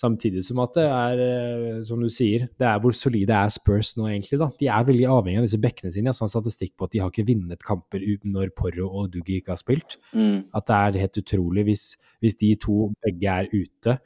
Samtidig 0.01 0.43
som 0.47 0.61
at 0.63 0.77
det 0.77 0.85
er, 0.87 1.21
eh, 1.25 1.81
som 1.87 2.01
du 2.01 2.09
sier, 2.09 2.47
det 2.59 2.67
er 2.67 2.79
hvor 2.81 2.95
solide 2.95 3.35
er 3.37 3.51
Spurs 3.53 3.93
nå, 3.97 4.07
egentlig. 4.09 4.39
da. 4.41 4.49
De 4.59 4.69
er 4.71 4.87
veldig 4.87 5.09
avhengig 5.13 5.41
av 5.41 5.47
disse 5.49 5.61
bekkene 5.61 5.93
sine. 5.93 6.09
Jeg 6.09 6.15
har 6.15 6.19
sånn 6.21 6.33
statistikk 6.33 6.73
på 6.77 6.87
at 6.87 6.95
de 6.95 7.03
har 7.03 7.11
ikke 7.11 7.27
vunnet 7.27 7.67
kamper 7.67 8.07
når 8.23 8.55
Porro 8.57 8.87
og 8.89 9.11
Duggy 9.13 9.41
ikke 9.41 9.53
har 9.53 9.61
spilt. 9.61 9.99
Mm. 10.13 10.49
At 10.57 10.67
det 10.67 10.79
er 10.79 11.03
helt 11.05 11.21
utrolig. 11.21 11.67
Hvis, 11.69 11.85
hvis 12.23 12.39
de 12.41 12.55
to 12.61 12.89
begge 13.05 13.37
er 13.43 13.51
ute 13.51 13.97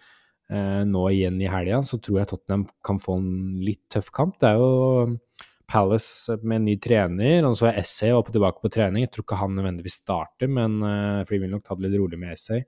eh, 0.52 0.82
nå 0.90 1.06
igjen 1.14 1.40
i 1.42 1.52
helga, 1.52 1.82
så 1.86 2.00
tror 2.02 2.22
jeg 2.22 2.32
Tottenham 2.34 2.66
kan 2.86 3.00
få 3.02 3.20
en 3.22 3.32
litt 3.64 3.84
tøff 3.94 4.12
kamp. 4.16 4.40
Det 4.42 4.52
er 4.52 4.60
jo 4.60 5.06
um, 5.06 5.16
Palace 5.70 6.36
med 6.44 6.60
en 6.60 6.68
ny 6.70 6.76
trener, 6.82 7.46
og 7.48 7.56
så 7.58 7.72
er 7.72 7.80
Essay 7.82 8.14
oppe 8.14 8.34
tilbake 8.36 8.62
på 8.62 8.72
trening. 8.74 9.06
Jeg 9.06 9.16
tror 9.16 9.26
ikke 9.26 9.40
han 9.40 9.56
nødvendigvis 9.58 10.02
starter, 10.04 10.52
men, 10.52 10.78
eh, 10.84 11.24
for 11.24 11.36
de 11.36 11.42
vil 11.46 11.56
nok 11.56 11.66
ta 11.66 11.78
det 11.78 11.88
litt 11.88 12.00
rolig 12.02 12.20
med 12.22 12.36
Essay. 12.36 12.66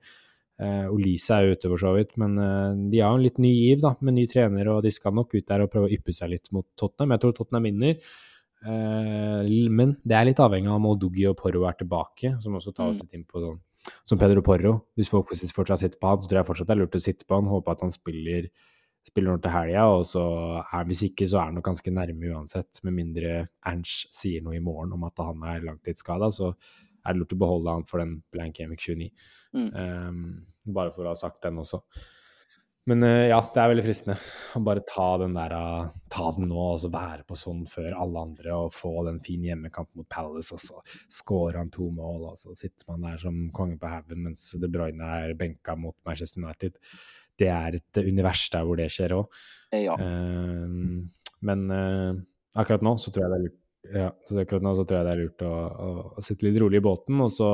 Uh, 0.58 0.90
Olise 0.90 1.36
er 1.36 1.46
jo 1.46 1.54
ute, 1.54 1.68
for 1.70 1.80
så 1.84 1.92
vidt, 1.94 2.16
men 2.18 2.32
uh, 2.40 2.74
de 2.90 2.98
har 2.98 3.14
en 3.14 3.22
litt 3.22 3.36
ny 3.38 3.52
giv 3.52 3.84
da, 3.84 3.92
med 4.02 4.16
ny 4.16 4.24
trener, 4.30 4.72
og 4.72 4.82
de 4.82 4.90
skal 4.90 5.14
nok 5.14 5.36
ut 5.36 5.46
der 5.46 5.62
og 5.62 5.70
prøve 5.70 5.86
å 5.86 5.94
yppe 5.94 6.14
seg 6.16 6.32
litt 6.32 6.50
mot 6.54 6.66
Tottenham. 6.74 7.14
Jeg 7.14 7.22
tror 7.22 7.36
Tottenham 7.36 7.68
vinner. 7.70 8.00
Uh, 8.58 9.46
men 9.70 9.94
det 10.02 10.16
er 10.18 10.26
litt 10.26 10.42
avhengig 10.42 10.72
av 10.72 10.80
om 10.80 10.90
Odugi 10.90 11.28
og 11.30 11.38
Porro 11.38 11.62
er 11.68 11.78
tilbake, 11.78 12.34
som 12.42 12.58
også 12.58 12.74
tar 12.74 12.90
oss 12.90 12.98
mm. 12.98 13.06
litt 13.06 13.20
inn 13.20 13.28
på 13.28 13.44
sånn 13.44 13.60
som 14.08 14.18
Pedro 14.20 14.42
Porro. 14.44 14.74
Hvis 14.98 15.12
folk 15.12 15.30
fortsatt 15.30 15.84
sitter 15.84 16.00
på 16.00 16.10
han, 16.10 16.22
så 16.22 16.30
tror 16.30 16.40
jeg 16.40 16.48
fortsatt 16.48 16.68
det 16.68 16.74
er 16.74 16.82
lurt 16.82 16.98
å 16.98 17.02
sitte 17.02 17.28
på 17.28 17.38
han. 17.38 17.50
Håpe 17.50 17.72
at 17.72 17.84
han 17.84 17.94
spiller, 17.94 18.48
spiller 19.06 19.32
noe 19.32 19.42
til 19.44 19.54
helga, 19.54 19.86
og 19.94 20.04
så 20.08 20.24
er 20.64 20.90
hvis 20.90 21.06
ikke, 21.08 21.28
så 21.28 21.40
er 21.40 21.50
han 21.50 21.58
nok 21.60 21.68
ganske 21.70 21.94
nærme 21.94 22.34
uansett. 22.34 22.82
Med 22.86 22.96
mindre 22.98 23.38
Ernst 23.68 24.10
sier 24.16 24.44
noe 24.44 24.58
i 24.58 24.64
morgen 24.64 24.94
om 24.96 25.06
at 25.08 25.22
han 25.24 25.46
er 25.54 25.64
langtidsskada, 25.68 26.30
så 26.34 26.52
er 27.04 27.14
det 27.14 27.22
lurt 27.22 27.34
å 27.34 27.40
beholde 27.40 27.74
han 27.78 27.88
for 27.88 28.02
den 28.02 28.18
blank 28.34 28.60
Amic 28.64 28.84
29. 28.84 29.10
Mm. 29.56 29.68
Um, 29.74 30.22
bare 30.74 30.92
for 30.94 31.06
å 31.06 31.12
ha 31.12 31.18
sagt 31.18 31.42
den 31.44 31.60
også. 31.60 31.82
Men 32.88 33.04
uh, 33.04 33.26
ja, 33.28 33.36
det 33.52 33.60
er 33.60 33.70
veldig 33.72 33.84
fristende 33.84 34.16
å 34.56 34.62
bare 34.64 34.84
ta 34.88 35.08
den 35.20 35.34
der, 35.36 35.52
uh, 35.52 35.90
ta 36.12 36.30
den 36.36 36.48
nå 36.48 36.62
og 36.62 36.80
så 36.80 36.88
være 36.92 37.26
på 37.28 37.36
sånn 37.36 37.66
før 37.68 37.90
alle 38.00 38.24
andre 38.30 38.56
og 38.56 38.72
få 38.72 38.94
den 39.08 39.20
fine 39.24 39.50
hjemmekampen 39.50 40.00
mot 40.00 40.08
Palace, 40.08 40.56
og 40.56 40.62
så 40.62 40.80
scorer 41.12 41.60
han 41.60 41.72
to 41.74 41.90
mål, 41.92 42.30
og 42.30 42.40
så 42.40 42.56
sitter 42.56 42.88
man 42.88 43.04
der 43.10 43.20
som 43.20 43.42
konge 43.56 43.76
på 43.80 43.92
haugen 43.92 44.24
mens 44.24 44.50
De 44.56 44.72
Bruyne 44.72 45.12
er 45.20 45.36
benka 45.38 45.76
mot 45.76 45.96
Manchester 46.08 46.40
United. 46.40 46.80
Det 47.38 47.52
er 47.52 47.78
et 47.78 48.02
univers 48.02 48.48
der 48.50 48.64
hvor 48.66 48.80
det 48.80 48.88
skjer 48.90 49.18
òg. 49.20 49.40
Ja. 49.76 49.94
Uh, 50.00 51.04
men 51.44 51.68
akkurat 52.58 52.82
nå 52.82 52.96
så 52.98 53.12
tror 53.14 53.26
jeg 53.26 53.30
det 53.30 53.36
er 53.36 53.42
lurt 53.44 53.64
ja, 53.94 54.08
så 54.26 54.40
akkurat 54.42 54.64
nå 54.64 54.72
så 54.76 54.84
tror 54.84 54.98
jeg 54.98 55.06
det 55.06 55.12
er 55.12 55.20
lurt 55.22 55.44
å, 55.46 55.52
å, 55.52 55.88
å, 56.18 56.24
sitte 56.24 56.46
litt 56.46 56.58
rolig 56.60 56.80
i 56.80 56.84
båten 56.84 57.20
og 57.24 57.30
så 57.32 57.50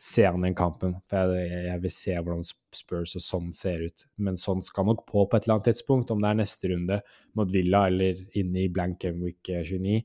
se 0.00 0.26
an 0.28 0.44
den 0.46 0.56
kampen. 0.58 0.96
For 1.10 1.32
jeg, 1.36 1.62
jeg, 1.68 1.82
vil 1.84 1.94
se 1.94 2.16
hvordan 2.18 2.44
Spurs 2.76 3.16
og 3.18 3.24
sånn 3.24 3.54
ser 3.56 3.86
ut. 3.88 4.04
Men 4.22 4.40
sånn 4.40 4.64
skal 4.64 4.88
nok 4.88 5.06
på 5.08 5.24
på 5.24 5.38
et 5.38 5.46
eller 5.46 5.58
annet 5.58 5.70
tidspunkt, 5.72 6.12
om 6.12 6.20
det 6.22 6.32
er 6.32 6.42
neste 6.42 6.72
runde 6.72 7.00
mot 7.38 7.50
Villa 7.52 7.86
eller 7.90 8.20
inne 8.38 8.66
i 8.66 8.70
blank 8.72 9.00
game 9.04 9.24
week 9.24 9.48
29. 9.48 10.02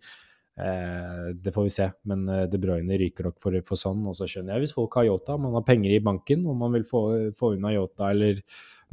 Eh, 0.57 1.27
det 1.37 1.53
får 1.53 1.67
vi 1.67 1.75
se. 1.75 1.89
Men 2.09 2.23
eh, 2.33 2.47
De 2.49 2.61
Bruyne 2.61 2.97
ryker 2.97 3.29
nok 3.29 3.37
for, 3.41 3.59
for 3.67 3.79
sånn. 3.79 4.01
Og 4.09 4.17
så 4.17 4.29
skjønner 4.29 4.55
jeg 4.55 4.65
hvis 4.65 4.75
folk 4.77 4.97
har 4.97 5.07
Yota, 5.09 5.37
man 5.41 5.55
har 5.59 5.67
penger 5.67 5.93
i 5.93 6.01
banken 6.03 6.47
og 6.47 6.57
man 6.63 6.73
vil 6.77 6.87
få, 6.87 7.03
få 7.37 7.53
unna 7.57 7.75
Yota 7.75 8.11
eller 8.15 8.41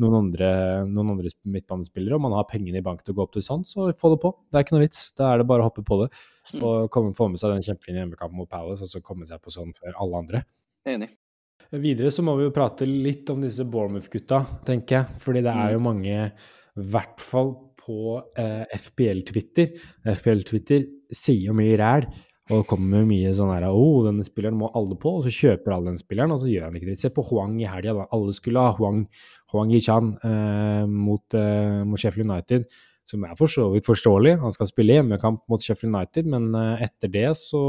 noen 0.02 0.16
andre, 0.24 0.48
noen 0.90 1.14
andre 1.14 1.30
midtbanespillere, 1.46 2.16
og 2.16 2.24
man 2.24 2.34
har 2.34 2.48
pengene 2.50 2.80
i 2.80 2.84
banken 2.84 3.06
til 3.06 3.14
å 3.14 3.18
gå 3.20 3.26
opp 3.28 3.34
til 3.36 3.44
sånn, 3.46 3.62
så 3.62 3.92
få 3.94 4.10
det 4.10 4.20
på. 4.24 4.32
Det 4.50 4.58
er 4.58 4.66
ikke 4.66 4.74
noe 4.74 4.86
vits. 4.88 5.04
Da 5.18 5.30
er 5.30 5.40
det 5.40 5.46
bare 5.50 5.62
å 5.62 5.68
hoppe 5.68 5.84
på 5.86 6.00
det. 6.02 6.08
Mm. 6.52 6.62
Og 6.62 6.88
komme, 6.92 7.14
få 7.16 7.30
med 7.32 7.40
seg 7.40 7.54
den 7.54 7.64
kjempefine 7.64 8.02
hjemmekampen 8.02 8.36
mot 8.36 8.50
Palace, 8.50 8.84
og 8.84 8.90
så 8.92 9.02
komme 9.04 9.28
seg 9.28 9.40
på 9.42 9.52
sånn 9.54 9.72
før 9.76 9.96
alle 10.04 10.24
andre. 10.24 10.42
Enig. 10.88 11.14
Videre 11.80 12.10
så 12.12 12.22
må 12.22 12.36
vi 12.38 12.44
jo 12.44 12.54
prate 12.54 12.86
litt 12.86 13.30
om 13.32 13.40
disse 13.42 13.64
Bournemouth-gutta, 13.66 14.42
tenker 14.68 14.98
jeg. 14.98 15.22
Fordi 15.22 15.42
det 15.46 15.54
er 15.54 15.72
jo 15.74 15.80
mm. 15.80 15.88
mange, 15.88 16.18
i 16.74 16.90
hvert 16.92 17.22
fall 17.22 17.54
på 17.84 18.18
eh, 18.40 18.64
FPL-Twitter 18.72 19.74
FPL-Twitter 20.08 20.86
sier 21.12 21.50
jo 21.50 21.56
mye 21.56 21.76
ræl 21.76 22.06
og 22.52 22.66
kommer 22.68 23.00
med 23.00 23.08
mye 23.08 23.32
sånn 23.36 23.52
her 23.54 23.64
Å, 23.70 23.72
oh, 23.72 24.02
denne 24.04 24.24
spilleren 24.26 24.58
må 24.60 24.68
alle 24.76 24.98
på, 25.00 25.14
og 25.16 25.24
så 25.24 25.32
kjøper 25.32 25.72
alle 25.72 25.94
den 25.94 26.00
spilleren, 26.00 26.34
og 26.34 26.42
så 26.42 26.50
gjør 26.50 26.66
han 26.66 26.74
ikke 26.76 26.90
det. 26.90 26.98
Se 27.00 27.08
på 27.14 27.24
Huang 27.30 27.54
i 27.62 27.68
helga, 27.68 28.04
Alle 28.12 28.34
skulle 28.36 28.60
ha 28.60 28.74
Huang, 28.76 29.06
Huang 29.52 29.72
Yichan 29.72 30.10
eh, 30.28 30.82
mot, 30.90 31.24
eh, 31.38 31.80
mot, 31.88 32.00
Sheffield 32.00 32.28
United, 32.28 32.66
som 33.08 33.24
er 33.26 33.36
for 33.38 33.52
så 33.52 33.66
vidt 33.72 33.88
forståelig. 33.88 34.38
Han 34.42 34.54
skal 34.54 34.68
spille 34.70 34.96
hjemmekamp 34.96 35.42
mot 35.50 35.62
Sheffield 35.62 35.92
United, 35.92 36.28
men 36.30 36.54
eh, 36.58 36.86
etter 36.88 37.12
det 37.12 37.30
så 37.40 37.64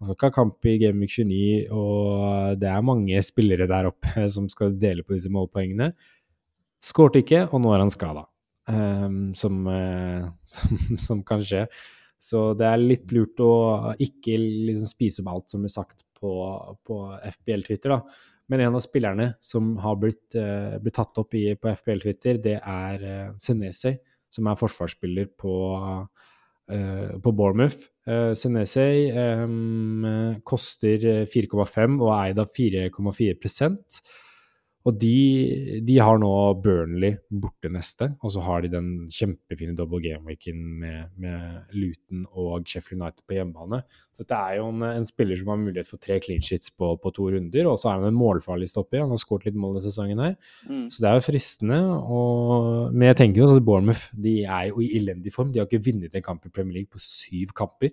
Han 0.00 0.08
skal 0.08 0.16
ikke 0.16 0.28
ha 0.30 0.32
kamp 0.32 0.64
i 0.64 0.78
Game 0.80 1.04
Week 1.04 1.12
29, 1.12 1.66
og 1.76 2.54
det 2.56 2.68
er 2.70 2.84
mange 2.88 3.20
spillere 3.20 3.66
der 3.68 3.90
oppe 3.90 4.22
som 4.34 4.46
skal 4.48 4.72
dele 4.80 5.04
på 5.04 5.12
disse 5.12 5.28
målpoengene. 5.28 5.90
Skårte 6.80 7.20
ikke, 7.20 7.42
og 7.52 7.60
nå 7.60 7.74
er 7.74 7.82
han 7.82 7.92
skada, 7.92 8.22
um, 8.72 9.34
som, 9.36 9.60
eh, 9.68 10.24
som, 10.54 10.80
som 10.96 11.20
kan 11.28 11.44
skje. 11.44 11.66
Så 12.20 12.54
det 12.56 12.64
er 12.68 12.80
litt 12.80 13.12
lurt 13.12 13.44
å 13.44 13.52
ikke 14.00 14.38
liksom 14.40 14.88
spise 14.88 15.20
opp 15.20 15.34
alt 15.34 15.52
som 15.52 15.64
blir 15.64 15.72
sagt 15.72 16.06
på, 16.16 16.32
på 16.84 17.00
FBL-Twitter, 17.36 17.92
da. 17.92 18.00
Men 18.50 18.64
en 18.64 18.80
av 18.80 18.82
spillerne 18.82 19.34
som 19.44 19.74
har 19.84 20.00
blitt, 20.00 20.32
uh, 20.32 20.80
blitt 20.80 20.96
tatt 20.96 21.20
opp 21.20 21.36
i, 21.36 21.50
på 21.60 21.76
FBL-Twitter, 21.76 22.40
det 22.40 22.56
er 22.56 23.04
uh, 23.04 23.36
Senesi, 23.36 23.98
som 24.30 24.48
er 24.48 24.58
forsvarsspiller 24.58 25.30
på, 25.38 25.54
uh, 26.72 27.12
på 27.22 27.34
Bournemouth. 27.36 27.90
Uh, 28.08 28.32
Senesi 28.38 29.10
um, 29.12 30.06
koster 30.46 31.26
4,5 31.28 32.00
og 32.00 32.10
er 32.14 32.30
eid 32.30 32.42
av 32.42 32.50
4,4 32.56 33.38
og 34.88 34.96
de, 34.96 35.80
de, 35.84 35.96
har 36.00 36.16
nå 36.22 36.28
Burnley 36.64 37.18
borte 37.28 37.68
neste, 37.68 38.06
og 38.24 38.32
så 38.32 38.40
har 38.46 38.62
de 38.64 38.70
den 38.72 38.86
kjempefine 39.12 39.74
double 39.76 40.00
game-weeken 40.00 40.60
med, 40.80 41.10
med, 41.20 41.66
Luton 41.76 42.22
og 42.30 42.64
Sheffield 42.64 43.02
United 43.02 43.26
på 43.28 43.36
hjemmebane. 43.36 43.82
Så 44.16 44.24
dette 44.24 44.38
er 44.38 44.56
jo 44.56 44.70
en, 44.70 44.86
en, 44.88 45.04
spiller 45.08 45.36
som 45.36 45.52
har 45.52 45.60
mulighet 45.60 45.90
for 45.90 46.00
tre 46.00 46.16
clean 46.24 46.40
sheets 46.44 46.72
på, 46.72 46.94
på 47.02 47.12
to 47.12 47.28
runder, 47.34 47.68
og 47.68 47.76
så 47.80 47.90
er 47.90 47.98
han 47.98 48.08
en 48.08 48.16
målfarlig 48.16 48.70
stopper. 48.72 49.02
Han 49.02 49.12
har 49.12 49.20
skåret 49.20 49.50
litt 49.50 49.58
mål 49.60 49.76
denne 49.76 49.84
sesongen 49.84 50.24
her, 50.24 50.38
mm. 50.64 50.86
så 50.94 51.04
det 51.04 51.10
er 51.10 51.18
jo 51.18 51.26
fristende. 51.28 51.82
Og, 52.00 52.94
men 52.94 53.10
jeg 53.10 53.18
tenker 53.20 53.44
jo 53.44 53.50
at 53.52 53.66
Bournemouth 53.66 54.08
de 54.16 54.38
er 54.46 54.70
jo 54.70 54.80
i 54.80 54.94
elendig 54.96 55.34
form. 55.36 55.52
De 55.52 55.60
har 55.60 55.68
ikke 55.68 55.84
vunnet 55.90 56.16
en 56.16 56.24
kamp 56.24 56.48
i 56.48 56.54
Premier 56.54 56.80
League 56.80 56.92
på 56.92 57.02
syv 57.04 57.52
kamper. 57.60 57.92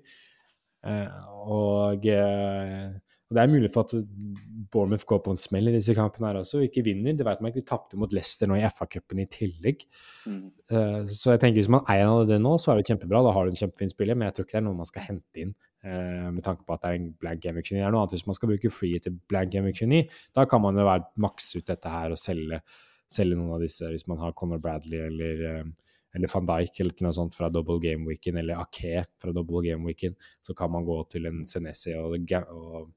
Eh, 0.88 1.28
og 1.52 2.08
eh, 2.08 2.96
og 3.28 3.36
Det 3.36 3.42
er 3.44 3.52
mulig 3.52 3.70
for 3.74 3.84
at 3.84 4.08
Bournemouth 4.72 5.04
går 5.08 5.20
på 5.24 5.34
en 5.36 5.40
smell 5.40 5.68
i 5.68 5.74
disse 5.76 5.94
kampene 5.96 6.30
her 6.30 6.40
også, 6.40 6.62
og 6.62 6.68
ikke 6.68 6.84
vinner. 6.86 7.16
Det 7.16 7.26
vet 7.28 7.42
man 7.42 7.52
ikke. 7.52 7.64
De 7.64 7.68
tapte 7.68 8.00
mot 8.00 8.14
Leicester 8.16 8.48
nå 8.48 8.56
i 8.56 8.64
FA-cupen 8.72 9.20
i 9.20 9.28
tillegg. 9.32 9.84
Mm. 10.28 10.46
Uh, 10.72 11.04
så 11.12 11.34
jeg 11.34 11.42
tenker 11.44 11.60
hvis 11.60 11.72
man 11.72 11.84
eier 11.92 12.08
av 12.08 12.24
det 12.30 12.40
nå, 12.40 12.54
så 12.60 12.72
er 12.72 12.80
det 12.80 12.88
kjempebra. 12.88 13.24
Da 13.26 13.34
har 13.36 13.48
du 13.48 13.52
en 13.52 13.60
kjempefin 13.60 13.92
spiller, 13.92 14.16
men 14.16 14.30
jeg 14.30 14.38
tror 14.38 14.48
ikke 14.48 14.56
det 14.56 14.62
er 14.62 14.66
noe 14.70 14.80
man 14.80 14.90
skal 14.90 15.06
hente 15.10 15.44
inn 15.44 15.52
uh, 15.52 16.30
med 16.38 16.40
tanke 16.48 16.64
på 16.64 16.78
at 16.78 16.86
det 16.86 16.92
er 16.94 17.00
en 17.02 17.10
blank 17.20 17.44
game 17.44 17.64
29. 17.64 17.76
Det 17.76 17.84
er 17.84 17.96
noe 17.96 18.06
annet 18.06 18.16
hvis 18.16 18.28
man 18.30 18.40
skal 18.40 18.54
bruke 18.54 18.72
free 18.72 19.04
til 19.04 19.20
blank 19.32 19.52
game 19.56 19.76
29. 19.76 20.20
Da 20.40 20.48
kan 20.48 20.64
man 20.64 20.80
jo 20.80 20.88
være 20.88 21.08
makse 21.28 21.60
ut 21.60 21.68
dette 21.68 21.98
her 21.98 22.16
og 22.16 22.22
selge, 22.22 22.62
selge, 23.12 23.40
noen 23.40 23.58
av 23.58 23.68
disse 23.68 23.92
hvis 23.92 24.08
man 24.08 24.24
har 24.24 24.36
Conor 24.40 24.64
Bradley 24.64 25.04
eller 25.10 25.44
uh, 25.52 25.92
eller 26.18 26.32
van 26.34 26.48
Dijk 26.50 26.82
eller 26.82 27.06
noe 27.06 27.16
sånt 27.16 27.36
fra 27.38 27.50
double 27.54 27.80
game 27.84 28.08
weekend, 28.10 28.40
eller 28.42 28.62
Ake 28.64 29.06
fra 29.22 29.34
double 29.36 29.62
game 29.66 29.86
weekend, 29.86 30.18
så 30.42 30.56
kan 30.58 30.72
man 30.74 30.86
gå 30.88 30.98
til 31.12 31.30
en 31.30 31.44
Senesi 31.50 31.94
og, 31.98 32.18
og, 32.18 32.92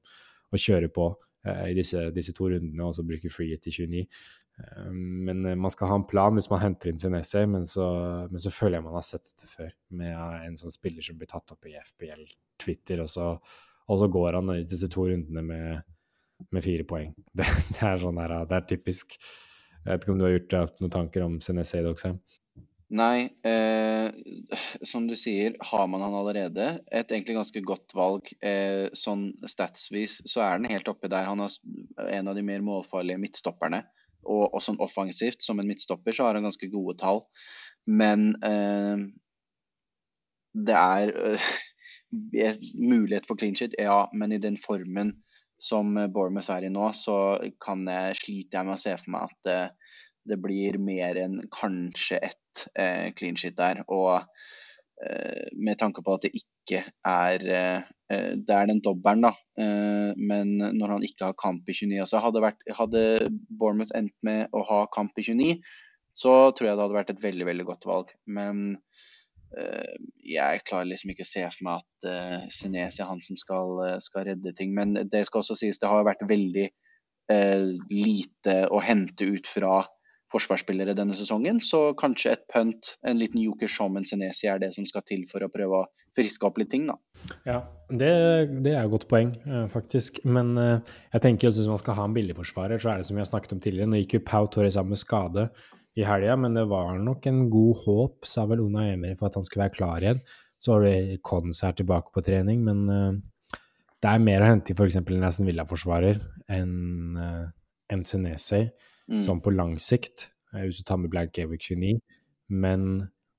og, 0.49 0.59
kjøre 0.59 0.89
på 0.93 1.07
uh, 1.13 1.65
i 1.69 1.75
disse, 1.77 2.07
disse, 2.15 2.33
to 2.37 2.49
rundene 2.51 2.87
og 2.87 2.95
så 2.97 3.05
bruke 3.07 3.31
free 3.33 3.59
til 3.61 3.77
29. 3.85 4.05
Uh, 4.61 4.89
men 5.27 5.45
uh, 5.45 5.57
man 5.57 5.73
skal 5.73 5.91
ha 5.91 5.99
en 5.99 6.07
plan 6.09 6.37
hvis 6.37 6.49
man 6.51 6.63
henter 6.63 6.91
inn 6.91 7.01
Senesi, 7.01 7.45
men 7.45 7.67
men 7.67 8.41
så 8.43 8.53
føler 8.53 8.79
jeg 8.79 8.87
man 8.87 8.97
har 8.97 9.07
sett 9.07 9.27
dette 9.29 9.49
før, 9.51 9.69
med 10.01 10.17
en 10.47 10.57
sånn 10.59 10.73
spiller 10.73 11.05
som 11.05 11.19
blir 11.19 11.29
tatt 11.31 11.53
opp 11.53 11.69
i 11.69 11.77
FBL, 11.77 12.25
Twitter, 12.61 13.05
og 13.05 13.11
så, 13.11 13.35
og 13.87 14.01
så 14.01 14.09
går 14.11 14.39
han 14.39 14.55
i 14.57 14.65
disse 14.65 14.89
to 14.91 15.07
rundene 15.11 15.45
med, 15.45 15.95
med 16.49 16.65
fire 16.65 16.87
poeng. 16.89 17.13
Det, 17.37 17.47
det, 17.69 17.81
er 17.85 18.01
sånn 18.01 18.19
her, 18.21 18.41
det 18.49 18.57
er 18.57 18.69
typisk. 18.75 19.17
Jeg 19.81 19.95
vet 19.95 20.03
ikke 20.03 20.13
om 20.13 20.19
du 20.19 20.27
har 20.27 20.35
gjort 20.35 20.53
deg 20.53 20.77
noen 20.83 20.93
tanker 20.93 21.23
om 21.25 21.39
Senesi, 21.41 21.79
Doxheim? 21.81 22.19
Nei, 22.91 23.29
eh, 23.47 24.11
som 24.83 25.05
du 25.07 25.15
sier, 25.15 25.55
har 25.63 25.85
man 25.87 26.01
han 26.03 26.15
allerede. 26.17 26.65
Et 26.91 27.13
egentlig 27.13 27.37
ganske 27.37 27.61
godt 27.63 27.93
valg. 27.95 28.27
Eh, 28.43 28.89
sånn 28.99 29.29
statsvis 29.47 30.17
så 30.27 30.43
er 30.43 30.59
den 30.59 30.73
helt 30.73 30.91
oppi 30.91 31.07
der. 31.11 31.29
Han 31.29 31.39
er 31.45 31.55
en 32.17 32.27
av 32.27 32.35
de 32.35 32.43
mer 32.43 32.63
målfarlige 32.65 33.21
midtstopperne. 33.21 33.85
Og, 34.27 34.43
og 34.51 34.59
sånn 34.61 34.81
offensivt, 34.83 35.39
som 35.41 35.61
en 35.61 35.71
midtstopper, 35.71 36.13
så 36.13 36.27
har 36.27 36.35
han 36.35 36.49
ganske 36.49 36.67
gode 36.73 36.97
tall. 36.99 37.23
Men 37.87 38.33
eh, 38.43 39.07
det 40.67 40.75
er 40.77 41.15
eh, 41.31 42.59
mulighet 42.75 43.29
for 43.29 43.39
clean 43.39 43.55
shit, 43.55 43.77
ja. 43.79 44.03
Men 44.11 44.35
i 44.35 44.41
den 44.43 44.59
formen 44.59 45.15
som 45.61 45.95
Bournemouth 45.95 46.51
er 46.51 46.67
i 46.67 46.73
nå, 46.73 46.91
så 46.97 47.39
kan 47.63 47.87
jeg, 47.87 48.19
sliter 48.19 48.59
jeg 48.59 48.67
med 48.67 48.75
å 48.75 48.83
se 48.83 48.99
for 48.99 49.15
meg 49.15 49.31
at 49.31 49.51
eh, 49.53 49.95
det 50.27 50.37
blir 50.41 50.77
mer 50.81 51.17
enn 51.19 51.39
kanskje 51.53 52.19
ett 52.29 52.65
eh, 52.77 53.11
clean 53.17 53.37
shit 53.39 53.57
der. 53.57 53.81
Og 53.87 54.21
eh, 54.21 55.47
med 55.57 55.79
tanke 55.81 56.03
på 56.05 56.15
at 56.15 56.27
det 56.27 56.33
ikke 56.37 56.83
er 57.07 57.45
eh, 57.47 57.87
eh 58.11 58.33
Det 58.37 58.55
er 58.55 58.67
den 58.69 58.81
dobbelen, 58.83 59.25
da. 59.25 59.33
Eh, 59.57 60.11
men 60.17 60.57
når 60.57 60.97
han 60.97 61.07
ikke 61.07 61.31
har 61.31 61.39
kamp 61.39 61.69
i 61.69 61.77
29 61.77 62.03
altså 62.03 62.21
hadde, 62.23 62.43
vært, 62.43 62.61
hadde 62.77 63.31
Bournemouth 63.49 63.95
endt 63.97 64.15
med 64.21 64.51
å 64.53 64.63
ha 64.67 64.83
kamp 64.93 65.17
i 65.17 65.25
29, 65.25 65.55
så 66.13 66.51
tror 66.51 66.67
jeg 66.67 66.77
det 66.77 66.85
hadde 66.85 66.99
vært 66.99 67.15
et 67.15 67.23
veldig, 67.23 67.47
veldig 67.47 67.65
godt 67.65 67.87
valg. 67.87 68.13
Men 68.27 68.77
eh, 69.57 69.95
jeg 70.27 70.65
klarer 70.67 70.91
liksom 70.91 71.15
ikke 71.15 71.25
å 71.25 71.31
se 71.31 71.47
for 71.47 71.65
meg 71.65 71.81
at 71.81 72.07
uh, 72.11 72.43
Senes 72.51 72.99
er 72.99 73.07
han 73.09 73.23
som 73.23 73.39
skal, 73.39 73.79
skal 74.03 74.27
redde 74.27 74.53
ting. 74.57 74.75
Men 74.75 74.93
det 75.07 75.23
skal 75.27 75.41
også 75.41 75.57
sies, 75.57 75.79
det 75.79 75.89
har 75.89 76.07
vært 76.07 76.23
veldig 76.29 76.69
lite 77.31 78.53
å 78.75 78.81
hente 78.83 79.23
ut 79.23 79.47
fra 79.47 79.85
forsvarsspillere 80.31 80.95
denne 80.95 81.15
sesongen, 81.17 81.59
så 81.63 81.91
kanskje 81.99 82.35
et 82.35 82.43
punt, 82.51 82.93
en 83.07 83.19
liten 83.19 83.41
joker 83.41 83.69
som 83.71 83.97
en 83.97 84.07
Senesi, 84.07 84.47
er 84.47 84.61
det 84.61 84.71
som 84.75 84.87
skal 84.87 85.03
til 85.07 85.25
for 85.31 85.43
å 85.43 85.49
prøve 85.51 85.81
å 85.83 85.87
friske 86.17 86.47
opp 86.47 86.59
litt 86.61 86.71
ting, 86.73 86.87
da. 86.89 86.97
Ja, 87.47 87.57
det, 87.89 88.11
det 88.63 88.73
er 88.73 88.83
et 88.83 88.93
godt 88.93 89.07
poeng, 89.11 89.33
eh, 89.45 89.65
faktisk. 89.71 90.21
Men 90.27 90.53
uh, 90.59 90.79
jeg 91.13 91.25
tenker 91.25 91.49
også 91.49 91.63
hvis 91.63 91.71
man 91.71 91.81
skal 91.81 91.97
ha 91.99 92.07
en 92.07 92.15
billigforsvarer, 92.15 92.81
så 92.81 92.93
er 92.93 93.01
det 93.01 93.09
som 93.09 93.17
vi 93.17 93.23
har 93.23 93.29
snakket 93.29 93.55
om 93.57 93.63
tidligere. 93.63 93.91
Nå 93.91 94.01
gikk 94.01 94.17
jo 94.17 94.25
Pau 94.27 94.47
Torres 94.51 94.79
av 94.79 94.87
med 94.89 94.99
skade 94.99 95.49
i 95.99 96.05
helga, 96.07 96.37
men 96.39 96.55
det 96.55 96.67
var 96.71 96.95
nok 97.03 97.27
en 97.27 97.43
god 97.51 97.83
håp, 97.85 98.27
sa 98.27 98.47
vel 98.49 98.63
Ona 98.63 98.87
Emery, 98.93 99.17
for 99.19 99.27
at 99.27 99.39
han 99.39 99.47
skulle 99.47 99.67
være 99.67 99.75
klar 99.75 100.05
igjen. 100.05 100.23
Så 100.61 100.75
har 100.75 100.85
du 100.85 101.17
Cons 101.25 101.63
tilbake 101.75 102.13
på 102.13 102.23
trening, 102.23 102.63
men 102.67 102.85
uh, 102.87 103.57
det 104.01 104.13
er 104.13 104.23
mer 104.23 104.45
å 104.45 104.53
hente 104.53 104.71
i 104.71 104.77
f.eks. 104.77 105.01
en 105.01 105.27
Aston 105.27 105.49
Villa-forsvarer 105.49 106.23
enn 106.51 107.19
en 107.91 108.05
Senesi 108.07 108.63
mm. 109.11 109.23
sånn 109.27 109.41
på 109.43 109.53
lang 109.53 109.77
sikt, 109.81 110.29
hvis 110.55 110.81
du 110.81 110.87
tar 110.87 110.99
med 110.99 111.11
Blank 111.13 111.35
Gavic 111.35 111.69
29. 111.69 111.99
Men 112.51 112.87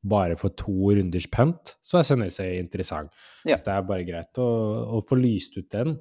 bare 0.03 0.37
for 0.39 0.55
to 0.59 0.93
runders 0.97 1.29
punt, 1.31 1.77
så 1.85 2.01
er 2.01 2.07
Senese 2.07 2.47
interessant. 2.59 3.13
Ja. 3.47 3.57
Så 3.57 3.69
det 3.69 3.75
er 3.75 3.85
bare 3.87 4.07
greit 4.07 4.41
å, 4.43 4.49
å 4.99 5.03
få 5.07 5.19
lyst 5.21 5.59
ut 5.61 5.69
den. 5.75 5.99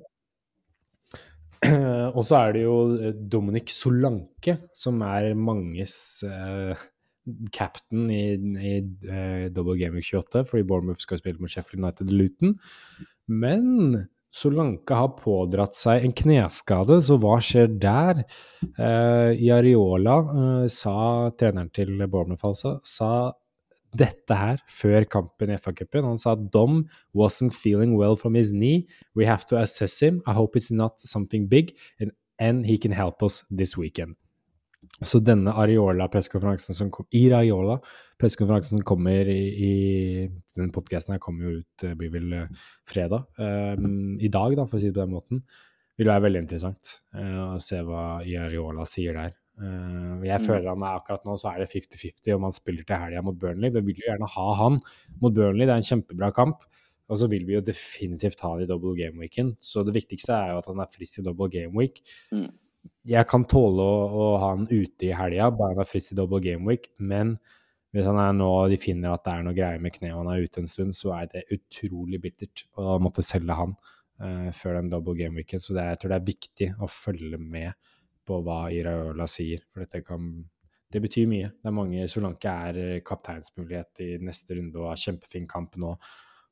Og 2.18 2.24
så 2.26 2.40
er 2.40 2.56
det 2.56 2.64
jo 2.64 2.78
eh, 2.98 3.14
Dominic 3.14 3.70
Solanke, 3.74 4.58
som 4.74 5.04
er 5.06 5.36
manges 5.38 5.96
uh, 6.26 6.74
captain 7.54 8.10
i, 8.10 8.24
i 8.34 8.74
uh, 9.06 9.46
Double 9.54 9.78
Game 9.78 10.02
28, 10.02 10.48
fordi 10.50 10.66
Bournemouth 10.66 11.04
skal 11.04 11.22
spille 11.22 11.42
mot 11.42 11.52
Sheffield 11.52 11.84
United 11.84 12.10
Luton. 12.10 12.58
Men 13.30 14.08
Solanke 14.32 14.96
har 14.96 15.12
pådratt 15.20 15.76
seg 15.76 16.06
en 16.06 16.14
kneskade, 16.16 17.02
så 17.04 17.18
hva 17.20 17.36
skjer 17.44 17.68
der? 17.84 18.24
Eh, 18.64 19.32
I 19.44 19.52
Areola 19.52 20.16
uh, 20.24 20.68
sa 20.72 20.96
treneren 21.36 21.72
til 21.76 21.92
Bournemouth 22.06 22.48
altså, 22.48 22.78
sa 22.88 23.34
dette 23.92 24.38
her 24.38 24.62
før 24.72 25.04
kampen 25.12 25.52
i 25.52 25.60
FA-cupen. 25.60 26.08
Han 26.08 26.22
sa 26.22 26.38
Dom 26.40 26.86
wasn't 27.12 27.52
feeling 27.52 27.98
well 28.00 28.16
from 28.16 28.40
his 28.40 28.54
knee. 28.56 28.88
We 29.16 29.28
have 29.28 29.46
to 29.52 29.60
assess 29.60 30.00
him. 30.00 30.22
I 30.26 30.32
hope 30.32 30.56
it's 30.56 30.72
not 30.72 31.02
something 31.02 31.48
big, 31.48 31.76
and, 32.00 32.16
and 32.40 32.66
he 32.66 32.78
can 32.78 32.96
help 32.96 33.22
us 33.22 33.44
this 33.52 33.76
weekend. 33.76 34.16
Så 35.02 35.18
denne 35.26 35.54
Areola-pressekonferansen 35.58 36.78
som 36.78 36.92
kom, 36.94 37.08
i 37.18 37.24
Raiola, 37.32 37.80
pressekonferansen 38.22 38.78
som 38.78 38.86
kommer 38.86 39.30
i, 39.34 39.42
i 39.50 39.72
Den 40.58 40.70
podkasten 40.74 41.16
her 41.16 41.22
kommer 41.24 41.48
jo 41.48 41.62
ut, 41.62 41.86
eh, 41.88 41.96
blir 41.98 42.12
vel 42.14 42.36
uh, 42.44 42.66
fredag. 42.90 43.26
Um, 43.40 44.20
I 44.22 44.30
dag, 44.30 44.54
da, 44.60 44.68
for 44.70 44.78
å 44.78 44.82
si 44.84 44.92
det 44.92 44.98
på 45.00 45.02
den 45.02 45.16
måten. 45.16 45.44
Vil 45.98 46.12
være 46.12 46.28
veldig 46.28 46.44
interessant 46.44 46.98
uh, 47.18 47.56
å 47.56 47.62
se 47.64 47.82
hva 47.86 48.22
Areola 48.22 48.86
sier 48.90 49.18
der. 49.18 49.34
Uh, 49.62 50.22
jeg 50.26 50.38
mm. 50.38 50.46
føler 50.46 50.70
han 50.70 50.86
er 50.86 51.00
akkurat 51.00 51.26
nå 51.28 51.34
så 51.38 51.52
er 51.52 51.64
det 51.64 51.72
50-50 51.74 52.38
om 52.38 52.46
han 52.48 52.56
spiller 52.56 52.86
til 52.86 53.02
helga 53.02 53.26
mot 53.26 53.42
Burnley. 53.42 53.74
Vi 53.74 53.86
vil 53.90 54.04
jo 54.04 54.10
gjerne 54.12 54.30
ha 54.36 54.48
han 54.62 54.78
mot 55.18 55.34
Burnley, 55.34 55.66
det 55.66 55.74
er 55.74 55.82
en 55.82 55.90
kjempebra 55.90 56.30
kamp. 56.38 56.68
Og 57.12 57.20
så 57.20 57.28
vil 57.28 57.44
vi 57.44 57.58
jo 57.58 57.66
definitivt 57.66 58.40
ha 58.46 58.54
han 58.54 58.62
i 58.64 58.70
double 58.70 58.94
game-weeken. 58.96 59.56
Så 59.60 59.82
det 59.84 59.98
viktigste 59.98 60.38
er 60.38 60.54
jo 60.54 60.62
at 60.62 60.70
han 60.70 60.80
er 60.80 60.94
frisk 60.94 61.20
i 61.20 61.26
double 61.26 61.50
game 61.52 61.74
week. 61.76 62.04
Mm 62.32 62.52
jeg 63.08 63.28
kan 63.30 63.46
tåle 63.50 63.84
å, 63.84 64.04
å 64.10 64.28
ha 64.42 64.52
han 64.54 64.68
ute 64.70 65.10
i 65.10 65.16
helga, 65.16 65.50
bare 65.54 65.76
han 65.76 65.84
er 65.84 65.90
frisk 65.90 66.14
i 66.14 66.18
double 66.20 66.42
game 66.44 66.68
week. 66.68 66.92
Men 66.98 67.36
hvis 67.92 68.08
han 68.08 68.20
er 68.22 68.36
nå 68.38 68.50
de 68.72 68.78
finner 68.80 69.14
at 69.14 69.26
det 69.26 69.34
er 69.34 69.48
noe 69.48 69.58
greier 69.58 69.82
med 69.84 69.96
kneet 69.96 70.16
og 70.16 70.24
han 70.24 70.32
er 70.34 70.46
ute 70.46 70.62
en 70.64 70.70
stund, 70.70 70.96
så 70.96 71.16
er 71.18 71.32
det 71.34 71.48
utrolig 71.52 72.22
bittert 72.24 72.66
å 72.80 72.96
måtte 73.04 73.26
selge 73.26 73.58
han 73.58 73.76
uh, 73.76 74.50
før 74.56 74.80
den 74.80 74.92
double 74.94 75.18
game 75.20 75.42
weeken. 75.42 75.64
Så 75.64 75.76
det, 75.78 75.88
jeg 75.90 76.02
tror 76.02 76.14
det 76.14 76.20
er 76.22 76.32
viktig 76.32 76.72
å 76.80 76.90
følge 76.92 77.42
med 77.42 77.76
på 78.28 78.40
hva 78.46 78.64
Iraola 78.72 79.28
sier, 79.30 79.64
for 79.68 79.84
dette 79.84 80.04
kan 80.06 80.34
det 80.92 81.00
betyr 81.04 81.28
mye. 81.32 81.54
Det 81.56 81.70
er 81.70 81.76
mange 81.76 82.08
Solanke 82.12 82.52
er 82.68 83.04
kapteinsmulighet 83.08 84.02
i 84.04 84.10
neste 84.24 84.58
runde 84.58 84.80
og 84.82 84.90
har 84.92 85.00
kjempefin 85.00 85.48
kamp 85.50 85.78
nå 85.80 85.94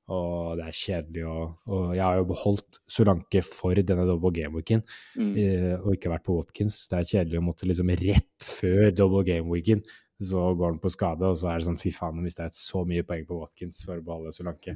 og 0.10 0.58
det 0.58 0.66
er 0.66 0.76
kjedelig 0.76 1.26
å 1.30 1.38
Og 1.70 1.94
jeg 1.94 2.04
har 2.04 2.18
jo 2.18 2.28
beholdt 2.32 2.80
Solanke 2.90 3.44
for 3.46 3.78
denne 3.78 4.06
double 4.10 4.34
game-weeken, 4.36 4.84
mm. 5.20 5.34
Eh, 5.40 5.76
og 5.80 5.96
ikke 5.96 6.12
vært 6.14 6.26
på 6.26 6.38
Watkins. 6.40 6.82
Det 6.90 7.00
er 7.00 7.10
kjedelig 7.14 7.42
å 7.42 7.46
måtte 7.46 7.70
liksom 7.70 7.94
rett 8.02 8.48
før 8.60 8.90
double 8.96 9.26
game-weeken, 9.28 9.84
så 10.20 10.50
går 10.58 10.74
han 10.74 10.82
på 10.84 10.92
skade, 10.92 11.30
og 11.30 11.38
så 11.40 11.52
er 11.52 11.60
det 11.60 11.70
sånn 11.70 11.80
fy 11.80 11.94
faen, 11.96 12.18
nå 12.18 12.26
mista 12.26 12.48
jeg 12.48 12.58
så 12.58 12.84
mye 12.88 13.06
poeng 13.08 13.28
på 13.30 13.38
Watkins 13.40 13.86
for 13.88 14.00
å 14.00 14.06
beholde 14.06 14.34
Solanke. 14.36 14.76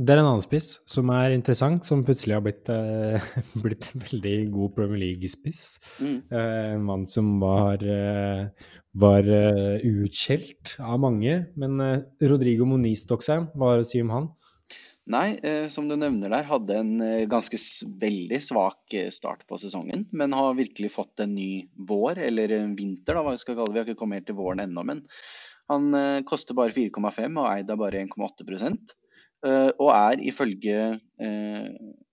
Det 0.00 0.14
er 0.14 0.20
en 0.22 0.30
annen 0.30 0.44
spiss 0.44 0.78
som 0.88 1.10
er 1.12 1.34
interessant, 1.34 1.84
som 1.84 2.00
plutselig 2.06 2.32
har 2.32 2.44
blitt, 2.44 2.68
eh, 2.72 3.24
blitt 3.64 3.90
veldig 3.92 4.36
god 4.54 4.74
Premier 4.78 5.00
League-spiss. 5.02 5.64
Mm. 6.00 6.14
Eh, 6.24 6.68
en 6.74 6.86
mann 6.86 7.04
som 7.10 7.34
var, 7.42 7.84
eh, 7.84 8.70
var 8.96 9.28
uh, 9.28 9.76
utskjelt 9.84 10.78
av 10.80 11.02
mange. 11.04 11.34
Men 11.60 11.76
uh, 11.84 11.98
Rodrigo 12.32 12.64
Moniz 12.68 13.04
Doxheim, 13.08 13.50
hva 13.52 13.74
har 13.74 13.82
å 13.82 13.88
si 13.88 14.00
om 14.00 14.12
han? 14.14 14.30
Nei, 15.10 15.34
eh, 15.44 15.66
som 15.72 15.88
du 15.90 15.96
nevner 15.98 16.32
der, 16.32 16.46
hadde 16.48 16.78
en 16.80 16.92
eh, 17.02 17.26
ganske 17.28 17.58
veldig 18.00 18.40
svak 18.44 18.96
start 19.12 19.44
på 19.50 19.58
sesongen. 19.60 20.06
Men 20.16 20.36
har 20.36 20.56
virkelig 20.56 20.94
fått 20.94 21.24
en 21.24 21.34
ny 21.34 21.66
vår, 21.76 22.22
eller 22.30 22.54
vinter, 22.78 23.18
da, 23.18 23.24
hva 23.26 23.34
vi 23.34 23.42
skal 23.42 23.58
kalle 23.58 23.74
det. 23.74 23.76
Vi 23.76 23.82
har 23.82 23.90
ikke 23.90 24.00
kommet 24.04 24.22
helt 24.22 24.30
til 24.30 24.38
våren 24.38 24.64
ennå, 24.64 24.86
men 24.86 25.04
han 25.70 25.92
koster 26.26 26.56
bare 26.58 26.74
4,5 26.74 27.36
og 27.38 27.46
eid 27.50 27.68
av 27.70 27.84
bare 27.84 28.00
1,8 28.06 28.48
Uh, 28.48 28.99
og 29.42 29.90
er 29.94 30.20
ifølge 30.28 30.78
uh, 31.00 31.68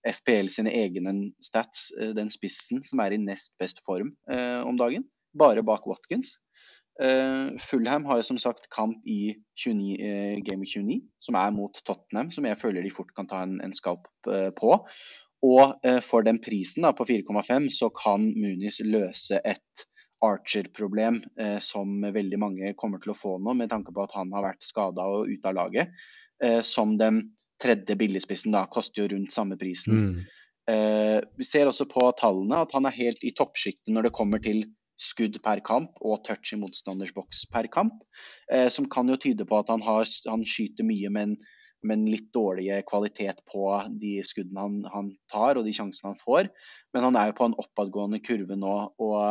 FPL 0.08 0.48
sine 0.52 0.72
egne 0.72 1.13
stats 1.44 1.90
uh, 2.00 2.13
den 2.16 2.32
spissen 2.32 2.84
som 2.88 3.02
er 3.04 3.16
i 3.16 3.22
nest 3.22 3.58
best 3.60 3.82
form 3.86 4.13
om 4.28 4.78
dagen. 4.80 5.08
Bare 5.38 5.63
bak 5.63 5.88
Watkins. 5.88 6.38
Fulham 7.62 8.08
har 8.10 8.24
som 8.26 8.40
sagt 8.42 8.72
kamp 8.74 9.04
i 9.06 9.36
29, 9.54 10.40
Game 10.48 10.66
29, 10.66 10.96
som 11.22 11.36
er 11.38 11.52
mot 11.54 11.78
Tottenham, 11.86 12.32
som 12.34 12.48
jeg 12.50 12.58
føler 12.58 12.82
de 12.82 12.90
fort 12.90 13.12
kan 13.13 13.30
ta 13.30 13.44
en, 13.46 13.60
en 13.62 13.76
skalp 13.78 14.08
på. 14.58 14.72
Og 15.46 15.76
for 16.08 16.26
den 16.26 16.42
prisen 16.42 16.88
da, 16.88 16.96
på 16.98 17.06
4,5 17.06 17.70
så 17.78 17.92
kan 17.94 18.26
Munis 18.34 18.80
løse 18.82 19.38
et 19.46 19.86
Archer-problem 20.26 21.20
eh, 21.40 21.60
som 21.62 22.02
veldig 22.02 22.40
mange 22.42 22.74
kommer 22.80 23.02
til 23.02 23.13
å 23.13 23.18
få 23.18 23.36
nå, 23.42 23.54
med 23.58 23.70
tanke 23.70 23.94
på 23.94 24.06
at 24.06 24.16
han 24.18 24.32
har 24.34 24.48
vært 24.50 24.66
skada 24.66 25.06
og 25.06 25.30
ute 25.30 25.52
av 25.52 25.58
laget 25.58 25.94
eh, 26.43 26.62
som 26.62 26.97
den 27.00 27.23
tredje 27.62 27.95
billigspissen. 27.97 28.54
da, 28.54 28.65
Koster 28.71 29.04
jo 29.04 29.12
rundt 29.15 29.34
samme 29.34 29.58
prisen. 29.58 30.02
Mm. 30.02 30.26
Eh, 30.67 31.19
vi 31.39 31.47
ser 31.47 31.69
også 31.69 31.88
på 31.89 32.04
tallene 32.19 32.63
at 32.65 32.73
han 32.76 32.88
er 32.89 32.95
helt 32.97 33.23
i 33.23 33.34
toppsjiktet 33.36 33.93
når 33.93 34.10
det 34.10 34.17
kommer 34.17 34.41
til 34.43 34.65
skudd 34.97 35.38
per 35.45 35.62
kamp 35.65 36.00
og 36.02 36.23
touch 36.26 36.52
i 36.56 36.60
motstanders 36.60 37.13
boks 37.15 37.45
per 37.54 37.69
kamp. 37.73 38.02
Eh, 38.52 38.67
som 38.73 38.89
kan 38.89 39.10
jo 39.10 39.19
tyde 39.21 39.47
på 39.47 39.62
at 39.62 39.71
han, 39.71 39.86
har, 39.86 40.10
han 40.28 40.45
skyter 40.47 40.88
mye, 40.88 41.12
men, 41.13 41.38
men 41.88 42.08
litt 42.10 42.32
dårlig 42.36 42.82
kvalitet 42.89 43.43
på 43.52 43.69
de 44.02 44.17
skuddene 44.26 44.65
han, 44.65 44.80
han, 44.93 45.12
tar 45.32 45.60
og 45.60 45.67
de 45.67 45.76
sjansene 45.78 46.13
han 46.13 46.23
får. 46.23 46.52
Men 46.95 47.10
han 47.10 47.19
er 47.19 47.32
jo 47.32 47.38
på 47.39 47.47
en 47.47 47.60
oppadgående 47.63 48.21
kurve 48.26 48.58
nå. 48.60 48.76
og 48.97 49.21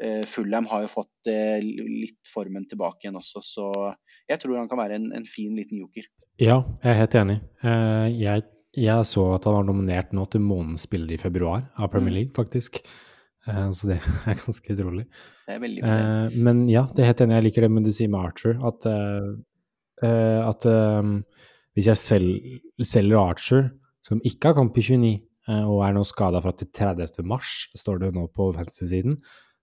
eh, 0.00 0.22
Fulham 0.30 0.70
har 0.72 0.86
jo 0.86 0.94
fått 0.94 1.32
eh, 1.32 1.58
litt 1.60 2.22
formen 2.32 2.68
tilbake 2.70 3.04
igjen 3.04 3.20
også, 3.20 3.44
så 3.44 3.70
jeg 4.26 4.40
tror 4.42 4.58
han 4.58 4.70
kan 4.70 4.80
være 4.80 4.96
en, 4.98 5.10
en 5.14 5.26
fin 5.28 5.54
liten 5.58 5.82
joker. 5.82 6.06
Ja, 6.36 6.60
jeg 6.82 6.90
er 6.90 6.98
helt 7.00 7.14
enig. 7.16 7.36
Uh, 7.64 8.06
jeg, 8.12 8.44
jeg, 8.76 9.08
så 9.08 9.24
at 9.38 9.46
han 9.48 9.56
var 9.56 9.66
nominert 9.70 10.10
nå 10.16 10.26
til 10.28 10.42
månedens 10.44 10.84
spiller 10.84 11.16
i 11.16 11.20
februar 11.20 11.64
av 11.80 11.88
Premier 11.92 12.12
mm. 12.12 12.16
League, 12.18 12.34
faktisk. 12.36 12.82
Uh, 13.48 13.70
så 13.72 13.88
det 13.88 13.96
er 14.28 14.36
ganske 14.42 14.76
utrolig. 14.76 15.06
Det 15.46 15.56
er 15.56 15.62
veldig 15.62 15.86
uh, 15.86 16.36
men 16.44 16.66
ja, 16.68 16.84
det 16.92 17.04
er 17.04 17.12
helt 17.12 17.24
enig. 17.24 17.38
Jeg 17.38 17.46
liker 17.48 17.66
det 17.66 17.72
med 17.72 17.88
du 17.88 17.92
sier 17.96 18.12
med 18.12 18.20
Archer, 18.20 18.60
at, 18.68 18.88
at 20.50 20.68
hvis 21.76 21.88
jeg 21.88 22.00
selger, 22.02 22.60
selger 22.84 23.22
Archer, 23.22 23.70
som 24.04 24.20
ikke 24.20 24.52
har 24.52 24.60
kamp 24.60 24.76
i 24.76 24.84
29, 24.84 25.16
og 25.70 25.80
er 25.86 25.94
nå 25.94 26.02
skada 26.04 26.42
fra 26.42 26.52
til 26.58 26.68
30. 26.74 27.22
mars, 27.24 27.68
står 27.78 28.02
det 28.02 28.12
nå 28.12 28.26
på 28.34 28.50
venstresiden, 28.52 29.16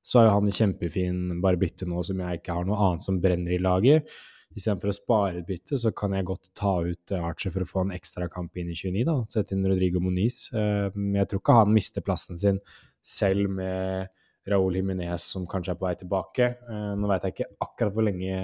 så 0.04 0.20
er 0.20 0.30
jo 0.30 0.36
han 0.40 0.56
kjempefin 0.58 1.42
bare 1.44 1.60
bytte 1.60 1.86
nå 1.88 2.02
som 2.08 2.22
jeg 2.24 2.40
ikke 2.40 2.56
har 2.58 2.66
noe 2.68 2.80
annet 2.88 3.06
som 3.06 3.20
brenner 3.24 3.54
i 3.56 3.62
laget. 3.62 4.10
Istedenfor 4.54 4.92
å 4.92 4.96
spare 4.96 5.40
et 5.40 5.48
bytte, 5.48 5.78
så 5.82 5.90
kan 5.98 6.14
jeg 6.14 6.28
godt 6.30 6.52
ta 6.58 6.76
ut 6.86 7.14
eh, 7.14 7.26
Archer 7.26 7.54
for 7.54 7.66
å 7.66 7.70
få 7.70 7.84
en 7.84 7.94
ekstra 7.96 8.28
kamp 8.32 8.58
inn 8.60 8.70
i 8.70 8.78
29, 8.78 9.06
da. 9.08 9.16
Sette 9.34 9.56
inn 9.56 9.66
Rodrigo 9.66 10.02
Moniz. 10.04 10.46
Men 10.54 11.22
jeg 11.22 11.32
tror 11.32 11.42
ikke 11.42 11.58
han 11.58 11.74
mister 11.74 12.06
plassen 12.06 12.42
sin 12.42 12.60
selv 13.04 13.50
med 13.52 14.12
Raúl 14.50 14.78
Jiminez 14.78 15.26
som 15.34 15.48
kanskje 15.50 15.74
er 15.74 15.80
på 15.80 15.88
vei 15.88 15.94
tilbake. 15.98 16.50
Eh, 16.70 16.90
nå 17.00 17.10
vet 17.10 17.26
jeg 17.26 17.36
ikke 17.36 17.50
akkurat 17.66 17.96
hvor 17.96 18.06
lenge 18.06 18.36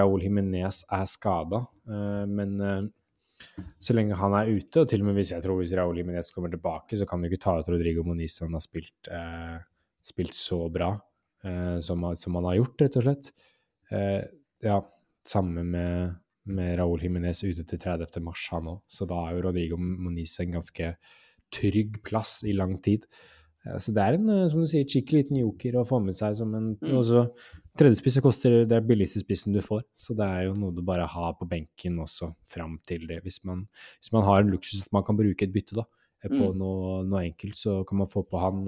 Raúl 0.00 0.24
Jiminez 0.26 0.84
er 0.94 1.06
skada, 1.10 1.64
men 2.30 2.52
så 3.82 3.94
lenge 3.96 4.14
han 4.14 4.36
er 4.38 4.52
ute, 4.54 4.84
og 4.84 4.86
til 4.86 5.02
og 5.02 5.08
med 5.08 5.16
hvis 5.18 5.32
jeg 5.32 5.42
tror 5.42 5.58
hvis 5.58 5.72
Raúl 5.74 5.98
Jiminez 5.98 6.30
kommer 6.30 6.52
tilbake, 6.52 6.94
så 6.94 7.08
kan 7.10 7.18
du 7.18 7.26
ikke 7.26 7.40
ta 7.42 7.56
ut 7.58 7.70
Rodrigo 7.72 8.04
Moniz 8.06 8.36
når 8.38 8.46
han 8.46 8.54
har 8.54 8.62
spilt, 8.62 9.10
spilt 10.12 10.38
så 10.38 10.60
bra 10.70 10.92
som, 11.82 12.06
han 12.06 12.48
har 12.52 12.60
gjort, 12.60 12.84
rett 12.84 13.00
og 13.00 13.08
slett. 13.08 13.32
ja, 14.62 14.78
samme 15.28 15.64
med, 15.66 16.14
med 16.50 16.76
Raúl 16.80 17.02
Jiménez 17.04 17.42
ute 17.44 17.64
til 17.64 17.82
30. 17.82 18.22
mars, 18.24 18.46
han 18.52 18.70
òg. 18.72 18.80
Så 18.90 19.08
da 19.08 19.24
er 19.26 19.36
jo 19.36 19.44
Rodrigo 19.48 19.80
Moniz 19.80 20.38
en 20.40 20.56
ganske 20.58 20.94
trygg 21.54 22.00
plass 22.06 22.40
i 22.46 22.54
lang 22.56 22.78
tid. 22.82 23.06
Så 23.60 23.92
det 23.92 24.00
er 24.00 24.16
en 24.16 24.28
som 24.48 24.62
du 24.62 24.68
sier, 24.70 24.86
chic 24.88 25.10
liten 25.12 25.36
joker 25.36 25.76
å 25.76 25.84
få 25.84 25.98
med 26.00 26.16
seg 26.16 26.32
som 26.38 26.54
en 26.56 26.70
mm. 26.80 26.94
også, 26.96 27.26
Tredjespissen 27.80 28.24
koster 28.24 28.54
det 28.68 28.80
billigste 28.84 29.22
spissen 29.22 29.54
du 29.54 29.60
får, 29.64 29.84
så 29.96 30.12
det 30.18 30.26
er 30.26 30.46
jo 30.48 30.56
noe 30.58 30.74
du 30.74 30.80
bare 30.84 31.06
har 31.08 31.36
på 31.38 31.46
benken 31.48 32.00
også 32.02 32.32
fram 32.50 32.74
til 32.88 33.06
det. 33.08 33.20
Hvis 33.24 33.38
man, 33.48 33.62
hvis 34.00 34.10
man 34.12 34.26
har 34.26 34.42
en 34.42 34.50
luksus 34.52 34.82
at 34.82 34.90
man 34.96 35.04
kan 35.06 35.16
bruke 35.16 35.46
et 35.46 35.54
bytte 35.54 35.78
da, 35.78 35.84
på 36.26 36.50
mm. 36.50 36.58
noe, 36.60 36.98
noe, 37.08 37.22
enkelt, 37.30 37.56
så 37.56 37.78
kan 37.88 38.02
man 38.02 38.10
få 38.10 38.24
på 38.28 38.40
han, 38.42 38.66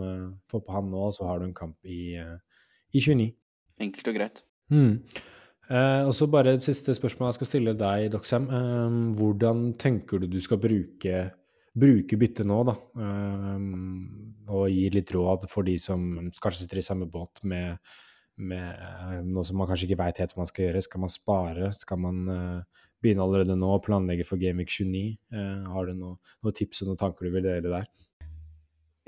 få 0.48 0.62
på 0.64 0.76
han 0.76 0.88
nå, 0.92 1.02
og 1.08 1.16
så 1.16 1.26
har 1.28 1.42
du 1.42 1.48
en 1.48 1.56
kamp 1.56 1.76
i, 1.84 2.14
i 2.16 3.02
29. 3.02 3.28
Enkelt 3.82 4.12
og 4.12 4.16
greit. 4.16 4.42
Mm. 4.72 4.94
Eh, 5.72 6.04
og 6.04 6.12
så 6.12 6.28
bare 6.28 6.52
et 6.52 6.64
siste 6.64 6.92
spørsmål 6.92 7.30
jeg 7.30 7.38
skal 7.38 7.48
stille 7.48 7.72
deg, 7.78 8.10
Doxham. 8.12 8.48
Eh, 8.52 8.96
hvordan 9.16 9.70
tenker 9.80 10.20
du 10.20 10.28
du 10.28 10.40
skal 10.44 10.60
bruke, 10.60 11.22
bruke 11.72 12.18
byttet 12.20 12.48
nå, 12.48 12.58
da? 12.68 12.74
Eh, 13.06 13.64
og 14.52 14.66
gi 14.68 14.86
litt 14.92 15.12
råd 15.16 15.48
for 15.48 15.64
de 15.64 15.78
som 15.80 16.04
kanskje 16.42 16.66
sitter 16.66 16.82
i 16.82 16.84
samme 16.84 17.08
båt 17.08 17.40
med, 17.48 17.80
med 18.36 18.68
eh, 18.68 19.18
noe 19.24 19.46
som 19.48 19.62
man 19.62 19.70
kanskje 19.70 19.88
ikke 19.88 20.02
veit 20.02 20.20
helt 20.20 20.36
hva 20.36 20.44
man 20.44 20.52
skal 20.52 20.68
gjøre. 20.68 20.84
Skal 20.84 21.04
man 21.06 21.14
spare? 21.14 21.72
Skal 21.78 22.02
man 22.04 22.22
eh, 22.36 22.84
begynne 23.02 23.24
allerede 23.24 23.56
nå 23.56 23.72
å 23.72 23.82
planlegge 23.82 24.28
for 24.28 24.42
Gameweek 24.42 24.68
29? 24.76 25.06
Eh, 25.32 25.72
har 25.72 25.88
du 25.88 25.96
noen 25.96 26.20
noe 26.44 26.58
tips 26.58 26.84
og 26.84 26.92
noen 26.92 27.00
tanker 27.00 27.30
du 27.30 27.32
vil 27.38 27.48
dele 27.48 27.72
der? 27.78 27.88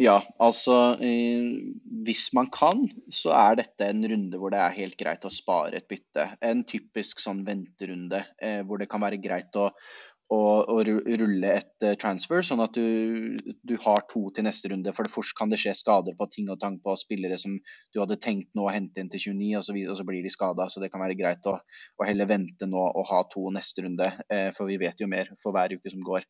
Ja, 0.00 0.16
altså 0.42 0.96
hvis 0.98 2.24
man 2.34 2.48
kan, 2.50 2.88
så 3.14 3.30
er 3.30 3.60
dette 3.60 3.86
en 3.86 4.02
runde 4.10 4.40
hvor 4.40 4.50
det 4.50 4.58
er 4.58 4.74
helt 4.74 4.96
greit 4.98 5.22
å 5.22 5.30
spare 5.30 5.78
et 5.78 5.86
bytte. 5.90 6.32
En 6.42 6.64
typisk 6.66 7.22
sånn 7.22 7.44
venterunde 7.46 8.24
eh, 8.42 8.64
hvor 8.66 8.82
det 8.82 8.88
kan 8.90 9.04
være 9.04 9.20
greit 9.22 9.54
å, 9.54 9.68
å, 10.34 10.38
å 10.74 10.76
rulle 10.84 11.50
et 11.52 11.84
uh, 11.84 11.92
transfer, 12.00 12.42
sånn 12.46 12.62
at 12.64 12.74
du, 12.74 13.36
du, 13.62 13.74
har 13.84 14.02
to 14.10 14.24
til 14.34 14.46
neste 14.46 14.70
runde. 14.72 14.92
For 14.96 15.06
det 15.06 15.12
først 15.14 15.36
kan 15.38 15.52
det 15.52 15.60
skje 15.62 15.74
skader 15.78 16.16
på 16.18 16.28
ting 16.32 16.48
og 16.52 16.58
tang 16.62 16.80
på 16.82 16.96
spillere 16.98 17.38
som 17.40 17.56
du 17.60 18.00
hadde 18.00 18.18
tenkt 18.22 18.50
nå 18.56 18.66
å 18.66 18.72
hente 18.74 19.02
inn 19.02 19.12
til 19.12 19.28
29, 19.30 19.52
og 19.60 19.66
så, 19.66 19.76
og 19.92 20.00
så 20.00 20.08
blir 20.08 20.24
de 20.24 20.32
skada. 20.32 20.68
Så 20.72 20.82
det 20.82 20.90
kan 20.94 21.04
være 21.04 21.18
greit 21.18 21.46
å, 21.50 21.58
å, 21.60 22.08
heller 22.08 22.30
vente 22.30 22.68
nå 22.70 22.88
og 22.88 23.06
ha 23.12 23.22
to 23.32 23.46
neste 23.54 23.86
runde, 23.86 24.10
eh, 24.32 24.50
for 24.56 24.70
vi 24.70 24.80
vet 24.80 25.00
jo 25.00 25.10
mer 25.10 25.30
for 25.44 25.54
hver 25.56 25.76
uke 25.76 25.92
som 25.92 26.02
går. 26.06 26.26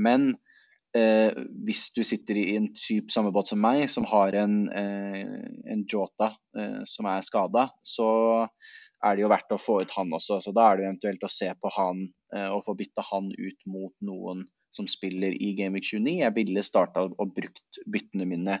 Men 0.00 0.32
eh, 0.98 1.32
hvis 1.66 1.88
du 1.96 2.02
sitter 2.06 2.38
i 2.38 2.46
en 2.56 2.70
type 2.76 3.12
samme 3.12 3.32
båt 3.34 3.50
som 3.50 3.60
meg, 3.62 3.84
som 3.90 4.06
har 4.08 4.36
en, 4.42 4.56
eh, 4.68 5.44
en 5.72 5.84
Jota 5.88 6.32
eh, 6.58 6.82
som 6.88 7.08
er 7.10 7.26
skada, 7.26 7.68
så 7.82 8.08
er 9.02 9.16
det 9.16 9.24
jo 9.24 9.32
verdt 9.32 9.54
å 9.54 9.60
få 9.60 9.80
ut 9.82 9.94
han 9.96 10.12
også. 10.14 10.40
Så 10.44 10.54
da 10.54 10.68
er 10.68 10.78
det 10.78 10.84
jo 10.84 10.90
eventuelt 10.92 11.26
å 11.26 11.32
se 11.32 11.50
på 11.58 11.72
han 11.76 12.06
eh, 12.34 12.48
og 12.48 12.64
få 12.66 12.76
bytta 12.78 13.04
han 13.10 13.32
ut 13.34 13.66
mot 13.66 13.94
noen 14.04 14.46
som 14.72 14.88
spiller 14.88 15.34
i 15.36 15.52
Gameweek 15.58 15.84
29. 15.90 16.22
Jeg 16.22 16.34
ville 16.36 16.64
starta 16.64 17.04
og 17.10 17.34
brukt 17.36 17.82
byttene 17.92 18.28
mine 18.28 18.60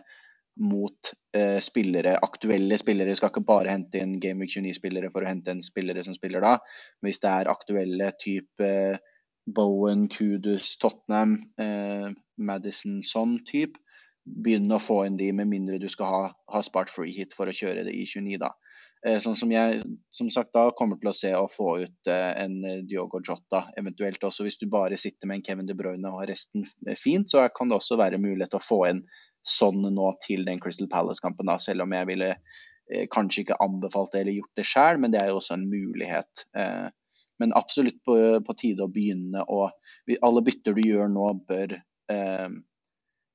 mot 0.60 1.12
eh, 1.36 1.58
spillere, 1.64 2.18
aktuelle 2.20 2.76
spillere. 2.80 3.12
Jeg 3.12 3.22
skal 3.22 3.32
ikke 3.32 3.46
bare 3.48 3.72
hente 3.72 4.02
inn 4.02 4.18
Gameweek 4.20 4.52
29-spillere 4.58 5.08
for 5.14 5.24
å 5.24 5.30
hente 5.30 5.54
en 5.54 5.62
spillere 5.64 6.04
som 6.04 6.16
spiller 6.16 6.44
da. 6.44 6.58
Men 7.00 7.08
hvis 7.08 7.22
det 7.22 7.32
er 7.32 7.52
aktuelle 7.52 8.10
type 8.20 8.68
eh, 8.68 9.00
Bowen, 9.46 10.08
Kudus, 10.08 10.76
Tottenham, 10.78 11.38
eh, 11.58 12.10
Madison 12.38 13.00
sånn 13.06 13.38
type. 13.48 13.80
Begynn 14.22 14.70
å 14.70 14.78
få 14.78 15.00
inn 15.08 15.18
de, 15.18 15.32
med 15.34 15.50
mindre 15.50 15.80
du 15.82 15.88
skal 15.90 16.12
ha, 16.12 16.26
ha 16.54 16.60
spart 16.62 16.92
free 16.92 17.14
hit 17.14 17.34
for 17.34 17.50
å 17.50 17.56
kjøre 17.56 17.82
det 17.88 17.94
i 17.96 18.04
29, 18.06 18.38
da. 18.42 18.52
Eh, 19.02 19.18
sånn 19.18 19.34
som 19.34 19.50
jeg 19.50 19.80
som 20.14 20.28
sagt 20.30 20.52
da 20.54 20.68
kommer 20.78 21.00
til 21.00 21.10
å 21.10 21.16
se 21.16 21.32
å 21.34 21.48
få 21.50 21.72
ut 21.82 22.10
eh, 22.10 22.28
en 22.44 22.60
eh, 22.68 22.84
Diogo 22.86 23.18
Jota, 23.18 23.64
eventuelt 23.80 24.22
også 24.22 24.46
hvis 24.46 24.60
du 24.60 24.68
bare 24.70 24.98
sitter 25.00 25.26
med 25.26 25.40
en 25.40 25.46
Kevin 25.48 25.66
De 25.66 25.74
Bruyne 25.74 26.12
og 26.12 26.20
har 26.20 26.30
resten 26.30 26.62
eh, 26.86 26.94
fint, 26.98 27.26
så 27.26 27.48
kan 27.50 27.72
det 27.72 27.80
også 27.80 27.98
være 27.98 28.22
mulighet 28.22 28.54
til 28.54 28.62
å 28.62 28.68
få 28.68 28.80
inn 28.92 29.02
sånn 29.42 29.82
nå 29.82 30.12
til 30.22 30.46
den 30.46 30.62
Crystal 30.62 30.86
Palace-kampen, 30.90 31.50
da, 31.50 31.58
selv 31.58 31.82
om 31.82 31.96
jeg 31.96 32.12
ville 32.12 32.30
eh, 32.30 33.08
kanskje 33.10 33.42
ikke 33.42 33.58
anbefalt 33.64 34.14
det 34.14 34.22
eller 34.22 34.38
gjort 34.38 34.60
det 34.60 34.68
sjøl, 34.70 35.02
men 35.02 35.14
det 35.14 35.24
er 35.24 35.32
jo 35.32 35.40
også 35.40 35.58
en 35.58 35.66
mulighet. 35.66 36.46
Eh, 36.54 36.86
men 37.42 37.54
absolutt 37.58 37.98
på, 38.06 38.16
på 38.46 38.54
tide 38.54 38.84
å 38.86 38.90
begynne 38.92 39.42
å 39.50 39.64
Alle 40.22 40.42
bytter 40.46 40.76
du 40.76 40.84
gjør 40.86 41.08
nå, 41.10 41.24
bør 41.48 41.74
eh, 42.14 42.52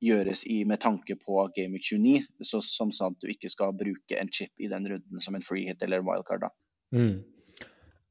gjøres 0.03 0.45
i, 0.47 0.61
med 0.69 0.79
tanke 0.79 1.17
på 1.19 1.41
Game 1.55 1.79
29, 1.81 2.21
så, 2.45 2.61
som 2.63 2.93
sa 2.95 3.09
at 3.11 3.17
du 3.19 3.31
ikke 3.31 3.51
skal 3.51 3.75
bruke 3.75 4.19
en 4.19 4.31
chip 4.31 4.53
i 4.63 4.69
den 4.71 4.87
runden 4.87 5.23
som 5.23 5.35
en 5.35 5.43
free 5.43 5.67
hit 5.67 5.83
eller 5.83 6.05
wildcard. 6.05 6.45
da. 6.45 6.53
Mm. 6.95 7.17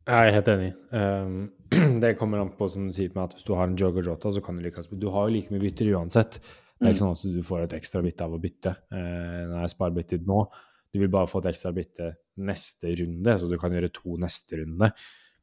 Jeg 0.06 0.28
er 0.28 0.36
helt 0.36 0.52
enig. 0.52 0.68
Um, 0.92 1.38
det 2.02 2.12
kommer 2.20 2.42
an 2.42 2.52
på, 2.58 2.68
som 2.70 2.86
du 2.90 2.94
sier, 2.94 3.10
med 3.14 3.24
at 3.24 3.38
hvis 3.38 3.46
du 3.46 3.54
har 3.58 3.70
en 3.70 3.78
jogger 3.78 4.12
jota, 4.12 4.30
så 4.34 4.42
kan 4.44 4.58
du 4.58 4.66
like 4.66 4.84
Du 4.92 5.08
har 5.14 5.26
jo 5.26 5.34
like 5.34 5.54
mye 5.54 5.64
bytter 5.64 5.90
uansett. 5.96 6.38
Det 6.76 6.84
er 6.84 6.92
ikke 6.92 7.00
mm. 7.00 7.16
sånn 7.16 7.16
at 7.16 7.38
du 7.38 7.42
får 7.46 7.64
et 7.64 7.76
ekstra 7.78 8.02
bytte 8.04 8.26
av 8.26 8.36
å 8.36 8.42
bytte. 8.42 8.76
Uh, 8.92 9.42
når 9.50 9.60
jeg 9.64 9.74
sparer 9.74 9.96
byttet 9.96 10.28
nå, 10.28 10.44
du 10.92 11.00
vil 11.02 11.12
bare 11.12 11.30
få 11.30 11.42
et 11.42 11.50
ekstra 11.50 11.72
bytte 11.76 12.12
neste 12.46 12.92
runde, 13.00 13.38
så 13.38 13.48
du 13.50 13.56
kan 13.60 13.74
gjøre 13.74 13.94
to 13.94 14.18
neste 14.20 14.60
runde. 14.60 14.90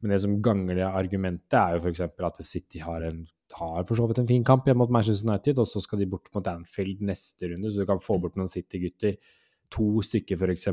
Men 0.04 0.12
det 0.12 0.20
som 0.20 0.36
ganger 0.44 0.76
det 0.76 0.90
argumentet, 0.90 1.56
er 1.56 1.78
jo 1.78 1.86
f.eks. 1.86 2.02
at 2.04 2.42
City 2.44 2.82
har, 2.84 3.06
en, 3.08 3.22
har 3.56 3.86
for 3.88 3.96
så 3.96 4.10
vidt 4.10 4.20
en 4.20 4.28
fin 4.28 4.44
kamp 4.44 4.68
hjemme 4.68 4.84
mot 4.84 4.92
Manchester 4.92 5.30
United, 5.30 5.62
og 5.64 5.70
så 5.70 5.80
skal 5.80 6.04
de 6.04 6.10
bort 6.12 6.28
mot 6.36 6.50
Anfield 6.52 7.06
neste 7.08 7.54
runde, 7.54 7.72
så 7.72 7.86
du 7.86 7.88
kan 7.88 8.04
få 8.04 8.20
bort 8.20 8.36
noen 8.36 8.52
City-gutter, 8.52 9.16
to 9.72 9.88
stykker 10.04 10.44
f.eks., 10.44 10.68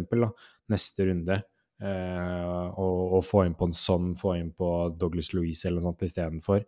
neste 0.75 1.07
runde. 1.07 1.38
Eh, 1.81 2.66
og, 2.77 3.14
og, 3.14 3.23
få 3.25 3.47
inn 3.47 3.55
på 3.57 3.71
en 3.71 3.77
sånn, 3.77 4.12
få 4.19 4.35
inn 4.40 4.51
på 4.57 4.69
Douglas 5.01 5.31
Louise 5.33 5.69
eller 5.69 5.81
noe 5.81 5.93
sånt 5.93 6.05
istedenfor. 6.11 6.66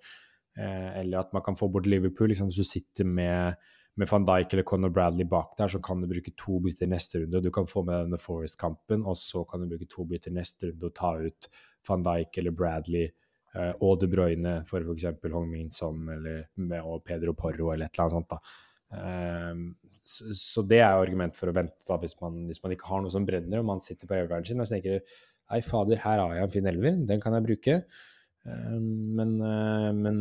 Eh, 0.57 0.89
eller 1.03 1.21
at 1.21 1.35
man 1.37 1.45
kan 1.45 1.59
få 1.59 1.69
bort 1.73 1.91
Liverpool. 1.91 2.31
Liksom, 2.31 2.49
hvis 2.49 2.63
du 2.63 2.69
sitter 2.69 3.09
med, 3.09 3.59
med 3.99 4.09
van 4.09 4.29
Dijk 4.29 4.55
eller 4.55 4.69
Conor 4.69 4.95
Bradley 4.95 5.29
bak 5.29 5.59
der, 5.59 5.75
så 5.75 5.83
kan 5.85 6.01
du 6.01 6.09
bruke 6.09 6.33
to 6.39 6.63
bytter 6.65 6.89
neste 6.89 7.25
runde. 7.25 7.43
Du 7.45 7.51
kan 7.53 7.69
få 7.69 7.85
med 7.89 8.07
denne 8.07 8.23
Forest-kampen, 8.23 9.05
og 9.05 9.19
så 9.21 9.45
kan 9.49 9.65
du 9.67 9.75
bruke 9.75 9.91
to 9.91 10.07
bytter 10.09 10.35
neste 10.39 10.71
runde 10.71 10.89
og 10.89 10.97
ta 10.97 11.17
ut 11.21 11.51
van 11.89 12.05
Dijk 12.07 12.39
eller 12.41 12.57
Bradley 12.57 13.07
eh, 13.07 13.73
og 13.81 14.01
De 14.03 14.09
Bruyne 14.11 14.59
for 14.69 14.85
f.eks. 14.85 15.09
Hong 15.33 15.49
Min 15.51 15.73
Son 15.75 16.09
eller 16.17 16.47
og 16.83 17.03
Pedro 17.07 17.35
Porro 17.39 17.73
eller 17.73 17.89
et 17.89 17.99
eller 17.99 18.07
annet 18.07 18.17
sånt. 18.17 18.33
da. 18.33 18.41
Eh, 18.93 19.91
så, 20.03 20.33
så, 20.37 20.65
det 20.69 20.83
er 20.83 20.93
argument 20.93 21.37
for 21.39 21.51
å 21.51 21.57
vente 21.57 21.87
da, 21.89 21.99
hvis 22.03 22.19
man, 22.21 22.43
hvis 22.49 22.63
man 22.65 22.75
ikke 22.75 22.89
har 22.91 23.05
noe 23.05 23.13
som 23.13 23.27
brenner 23.27 23.63
og 23.63 23.69
man 23.69 23.83
sitter 23.85 24.11
på 24.11 24.19
elveren 24.19 24.47
sin 24.49 24.61
og 24.61 24.71
tenker 24.71 25.03
Nei, 25.53 25.59
fader, 25.67 25.99
her 26.01 26.21
har 26.23 26.31
jeg 26.33 26.47
en 26.47 26.53
fin 26.55 26.69
elver, 26.71 26.95
den 27.05 27.21
kan 27.21 27.35
jeg 27.37 27.45
bruke. 27.45 27.75
Uh, 28.43 28.79
men, 28.79 29.37
men 30.03 30.17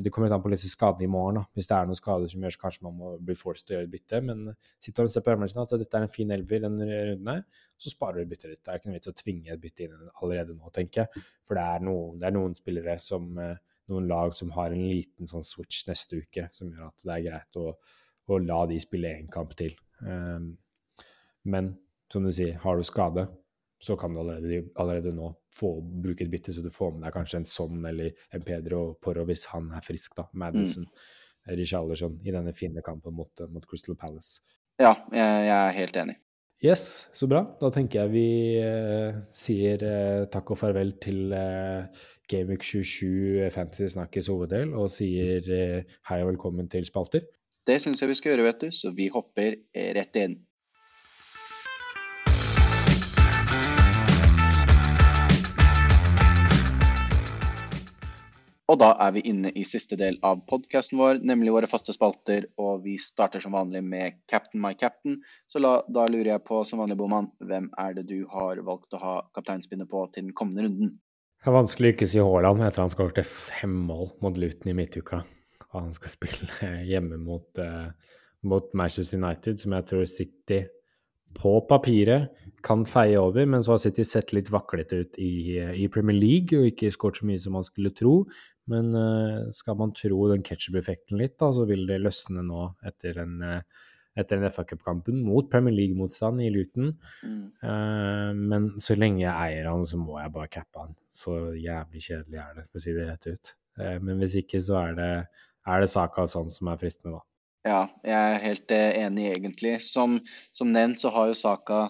det 0.00 0.08
kommer 0.12 0.30
litt 0.30 0.36
an 0.36 0.44
på 0.44 0.50
litt 0.52 0.64
skadene 0.64 1.04
i 1.04 1.10
morgen. 1.12 1.42
da. 1.42 1.44
Hvis 1.56 1.68
det 1.70 1.76
er 1.76 1.88
noen 1.88 1.98
skader 1.98 2.32
som 2.32 2.46
gjør 2.46 2.56
så 2.56 2.62
kanskje 2.64 2.86
man 2.88 2.96
må 2.96 3.12
bli 3.20 3.36
forced 3.38 3.68
til 3.68 3.76
å 3.76 3.78
gjøre 3.78 3.90
et 3.90 3.94
bytte. 3.94 4.22
Men 4.24 4.42
sitter 4.82 5.08
og 5.08 5.12
ser 5.12 5.24
på 5.26 5.34
elveren 5.34 5.52
sin 5.52 5.62
at 5.64 5.76
dette 5.76 6.00
er 6.00 6.08
en 6.08 6.16
fin 6.16 6.34
elver 6.36 6.64
denne 6.64 6.88
runden 6.90 7.32
her, 7.32 7.46
så 7.76 7.92
sparer 7.92 8.24
du 8.24 8.32
byttet 8.32 8.54
ditt. 8.54 8.62
Det 8.64 8.72
er 8.72 8.80
ikke 8.80 8.90
noe 8.90 8.98
vits 8.98 9.12
å 9.12 9.16
tvinge 9.20 9.54
et 9.54 9.62
bytte 9.62 9.86
inn 9.86 9.96
allerede 10.22 10.56
nå, 10.56 10.72
tenker 10.74 11.04
jeg. 11.04 11.24
For 11.46 11.58
det 11.58 11.64
er 11.76 11.86
noen, 11.86 12.20
det 12.20 12.28
er 12.28 12.36
noen 12.36 12.56
spillere 12.56 12.98
som 13.02 13.32
eh, 13.42 13.56
Noen 13.86 14.08
lag 14.10 14.32
som 14.34 14.50
har 14.50 14.72
en 14.74 14.80
liten 14.82 15.28
sånn 15.30 15.44
switch 15.46 15.84
neste 15.86 16.18
uke, 16.18 16.48
som 16.50 16.72
gjør 16.72 16.88
at 16.88 17.04
det 17.06 17.12
er 17.14 17.20
greit 17.28 17.58
å, 17.60 17.68
å 18.26 18.38
la 18.42 18.64
de 18.66 18.80
spille 18.82 19.12
én 19.14 19.28
kamp 19.30 19.52
til. 19.58 19.76
Um, 20.00 20.48
men 21.46 21.68
som 22.10 22.26
du 22.26 22.32
sier, 22.34 22.56
har 22.64 22.80
du 22.80 22.82
skade, 22.86 23.28
så 23.86 23.96
kan 23.98 24.14
du 24.14 24.20
allerede, 24.22 24.64
allerede 24.74 25.14
nå 25.14 25.30
få, 25.54 25.76
bruke 26.02 26.26
et 26.26 26.32
bytte, 26.32 26.54
så 26.54 26.64
du 26.64 26.72
får 26.72 26.96
med 26.96 27.06
deg 27.06 27.14
kanskje 27.14 27.40
en 27.42 27.48
Son 27.48 27.86
eller 27.86 28.12
en 28.34 28.44
Pedro 28.46 28.82
Porro 29.02 29.26
hvis 29.28 29.46
han 29.52 29.70
er 29.76 29.84
frisk, 29.84 30.16
da. 30.18 30.26
Madison, 30.34 30.86
mm. 30.86 31.56
Richarlison 31.56 32.18
i 32.26 32.34
denne 32.34 32.54
fine 32.56 32.82
kampen 32.84 33.14
mot, 33.14 33.46
mot 33.52 33.66
Crystal 33.70 33.98
Palace. 33.98 34.40
Ja, 34.82 34.96
jeg, 35.14 35.44
jeg 35.46 35.56
er 35.56 35.76
helt 35.76 36.00
enig. 36.02 36.16
Yes, 36.64 37.06
så 37.12 37.28
bra. 37.28 37.42
Da 37.60 37.68
tenker 37.72 38.00
jeg 38.00 38.12
vi 38.14 38.28
eh, 38.64 39.16
sier 39.36 39.82
eh, 39.84 40.24
takk 40.32 40.54
og 40.54 40.58
farvel 40.62 40.94
til 41.04 41.34
eh, 41.36 42.06
Gameweek 42.32 42.64
27 42.64 43.50
Fantasy 43.52 43.90
Snakkes 43.92 44.30
hoveddel, 44.32 44.72
og 44.72 44.88
sier 44.92 45.44
eh, 45.52 45.96
hei 46.08 46.20
og 46.24 46.32
velkommen 46.32 46.70
til 46.72 46.86
spalter. 46.88 47.26
Det 47.66 47.76
syns 47.82 48.00
jeg 48.00 48.08
vi 48.08 48.16
skal 48.18 48.32
gjøre, 48.32 48.46
vet 48.48 48.64
du, 48.64 48.70
så 48.72 48.92
vi 48.96 49.10
hopper 49.12 49.58
eh, 49.76 49.92
rett 49.98 50.16
inn. 50.22 50.38
Og 58.66 58.80
da 58.82 58.88
er 58.98 59.12
vi 59.14 59.22
inne 59.30 59.52
i 59.54 59.62
siste 59.66 59.94
del 59.98 60.16
av 60.26 60.40
podkasten 60.50 60.98
vår, 60.98 61.20
nemlig 61.22 61.52
våre 61.54 61.68
faste 61.70 61.94
spalter. 61.94 62.48
Og 62.58 62.82
vi 62.82 62.96
starter 62.98 63.42
som 63.42 63.54
vanlig 63.54 63.84
med 63.86 64.16
Captain 64.30 64.58
my 64.62 64.72
captain. 64.74 65.20
Så 65.46 65.62
la, 65.62 65.76
da 65.86 66.08
lurer 66.10 66.32
jeg 66.32 66.42
på, 66.48 66.64
som 66.66 66.82
vanlig 66.82 66.96
Boman, 66.98 67.30
hvem 67.46 67.68
er 67.78 67.94
det 67.94 68.08
du 68.10 68.24
har 68.32 68.58
valgt 68.66 68.96
å 68.98 69.02
ha 69.02 69.14
kapteinspinnet 69.38 69.90
på 69.90 70.02
til 70.10 70.26
den 70.26 70.34
kommende 70.34 70.66
runden? 70.66 70.96
Det 71.38 71.52
er 71.52 71.54
vanskelig 71.54 71.92
å 71.92 71.94
ikke 71.94 72.10
si 72.10 72.22
Haaland 72.26 72.66
etter 72.66 72.82
han 72.82 72.90
skåret 72.90 73.30
fem 73.30 73.76
mål 73.86 74.08
mot 74.24 74.40
Luton 74.42 74.72
i 74.72 74.74
midtuka. 74.74 75.22
Og 75.68 75.78
han 75.78 75.94
skal 75.94 76.14
spille 76.16 76.72
hjemme 76.90 77.20
mot, 77.22 77.62
uh, 77.62 77.92
mot 78.50 78.74
Manchester 78.74 79.22
United, 79.22 79.62
som 79.62 79.78
jeg 79.78 79.90
tror 79.92 80.10
City 80.10 80.64
på 81.36 81.54
papiret 81.70 82.34
kan 82.66 82.82
feie 82.88 83.18
over, 83.20 83.46
men 83.46 83.62
så 83.64 83.74
har 83.74 83.82
City 83.82 84.04
sett 84.06 84.34
litt 84.34 84.50
vaklete 84.52 85.02
ut 85.04 85.18
i, 85.22 85.56
i 85.56 85.86
Premier 85.92 86.16
League 86.18 86.58
og 86.58 86.70
ikke 86.72 86.90
skåret 86.94 87.20
så 87.20 87.28
mye 87.28 87.42
som 87.42 87.54
man 87.56 87.66
skulle 87.66 87.94
tro. 87.94 88.18
Men 88.70 88.94
uh, 88.98 89.46
skal 89.54 89.78
man 89.78 89.92
tro 89.94 90.24
den 90.32 90.42
ketsjup-effekten 90.46 91.20
litt, 91.20 91.36
da, 91.38 91.52
så 91.54 91.66
vil 91.68 91.86
det 91.86 92.00
løsne 92.02 92.42
nå 92.46 92.64
etter 92.86 93.20
en, 93.22 93.36
uh, 93.44 93.84
etter 94.18 94.40
den 94.40 94.50
FA 94.50 94.64
Cup-kampen 94.66 95.20
mot 95.22 95.46
Premier 95.52 95.76
League-motstand 95.76 96.42
i 96.42 96.48
Luton. 96.50 96.90
Mm. 97.22 97.44
Uh, 97.62 98.32
men 98.34 98.72
så 98.82 98.98
lenge 98.98 99.22
jeg 99.22 99.34
eier 99.34 99.70
han, 99.70 99.86
så 99.86 100.00
må 100.00 100.18
jeg 100.18 100.34
bare 100.34 100.50
cappe 100.58 100.82
han. 100.82 100.98
Så 101.06 101.36
jævlig 101.54 102.02
kjedelig 102.08 102.42
er 102.42 102.58
det, 102.58 102.66
for 102.66 102.80
å 102.80 102.84
si 102.86 102.96
det 102.96 103.06
rett 103.12 103.30
ut. 103.30 103.54
Men 103.76 104.22
hvis 104.22 104.38
ikke, 104.40 104.56
så 104.64 104.78
er 104.80 104.94
det, 104.96 105.08
er 105.68 105.82
det 105.82 105.90
saka 105.92 106.22
sånn 106.32 106.48
som 106.48 106.70
er 106.72 106.78
fristende, 106.80 107.18
da. 107.18 107.26
Ja, 107.66 107.80
jeg 108.06 108.16
er 108.16 108.38
helt 108.40 108.72
enig, 108.72 109.26
egentlig. 109.34 109.72
Som, 109.84 110.14
som 110.56 110.70
nevnt 110.72 111.02
så 111.02 111.10
har 111.12 111.28
jo 111.28 111.34
Saka 111.36 111.80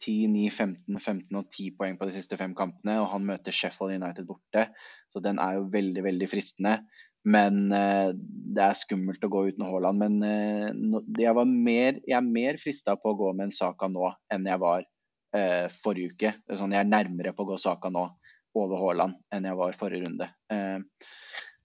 10, 0.00 0.32
9, 0.32 0.46
15, 0.50 0.98
15 0.98 1.38
og 1.38 1.48
10 1.52 1.74
poeng 1.78 1.98
på 2.00 2.08
de 2.08 2.14
siste 2.16 2.38
fem 2.40 2.54
kampene, 2.56 2.96
og 3.02 3.10
han 3.12 3.26
møter 3.28 3.54
Sheffield 3.54 3.98
United 4.00 4.26
borte. 4.28 4.66
Så 5.12 5.22
den 5.24 5.40
er 5.42 5.58
jo 5.58 5.68
veldig, 5.72 6.04
veldig 6.06 6.28
fristende. 6.30 6.78
Men 7.28 7.68
eh, 7.76 8.14
det 8.16 8.62
er 8.64 8.78
skummelt 8.78 9.24
å 9.24 9.32
gå 9.32 9.42
uten 9.50 9.66
Haaland. 9.68 10.00
Men 10.00 10.22
eh, 10.24 10.70
jeg, 11.20 11.34
mer, 11.52 12.00
jeg, 12.00 12.16
er 12.16 12.24
mer 12.24 12.60
frista 12.62 12.96
på 12.96 13.12
å 13.12 13.18
gå 13.18 13.34
med 13.34 13.50
en 13.50 13.56
Saka 13.56 13.90
nå 13.92 14.08
enn 14.32 14.48
jeg 14.48 14.62
var 14.62 14.86
eh, 15.36 15.66
forrige 15.82 16.14
uke. 16.14 16.34
Sånn, 16.56 16.72
jeg 16.76 16.84
er 16.84 16.92
nærmere 16.92 17.34
på 17.36 17.44
å 17.44 17.52
gå 17.52 17.60
Saka 17.60 17.92
nå 17.92 18.06
over 18.58 18.80
Haaland 18.80 19.20
enn 19.34 19.46
jeg 19.46 19.58
var 19.60 19.76
forrige 19.78 20.08
runde. 20.08 20.30
Eh, 20.52 20.78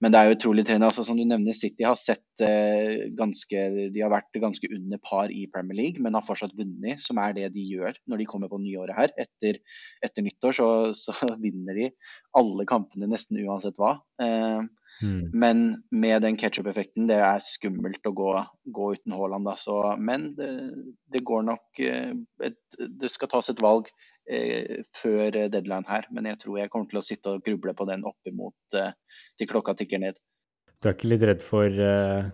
men 0.04 0.12
det 0.12 0.20
er 0.20 0.28
jo 0.28 0.36
utrolig 0.36 0.66
trener. 0.68 0.90
Altså, 0.90 1.06
som 1.08 1.18
du 1.18 1.24
nevner, 1.28 1.56
City 1.56 1.86
har 1.88 1.96
sett 2.00 2.44
eh, 2.44 3.08
ganske 3.16 3.62
De 3.94 4.04
har 4.04 4.12
vært 4.12 4.40
ganske 4.44 4.70
under 4.76 5.00
par 5.04 5.32
i 5.32 5.46
Premier 5.52 5.80
League, 5.80 6.04
men 6.04 6.18
har 6.18 6.26
fortsatt 6.26 6.56
vunnet, 6.58 7.04
som 7.04 7.20
er 7.24 7.36
det 7.38 7.54
de 7.56 7.64
gjør 7.64 7.96
når 8.12 8.22
de 8.22 8.30
kommer 8.30 8.52
på 8.52 8.60
nyåret 8.64 8.98
her. 8.98 9.14
Etter, 9.22 9.62
etter 10.04 10.26
nyttår 10.26 10.58
så, 10.60 10.70
så, 10.98 11.16
vinner 11.46 11.80
de 11.80 11.92
alle 12.36 12.68
kampene 12.68 13.08
nesten 13.12 13.40
uansett 13.46 13.80
hva. 13.80 13.96
Eh, 14.22 14.68
mm. 15.00 15.22
Men 15.32 15.64
med 15.96 16.28
den 16.28 16.40
ketsjup-effekten, 16.42 17.08
det 17.08 17.22
er 17.24 17.46
skummelt 17.48 18.04
å 18.12 18.16
gå, 18.20 18.34
gå 18.76 18.92
uten 18.98 19.16
Haaland. 19.16 19.48
men 20.00 20.34
det, 20.36 20.52
det, 21.16 21.24
går 21.24 21.48
nok 21.54 21.80
eh, 21.80 22.12
et, 22.44 22.60
Det 22.78 23.14
skal 23.14 23.32
tas 23.32 23.50
et 23.50 23.64
valg 23.64 23.88
før 24.26 25.36
deadline 25.54 25.86
her. 25.90 26.08
Men 26.12 26.30
jeg 26.32 26.42
tror 26.42 26.62
jeg 26.62 26.72
kommer 26.74 26.90
til 26.92 27.02
å 27.02 27.06
sitte 27.06 27.36
og 27.36 27.44
gruble 27.46 27.76
på 27.78 27.90
den 27.90 28.06
oppimot 28.08 28.78
eh, 28.78 28.96
til 29.40 29.52
klokka 29.52 29.76
tikker 29.78 30.02
ned. 30.02 30.22
Du 30.84 30.90
er 30.90 30.98
ikke 30.98 31.10
litt 31.10 31.24
redd 31.26 31.42
for, 31.42 31.72
uh, 31.72 32.28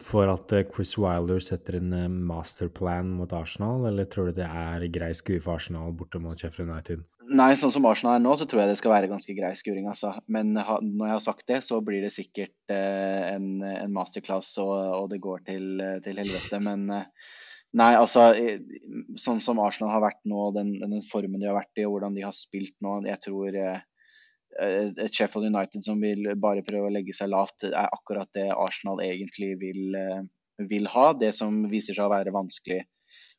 for 0.00 0.30
at 0.32 0.52
eh, 0.56 0.64
Chris 0.66 0.96
Wilder 0.98 1.42
setter 1.44 1.76
en 1.78 1.92
masterplan 2.26 3.12
mot 3.18 3.30
Arsenal, 3.36 3.84
eller 3.90 4.08
tror 4.10 4.30
du 4.30 4.40
det 4.40 4.48
er 4.48 4.86
grei 4.94 5.12
skue 5.14 5.42
for 5.42 5.58
Arsenal 5.58 5.92
borte 5.94 6.18
mot 6.22 6.38
Sheffield 6.38 6.72
United? 6.72 7.04
Nei, 7.34 7.52
sånn 7.56 7.72
som 7.72 7.86
Arsenal 7.88 8.18
er 8.18 8.24
nå, 8.24 8.32
så 8.40 8.48
tror 8.48 8.64
jeg 8.64 8.72
det 8.72 8.80
skal 8.80 8.94
være 8.96 9.10
ganske 9.12 9.36
grei 9.36 9.52
skuring, 9.56 9.86
altså. 9.92 10.10
Men 10.26 10.56
når 10.56 11.06
jeg 11.06 11.14
har 11.14 11.22
sagt 11.24 11.46
det, 11.48 11.60
så 11.64 11.78
blir 11.84 12.02
det 12.04 12.12
sikkert 12.12 12.52
en, 12.68 13.62
en, 13.64 13.94
masterclass, 13.94 14.50
og, 14.60 14.74
og, 14.74 15.06
det 15.12 15.22
går 15.24 15.46
til, 15.46 15.70
til 16.04 16.20
helvete. 16.20 16.60
Men 16.66 16.84
Nei, 17.74 17.90
altså 17.98 18.28
sånn 19.18 19.40
som 19.42 19.58
Arsenal 19.62 19.90
har 19.96 20.04
vært 20.04 20.20
nå, 20.30 20.46
den, 20.54 20.76
den, 20.78 21.00
formen 21.10 21.42
de 21.42 21.48
har 21.50 21.56
vært 21.56 21.80
i 21.82 21.86
og 21.88 21.96
hvordan 21.96 22.14
de 22.14 22.22
har 22.22 22.36
spilt 22.36 22.74
nå, 22.84 23.00
jeg 23.08 23.18
tror 23.24 23.56
eh, 23.58 23.80
et 24.62 25.10
Sheffield 25.10 25.50
United 25.50 25.82
som 25.82 25.98
vil 26.02 26.28
bare 26.38 26.62
prøve 26.66 26.86
å 26.86 26.94
legge 26.94 27.16
seg 27.16 27.32
lavt, 27.32 27.66
er 27.66 27.90
akkurat 27.90 28.30
det 28.38 28.46
Arsenal 28.54 29.02
egentlig 29.02 29.56
vil, 29.58 29.96
eh, 29.98 30.22
vil 30.70 30.86
ha. 30.92 31.08
Det 31.18 31.32
som 31.34 31.64
viser 31.72 31.98
seg 31.98 32.06
å 32.06 32.14
være 32.14 32.34
vanskelig 32.36 32.84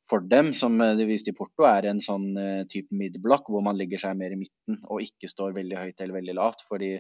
for 0.10 0.28
dem, 0.28 0.52
som 0.54 0.76
det 0.78 1.08
viste 1.08 1.32
i 1.32 1.38
Porto, 1.38 1.64
er 1.70 1.88
en 1.90 2.04
sånn 2.04 2.28
type 2.72 2.94
midblock 2.94 3.48
hvor 3.50 3.64
man 3.66 3.80
legger 3.80 4.04
seg 4.04 4.20
mer 4.20 4.36
i 4.36 4.38
midten 4.44 4.78
og 4.84 5.02
ikke 5.02 5.32
står 5.32 5.56
veldig 5.56 5.80
høyt 5.80 6.04
eller 6.04 6.20
veldig 6.20 6.36
lavt. 6.38 6.62
Fordi 6.68 6.92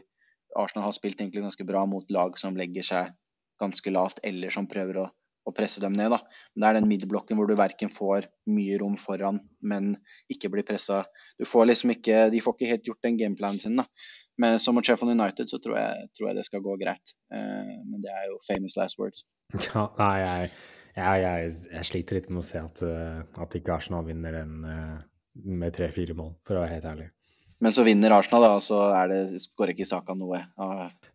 Arsenal 0.58 0.88
har 0.88 0.96
spilt 0.96 1.20
egentlig 1.20 1.44
ganske 1.44 1.68
bra 1.68 1.84
mot 1.90 2.10
lag 2.16 2.40
som 2.40 2.58
legger 2.58 2.88
seg 2.88 3.14
ganske 3.62 3.92
lavt, 3.94 4.24
eller 4.24 4.52
som 4.52 4.68
prøver 4.72 5.04
å 5.04 5.06
å 5.46 5.54
presse 5.56 5.82
dem 5.82 5.94
ned. 5.96 6.12
Da. 6.14 6.20
Men 6.54 6.64
det 6.64 6.70
er 6.70 6.78
den 6.80 6.90
middelblokken 6.90 7.38
hvor 7.38 7.50
du 7.50 7.56
verken 7.58 7.92
får 7.92 8.28
mye 8.52 8.78
rom 8.82 8.98
foran, 9.00 9.40
men 9.62 9.96
ikke 10.32 10.52
blir 10.54 10.66
pressa. 10.68 11.04
Du 11.40 11.46
får 11.48 11.70
liksom 11.70 11.94
ikke, 11.96 12.28
de 12.34 12.42
får 12.44 12.58
ikke 12.58 12.72
helt 12.72 12.90
gjort 12.90 13.06
den 13.06 13.20
gameplanen 13.22 13.62
sin. 13.62 13.78
da. 13.80 13.88
Men 14.42 14.60
som 14.60 14.76
mot 14.76 14.86
Sheffield 14.86 15.16
United 15.16 15.52
så 15.52 15.62
tror 15.64 15.78
jeg, 15.80 16.08
tror 16.18 16.30
jeg 16.30 16.40
det 16.40 16.46
skal 16.50 16.64
gå 16.66 16.78
greit. 16.82 17.16
Uh, 17.32 17.76
men 17.88 18.02
det 18.04 18.12
er 18.12 18.30
jo 18.32 18.40
famous 18.48 18.78
last 18.80 19.02
words. 19.02 19.26
Ja, 19.70 19.88
nei, 20.00 20.14
jeg, 20.20 20.50
jeg, 20.96 21.52
jeg, 21.70 21.86
sliter 21.88 22.18
litt 22.18 22.32
med 22.32 22.42
å 22.42 22.48
se 22.48 22.60
at, 22.60 22.82
uh, 22.84 23.22
at 23.44 23.56
ikke 23.56 23.76
Arsenal 23.78 24.06
vinner 24.08 24.36
den 24.36 24.64
uh, 24.66 24.98
med 25.46 25.76
tre-fire 25.76 26.16
mål, 26.18 26.34
for 26.48 26.58
å 26.58 26.64
være 26.64 26.78
helt 26.78 26.88
ærlig. 26.90 27.10
Men 27.64 27.76
så 27.76 27.86
vinner 27.88 28.16
Arsenal, 28.16 28.44
da, 28.44 28.54
og 28.58 28.64
så 28.64 28.80
er 28.96 29.12
det, 29.12 29.20
går 29.56 29.72
ikke 29.76 29.88
saka 29.88 30.16
noe. 30.18 30.42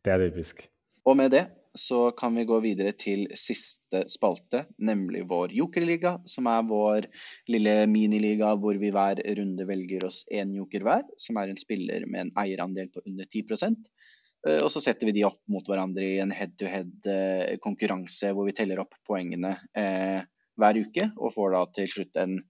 Det 0.05 0.13
er 0.13 0.23
typisk. 0.29 0.63
Og 1.09 1.17
med 1.19 1.33
det 1.35 1.45
så 1.79 2.11
kan 2.11 2.35
vi 2.35 2.45
gå 2.45 2.59
videre 2.65 2.93
til 2.99 3.27
siste 3.39 4.03
spalte, 4.11 4.65
nemlig 4.83 5.23
vår 5.31 5.53
jokerliga, 5.55 6.17
som 6.27 6.49
er 6.51 6.67
vår 6.67 7.07
lille 7.51 7.75
miniliga 7.91 8.53
hvor 8.59 8.79
vi 8.81 8.91
hver 8.95 9.23
runde 9.39 9.67
velger 9.69 10.07
oss 10.09 10.25
én 10.33 10.55
joker 10.57 10.87
hver, 10.87 11.05
som 11.19 11.39
er 11.39 11.53
en 11.53 11.61
spiller 11.61 12.07
med 12.11 12.27
en 12.27 12.33
eierandel 12.43 12.91
på 12.91 13.05
under 13.07 13.29
10 13.29 13.45
eh, 13.63 14.59
og 14.59 14.71
så 14.75 14.83
setter 14.83 15.07
vi 15.07 15.17
de 15.21 15.27
opp 15.29 15.41
mot 15.53 15.67
hverandre 15.67 16.05
i 16.07 16.19
en 16.23 16.35
head-to-head-konkurranse 16.35 18.33
eh, 18.33 18.35
hvor 18.35 18.51
vi 18.51 18.57
teller 18.59 18.83
opp 18.83 18.99
poengene 19.07 19.55
eh, 19.79 20.21
hver 20.59 20.83
uke, 20.83 21.11
og 21.17 21.35
får 21.37 21.55
da 21.55 21.65
til 21.79 21.93
slutt 21.95 22.19
en, 22.21 22.41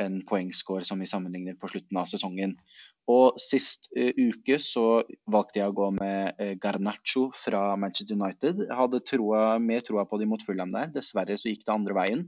en 0.00 0.20
poengscore 0.28 0.86
som 0.86 1.02
vi 1.02 1.10
sammenligner 1.10 1.58
på 1.58 1.68
slutten 1.74 1.98
av 2.00 2.06
sesongen. 2.10 2.54
Og 3.10 3.36
sist 3.42 3.90
uh, 3.98 4.12
uke 4.16 4.56
så 4.62 5.02
valgte 5.30 5.60
jeg 5.60 5.70
å 5.70 5.76
gå 5.76 5.90
med 5.98 6.38
uh, 6.40 6.54
Garnaccio 6.60 7.26
fra 7.36 7.74
Manchester 7.80 8.16
United. 8.16 8.62
Jeg 8.64 8.78
hadde 8.78 9.02
troa, 9.04 9.58
mer 9.60 9.84
troa 9.84 10.06
på 10.08 10.20
de 10.20 10.28
mot 10.30 10.44
Fulham 10.44 10.72
der. 10.72 10.88
Dessverre 10.94 11.36
så 11.40 11.50
gikk 11.52 11.66
det 11.66 11.74
andre 11.74 11.96
veien. 11.98 12.24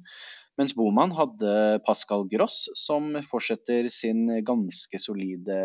Mens 0.60 0.76
Boman 0.76 1.14
hadde 1.16 1.80
Pascal 1.86 2.26
Gross, 2.28 2.66
som 2.76 3.14
fortsetter 3.28 3.88
sin 3.92 4.28
ganske 4.44 5.00
solide 5.00 5.60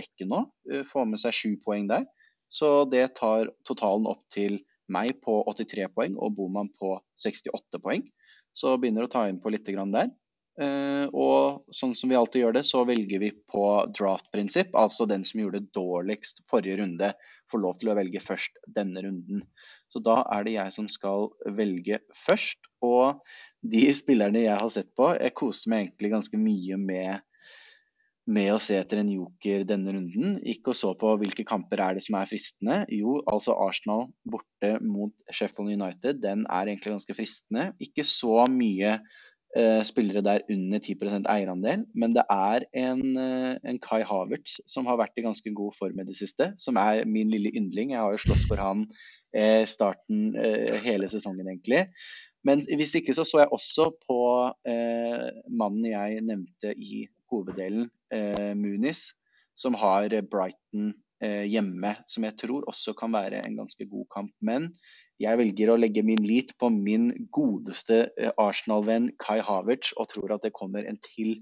rekke 0.00 0.28
nå. 0.30 0.46
Uh, 0.70 0.82
får 0.88 1.10
med 1.12 1.20
seg 1.20 1.36
sju 1.36 1.50
poeng 1.64 1.90
der. 1.92 2.08
Så 2.54 2.84
det 2.88 3.16
tar 3.18 3.50
totalen 3.68 4.08
opp 4.08 4.24
til 4.32 4.62
meg 4.92 5.16
på 5.24 5.40
83 5.48 5.88
poeng 5.92 6.16
og 6.20 6.36
Boman 6.38 6.70
på 6.80 6.96
68 7.20 7.80
poeng. 7.84 8.04
Så 8.54 8.76
begynner 8.78 9.08
å 9.08 9.10
ta 9.10 9.26
inn 9.28 9.40
på 9.42 9.50
litt 9.52 9.66
der. 9.66 10.12
Uh, 10.54 11.10
og 11.10 11.74
sånn 11.74 11.96
som 11.98 12.12
vi 12.12 12.14
alltid 12.14 12.44
gjør 12.44 12.54
det, 12.54 12.62
så 12.68 12.84
velger 12.86 13.18
vi 13.24 13.32
på 13.50 13.64
draft-prinsipp. 13.96 14.70
Altså 14.78 15.06
den 15.10 15.26
som 15.26 15.42
gjorde 15.42 15.64
det 15.64 15.74
dårligst 15.74 16.44
forrige 16.50 16.78
runde, 16.78 17.10
får 17.50 17.62
lov 17.62 17.80
til 17.80 17.90
å 17.90 17.96
velge 17.98 18.22
først 18.22 18.60
denne 18.76 19.02
runden. 19.02 19.42
Så 19.90 20.02
da 20.04 20.20
er 20.36 20.46
det 20.46 20.54
jeg 20.54 20.76
som 20.76 20.86
skal 20.90 21.32
velge 21.58 21.98
først. 22.24 22.70
Og 22.86 23.18
de 23.66 23.88
spillerne 23.96 24.44
jeg 24.44 24.60
har 24.60 24.70
sett 24.70 24.90
på 24.98 25.14
Jeg 25.16 25.34
koste 25.38 25.70
meg 25.72 25.86
egentlig 25.86 26.12
ganske 26.12 26.38
mye 26.38 26.78
med, 26.78 27.26
med 28.30 28.52
å 28.54 28.62
se 28.62 28.78
etter 28.78 29.02
en 29.02 29.10
joker 29.10 29.66
denne 29.66 29.96
runden. 29.96 30.38
Gikk 30.46 30.70
og 30.70 30.78
så 30.78 30.94
på 31.00 31.16
hvilke 31.18 31.48
kamper 31.48 31.82
er 31.82 31.98
det 31.98 32.06
som 32.06 32.20
er 32.20 32.30
fristende. 32.30 32.80
Jo, 32.94 33.18
altså 33.26 33.58
Arsenal 33.66 34.06
borte 34.22 34.76
mot 34.86 35.14
Sheffield 35.34 35.74
United. 35.74 36.22
Den 36.22 36.46
er 36.46 36.70
egentlig 36.70 36.94
ganske 36.94 37.18
fristende. 37.18 37.72
Ikke 37.82 38.06
så 38.06 38.44
mye 38.54 39.00
Eh, 39.00 39.33
spillere 39.86 40.22
der 40.24 40.42
under 40.50 40.80
10% 40.82 41.28
eierandel. 41.30 41.84
Men 41.94 42.14
det 42.16 42.24
er 42.30 42.64
en, 42.74 43.02
eh, 43.20 43.56
en, 43.62 43.78
Kai 43.78 44.02
Havertz 44.02 44.58
som 44.70 44.86
har 44.90 44.98
vært 44.98 45.18
i 45.18 45.26
ganske 45.26 45.52
god 45.54 45.76
form 45.78 46.00
i 46.00 46.06
det 46.08 46.16
siste. 46.18 46.52
Som 46.58 46.78
er 46.80 47.04
min 47.06 47.30
lille 47.30 47.52
yndling. 47.54 47.92
Jeg 47.94 48.02
har 48.02 48.14
jo 48.14 48.22
slåss 48.24 48.46
for 48.50 48.62
han 48.62 48.86
eh, 49.34 49.62
starten 49.70 50.34
eh, 50.36 50.80
hele 50.84 51.08
sesongen, 51.12 51.46
egentlig. 51.50 51.86
Men 52.44 52.64
hvis 52.66 52.96
ikke 52.98 53.14
så 53.16 53.24
så 53.24 53.44
jeg 53.44 53.52
også 53.54 53.90
på 54.04 54.20
eh, 54.68 55.30
mannen 55.48 55.86
jeg 55.88 56.24
nevnte 56.26 56.74
i 56.76 57.06
hoveddelen, 57.32 57.88
eh, 58.12 58.52
Munis, 58.58 59.12
som 59.56 59.74
har 59.78 60.10
Brighton 60.30 60.92
hjemme. 61.48 61.94
Som 62.10 62.26
jeg 62.28 62.36
tror 62.40 62.66
også 62.70 62.94
kan 62.98 63.14
være 63.14 63.42
en 63.44 63.58
ganske 63.62 63.86
god 63.90 64.06
kamp. 64.14 64.32
Men 64.44 64.70
jeg 65.22 65.38
velger 65.38 65.70
å 65.70 65.78
legge 65.78 66.02
min 66.06 66.22
lit 66.26 66.54
på 66.58 66.70
min 66.74 67.10
godeste 67.34 68.08
eh, 68.18 68.32
Arsenal-venn 68.40 69.12
Kai 69.22 69.38
Havertz, 69.44 69.92
og 70.00 70.10
tror 70.10 70.34
at 70.34 70.46
det 70.46 70.54
kommer 70.56 70.86
en 70.88 70.98
til 71.04 71.36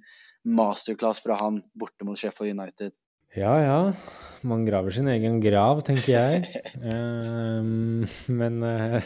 masterclass 0.44 1.22
fra 1.24 1.38
han 1.40 1.62
borte 1.78 2.04
mot 2.04 2.18
Sheffield 2.18 2.58
United. 2.58 2.92
Ja 3.32 3.52
ja, 3.62 3.76
man 4.44 4.66
graver 4.66 4.92
sin 4.92 5.08
egen 5.08 5.38
grav, 5.40 5.80
tenker 5.86 6.12
jeg. 6.12 6.64
um, 6.84 8.04
men 8.40 8.60
uh, 8.60 9.00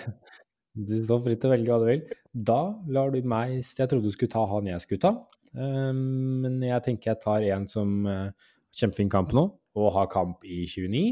du 0.74 0.97
står 0.99 1.22
fritt 1.29 1.45
til 1.45 1.53
å 1.53 1.55
velge 1.55 1.70
hva 1.70 1.79
du 1.83 1.87
vil. 1.93 2.03
Da 2.35 2.61
lar 2.93 3.14
du 3.14 3.20
meg 3.22 3.61
Jeg 3.62 3.87
trodde 3.87 4.11
du 4.11 4.12
skulle 4.12 4.35
ta 4.35 4.43
han 4.51 4.66
jeg 4.72 4.83
skulle 4.83 5.05
ta, 5.05 5.14
um, 5.55 6.43
men 6.43 6.59
jeg 6.66 6.83
tenker 6.89 7.12
jeg 7.12 7.22
tar 7.22 7.47
en 7.55 7.70
som 7.70 8.01
uh, 8.11 8.51
kjempefin 8.74 9.12
kamp 9.12 9.31
nå, 9.37 9.47
og 9.77 9.93
har 9.95 10.11
kamp 10.12 10.45
i 10.45 10.64
29 10.64 11.07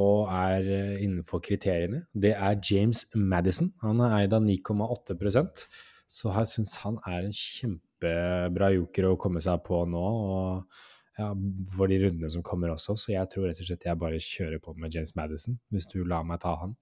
og 0.00 0.28
er 0.32 0.68
eh, 0.72 1.00
innenfor 1.04 1.42
kriteriene. 1.44 2.06
Det 2.16 2.32
er 2.32 2.60
James 2.64 3.04
Madison. 3.14 3.74
Han 3.84 4.00
er 4.00 4.22
eid 4.22 4.36
av 4.36 4.44
9,8% 4.44 5.66
så 6.12 6.32
jeg 6.36 6.50
syns 6.50 6.78
han 6.84 6.98
er 7.08 7.26
en 7.26 7.36
kjempebra 7.36 8.72
joker 8.74 9.08
å 9.08 9.18
komme 9.20 9.40
seg 9.44 9.62
på 9.66 9.84
nå. 9.88 10.02
og 10.02 10.80
ja, 11.18 11.28
for 11.76 11.92
de 11.92 11.98
rundene 12.00 12.30
som 12.32 12.44
kommer 12.44 12.72
også, 12.72 12.96
så 12.96 13.12
jeg 13.12 13.28
tror 13.28 13.44
rett 13.48 13.58
og 13.60 13.66
slett 13.68 13.84
jeg 13.84 14.00
bare 14.00 14.20
kjører 14.24 14.62
på 14.64 14.72
med 14.80 14.94
James 14.96 15.12
Madison, 15.18 15.58
hvis 15.68 15.88
du 15.92 15.98
lar 16.08 16.24
meg 16.24 16.40
ta 16.40 16.54
han. 16.56 16.72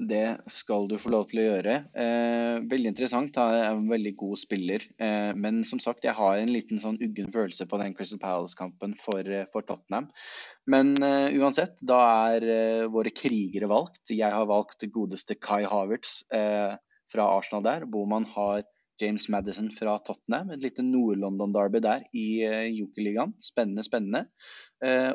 Det 0.00 0.48
skal 0.48 0.86
du 0.88 0.94
få 1.00 1.10
lov 1.12 1.26
til 1.28 1.42
å 1.42 1.44
gjøre. 1.44 1.74
Eh, 1.92 2.58
veldig 2.70 2.88
interessant. 2.88 3.36
Han 3.36 3.52
er 3.52 3.66
en 3.68 3.88
veldig 3.90 4.14
god 4.22 4.40
spiller. 4.40 4.86
Eh, 4.96 5.32
men 5.36 5.60
som 5.68 5.80
sagt, 5.82 6.06
jeg 6.06 6.16
har 6.16 6.38
en 6.40 6.52
liten 6.54 6.80
sånn 6.80 6.96
uggen 7.04 7.28
følelse 7.34 7.66
på 7.68 7.80
den 7.82 7.92
Crystal 7.96 8.20
Palace-kampen 8.22 8.94
for, 8.96 9.20
eh, 9.20 9.44
for, 9.52 9.66
Tottenham. 9.68 10.08
Men 10.72 10.94
eh, 11.04 11.36
uansett, 11.36 11.76
da 11.84 11.98
er 12.32 12.46
uh, 12.48 12.86
våre 12.92 13.12
krigere 13.12 13.68
valgt. 13.68 14.00
Jeg 14.08 14.32
har 14.32 14.48
valgt 14.48 14.86
godeste 14.94 15.36
Kai 15.36 15.66
Havertz 15.68 16.22
uh, 16.32 16.78
fra 17.12 17.26
Arsenal 17.36 17.66
der. 17.66 17.84
Boman 17.84 18.24
har 18.32 18.62
James 19.00 19.28
Madison 19.28 19.68
fra 19.74 19.98
Tottenham. 20.06 20.54
Et 20.54 20.64
lite 20.64 20.86
Nord-London-derby 20.86 21.84
der 21.84 22.08
i 22.16 22.28
uh, 22.48 22.64
Jokerligaen. 22.70 23.36
Spennende, 23.44 23.84
spennende. 23.84 24.24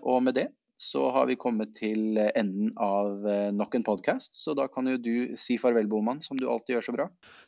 og 0.05 0.21
med 0.21 0.35
det 0.37 0.45
så 0.77 1.05
har 1.15 1.27
vi 1.29 1.37
kommet 1.39 1.71
til 1.77 2.17
enden 2.19 2.73
av 2.81 3.23
eh, 3.29 3.51
nok 3.55 3.77
en 3.77 3.85
podkast. 3.87 4.35
Så 4.35 4.55
da 4.57 4.67
kan 4.71 4.87
jo 4.89 4.97
du 4.99 5.35
si 5.39 5.55
farvel, 5.61 5.87
Boman, 5.87 6.19
som 6.25 6.39
du 6.39 6.47
alltid 6.51 6.75
gjør 6.75 6.87
så 6.87 6.95
bra. 6.97 7.05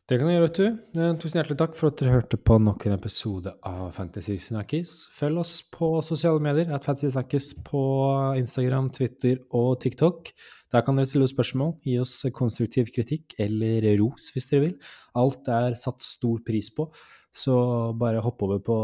Det 0.08 0.20
kan 0.20 0.30
jeg 0.32 0.38
gjøre, 0.38 0.48
vet 0.48 0.60
du. 0.62 1.02
Eh, 1.02 1.16
tusen 1.20 1.42
hjertelig 1.42 1.60
takk 1.60 1.76
for 1.76 1.92
at 1.92 2.00
dere 2.00 2.16
hørte 2.16 2.40
på 2.40 2.60
nok 2.64 2.88
en 2.88 2.96
episode 2.96 3.52
av 3.68 3.90
Fantasy 3.98 4.38
Snackis. 4.40 4.96
Følg 5.16 5.44
oss 5.44 5.60
på 5.74 5.98
sosiale 6.08 6.44
medier, 6.44 6.72
at 6.72 6.88
Fantasy 6.88 7.12
Snackis 7.18 7.52
på 7.68 7.82
Instagram, 8.40 8.88
Twitter 8.96 9.42
og 9.52 9.76
TikTok. 9.84 10.32
Der 10.72 10.84
kan 10.84 11.00
dere 11.00 11.08
stille 11.08 11.28
spørsmål, 11.32 11.78
gi 11.84 11.98
oss 12.00 12.16
konstruktiv 12.36 12.90
kritikk 12.96 13.38
eller 13.44 13.86
ros 14.00 14.32
hvis 14.36 14.50
dere 14.50 14.66
vil. 14.66 14.74
Alt 15.20 15.48
er 15.52 15.78
satt 15.80 16.04
stor 16.04 16.42
pris 16.48 16.72
på. 16.76 16.88
Så 17.38 17.54
bare 18.00 18.24
hopp 18.24 18.42
over 18.48 18.60
på, 18.64 18.78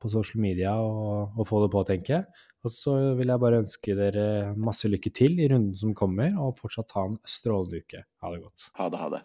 på 0.00 0.10
social 0.12 0.42
media 0.42 0.74
og, 0.76 1.38
og, 1.38 1.46
få 1.48 1.62
det 1.62 1.70
på, 1.72 1.84
tenker 1.88 2.18
jeg. 2.18 2.26
Og 2.64 2.72
så 2.72 2.94
vil 3.18 3.28
jeg 3.28 3.42
bare 3.42 3.60
ønske 3.60 3.96
dere 3.98 4.26
masse 4.56 4.88
lykke 4.88 5.12
til 5.12 5.36
i 5.42 5.48
runden 5.52 5.76
som 5.76 5.92
kommer, 5.96 6.32
og 6.40 6.56
fortsatt 6.56 6.96
ha 6.96 7.06
en 7.10 7.18
strålende 7.28 7.82
uke. 7.84 8.04
Ha 8.24 8.32
det 8.32 8.40
godt. 8.40 8.68
Ha 8.80 8.88
det, 8.88 9.00
ha 9.02 9.10
det. 9.18 9.22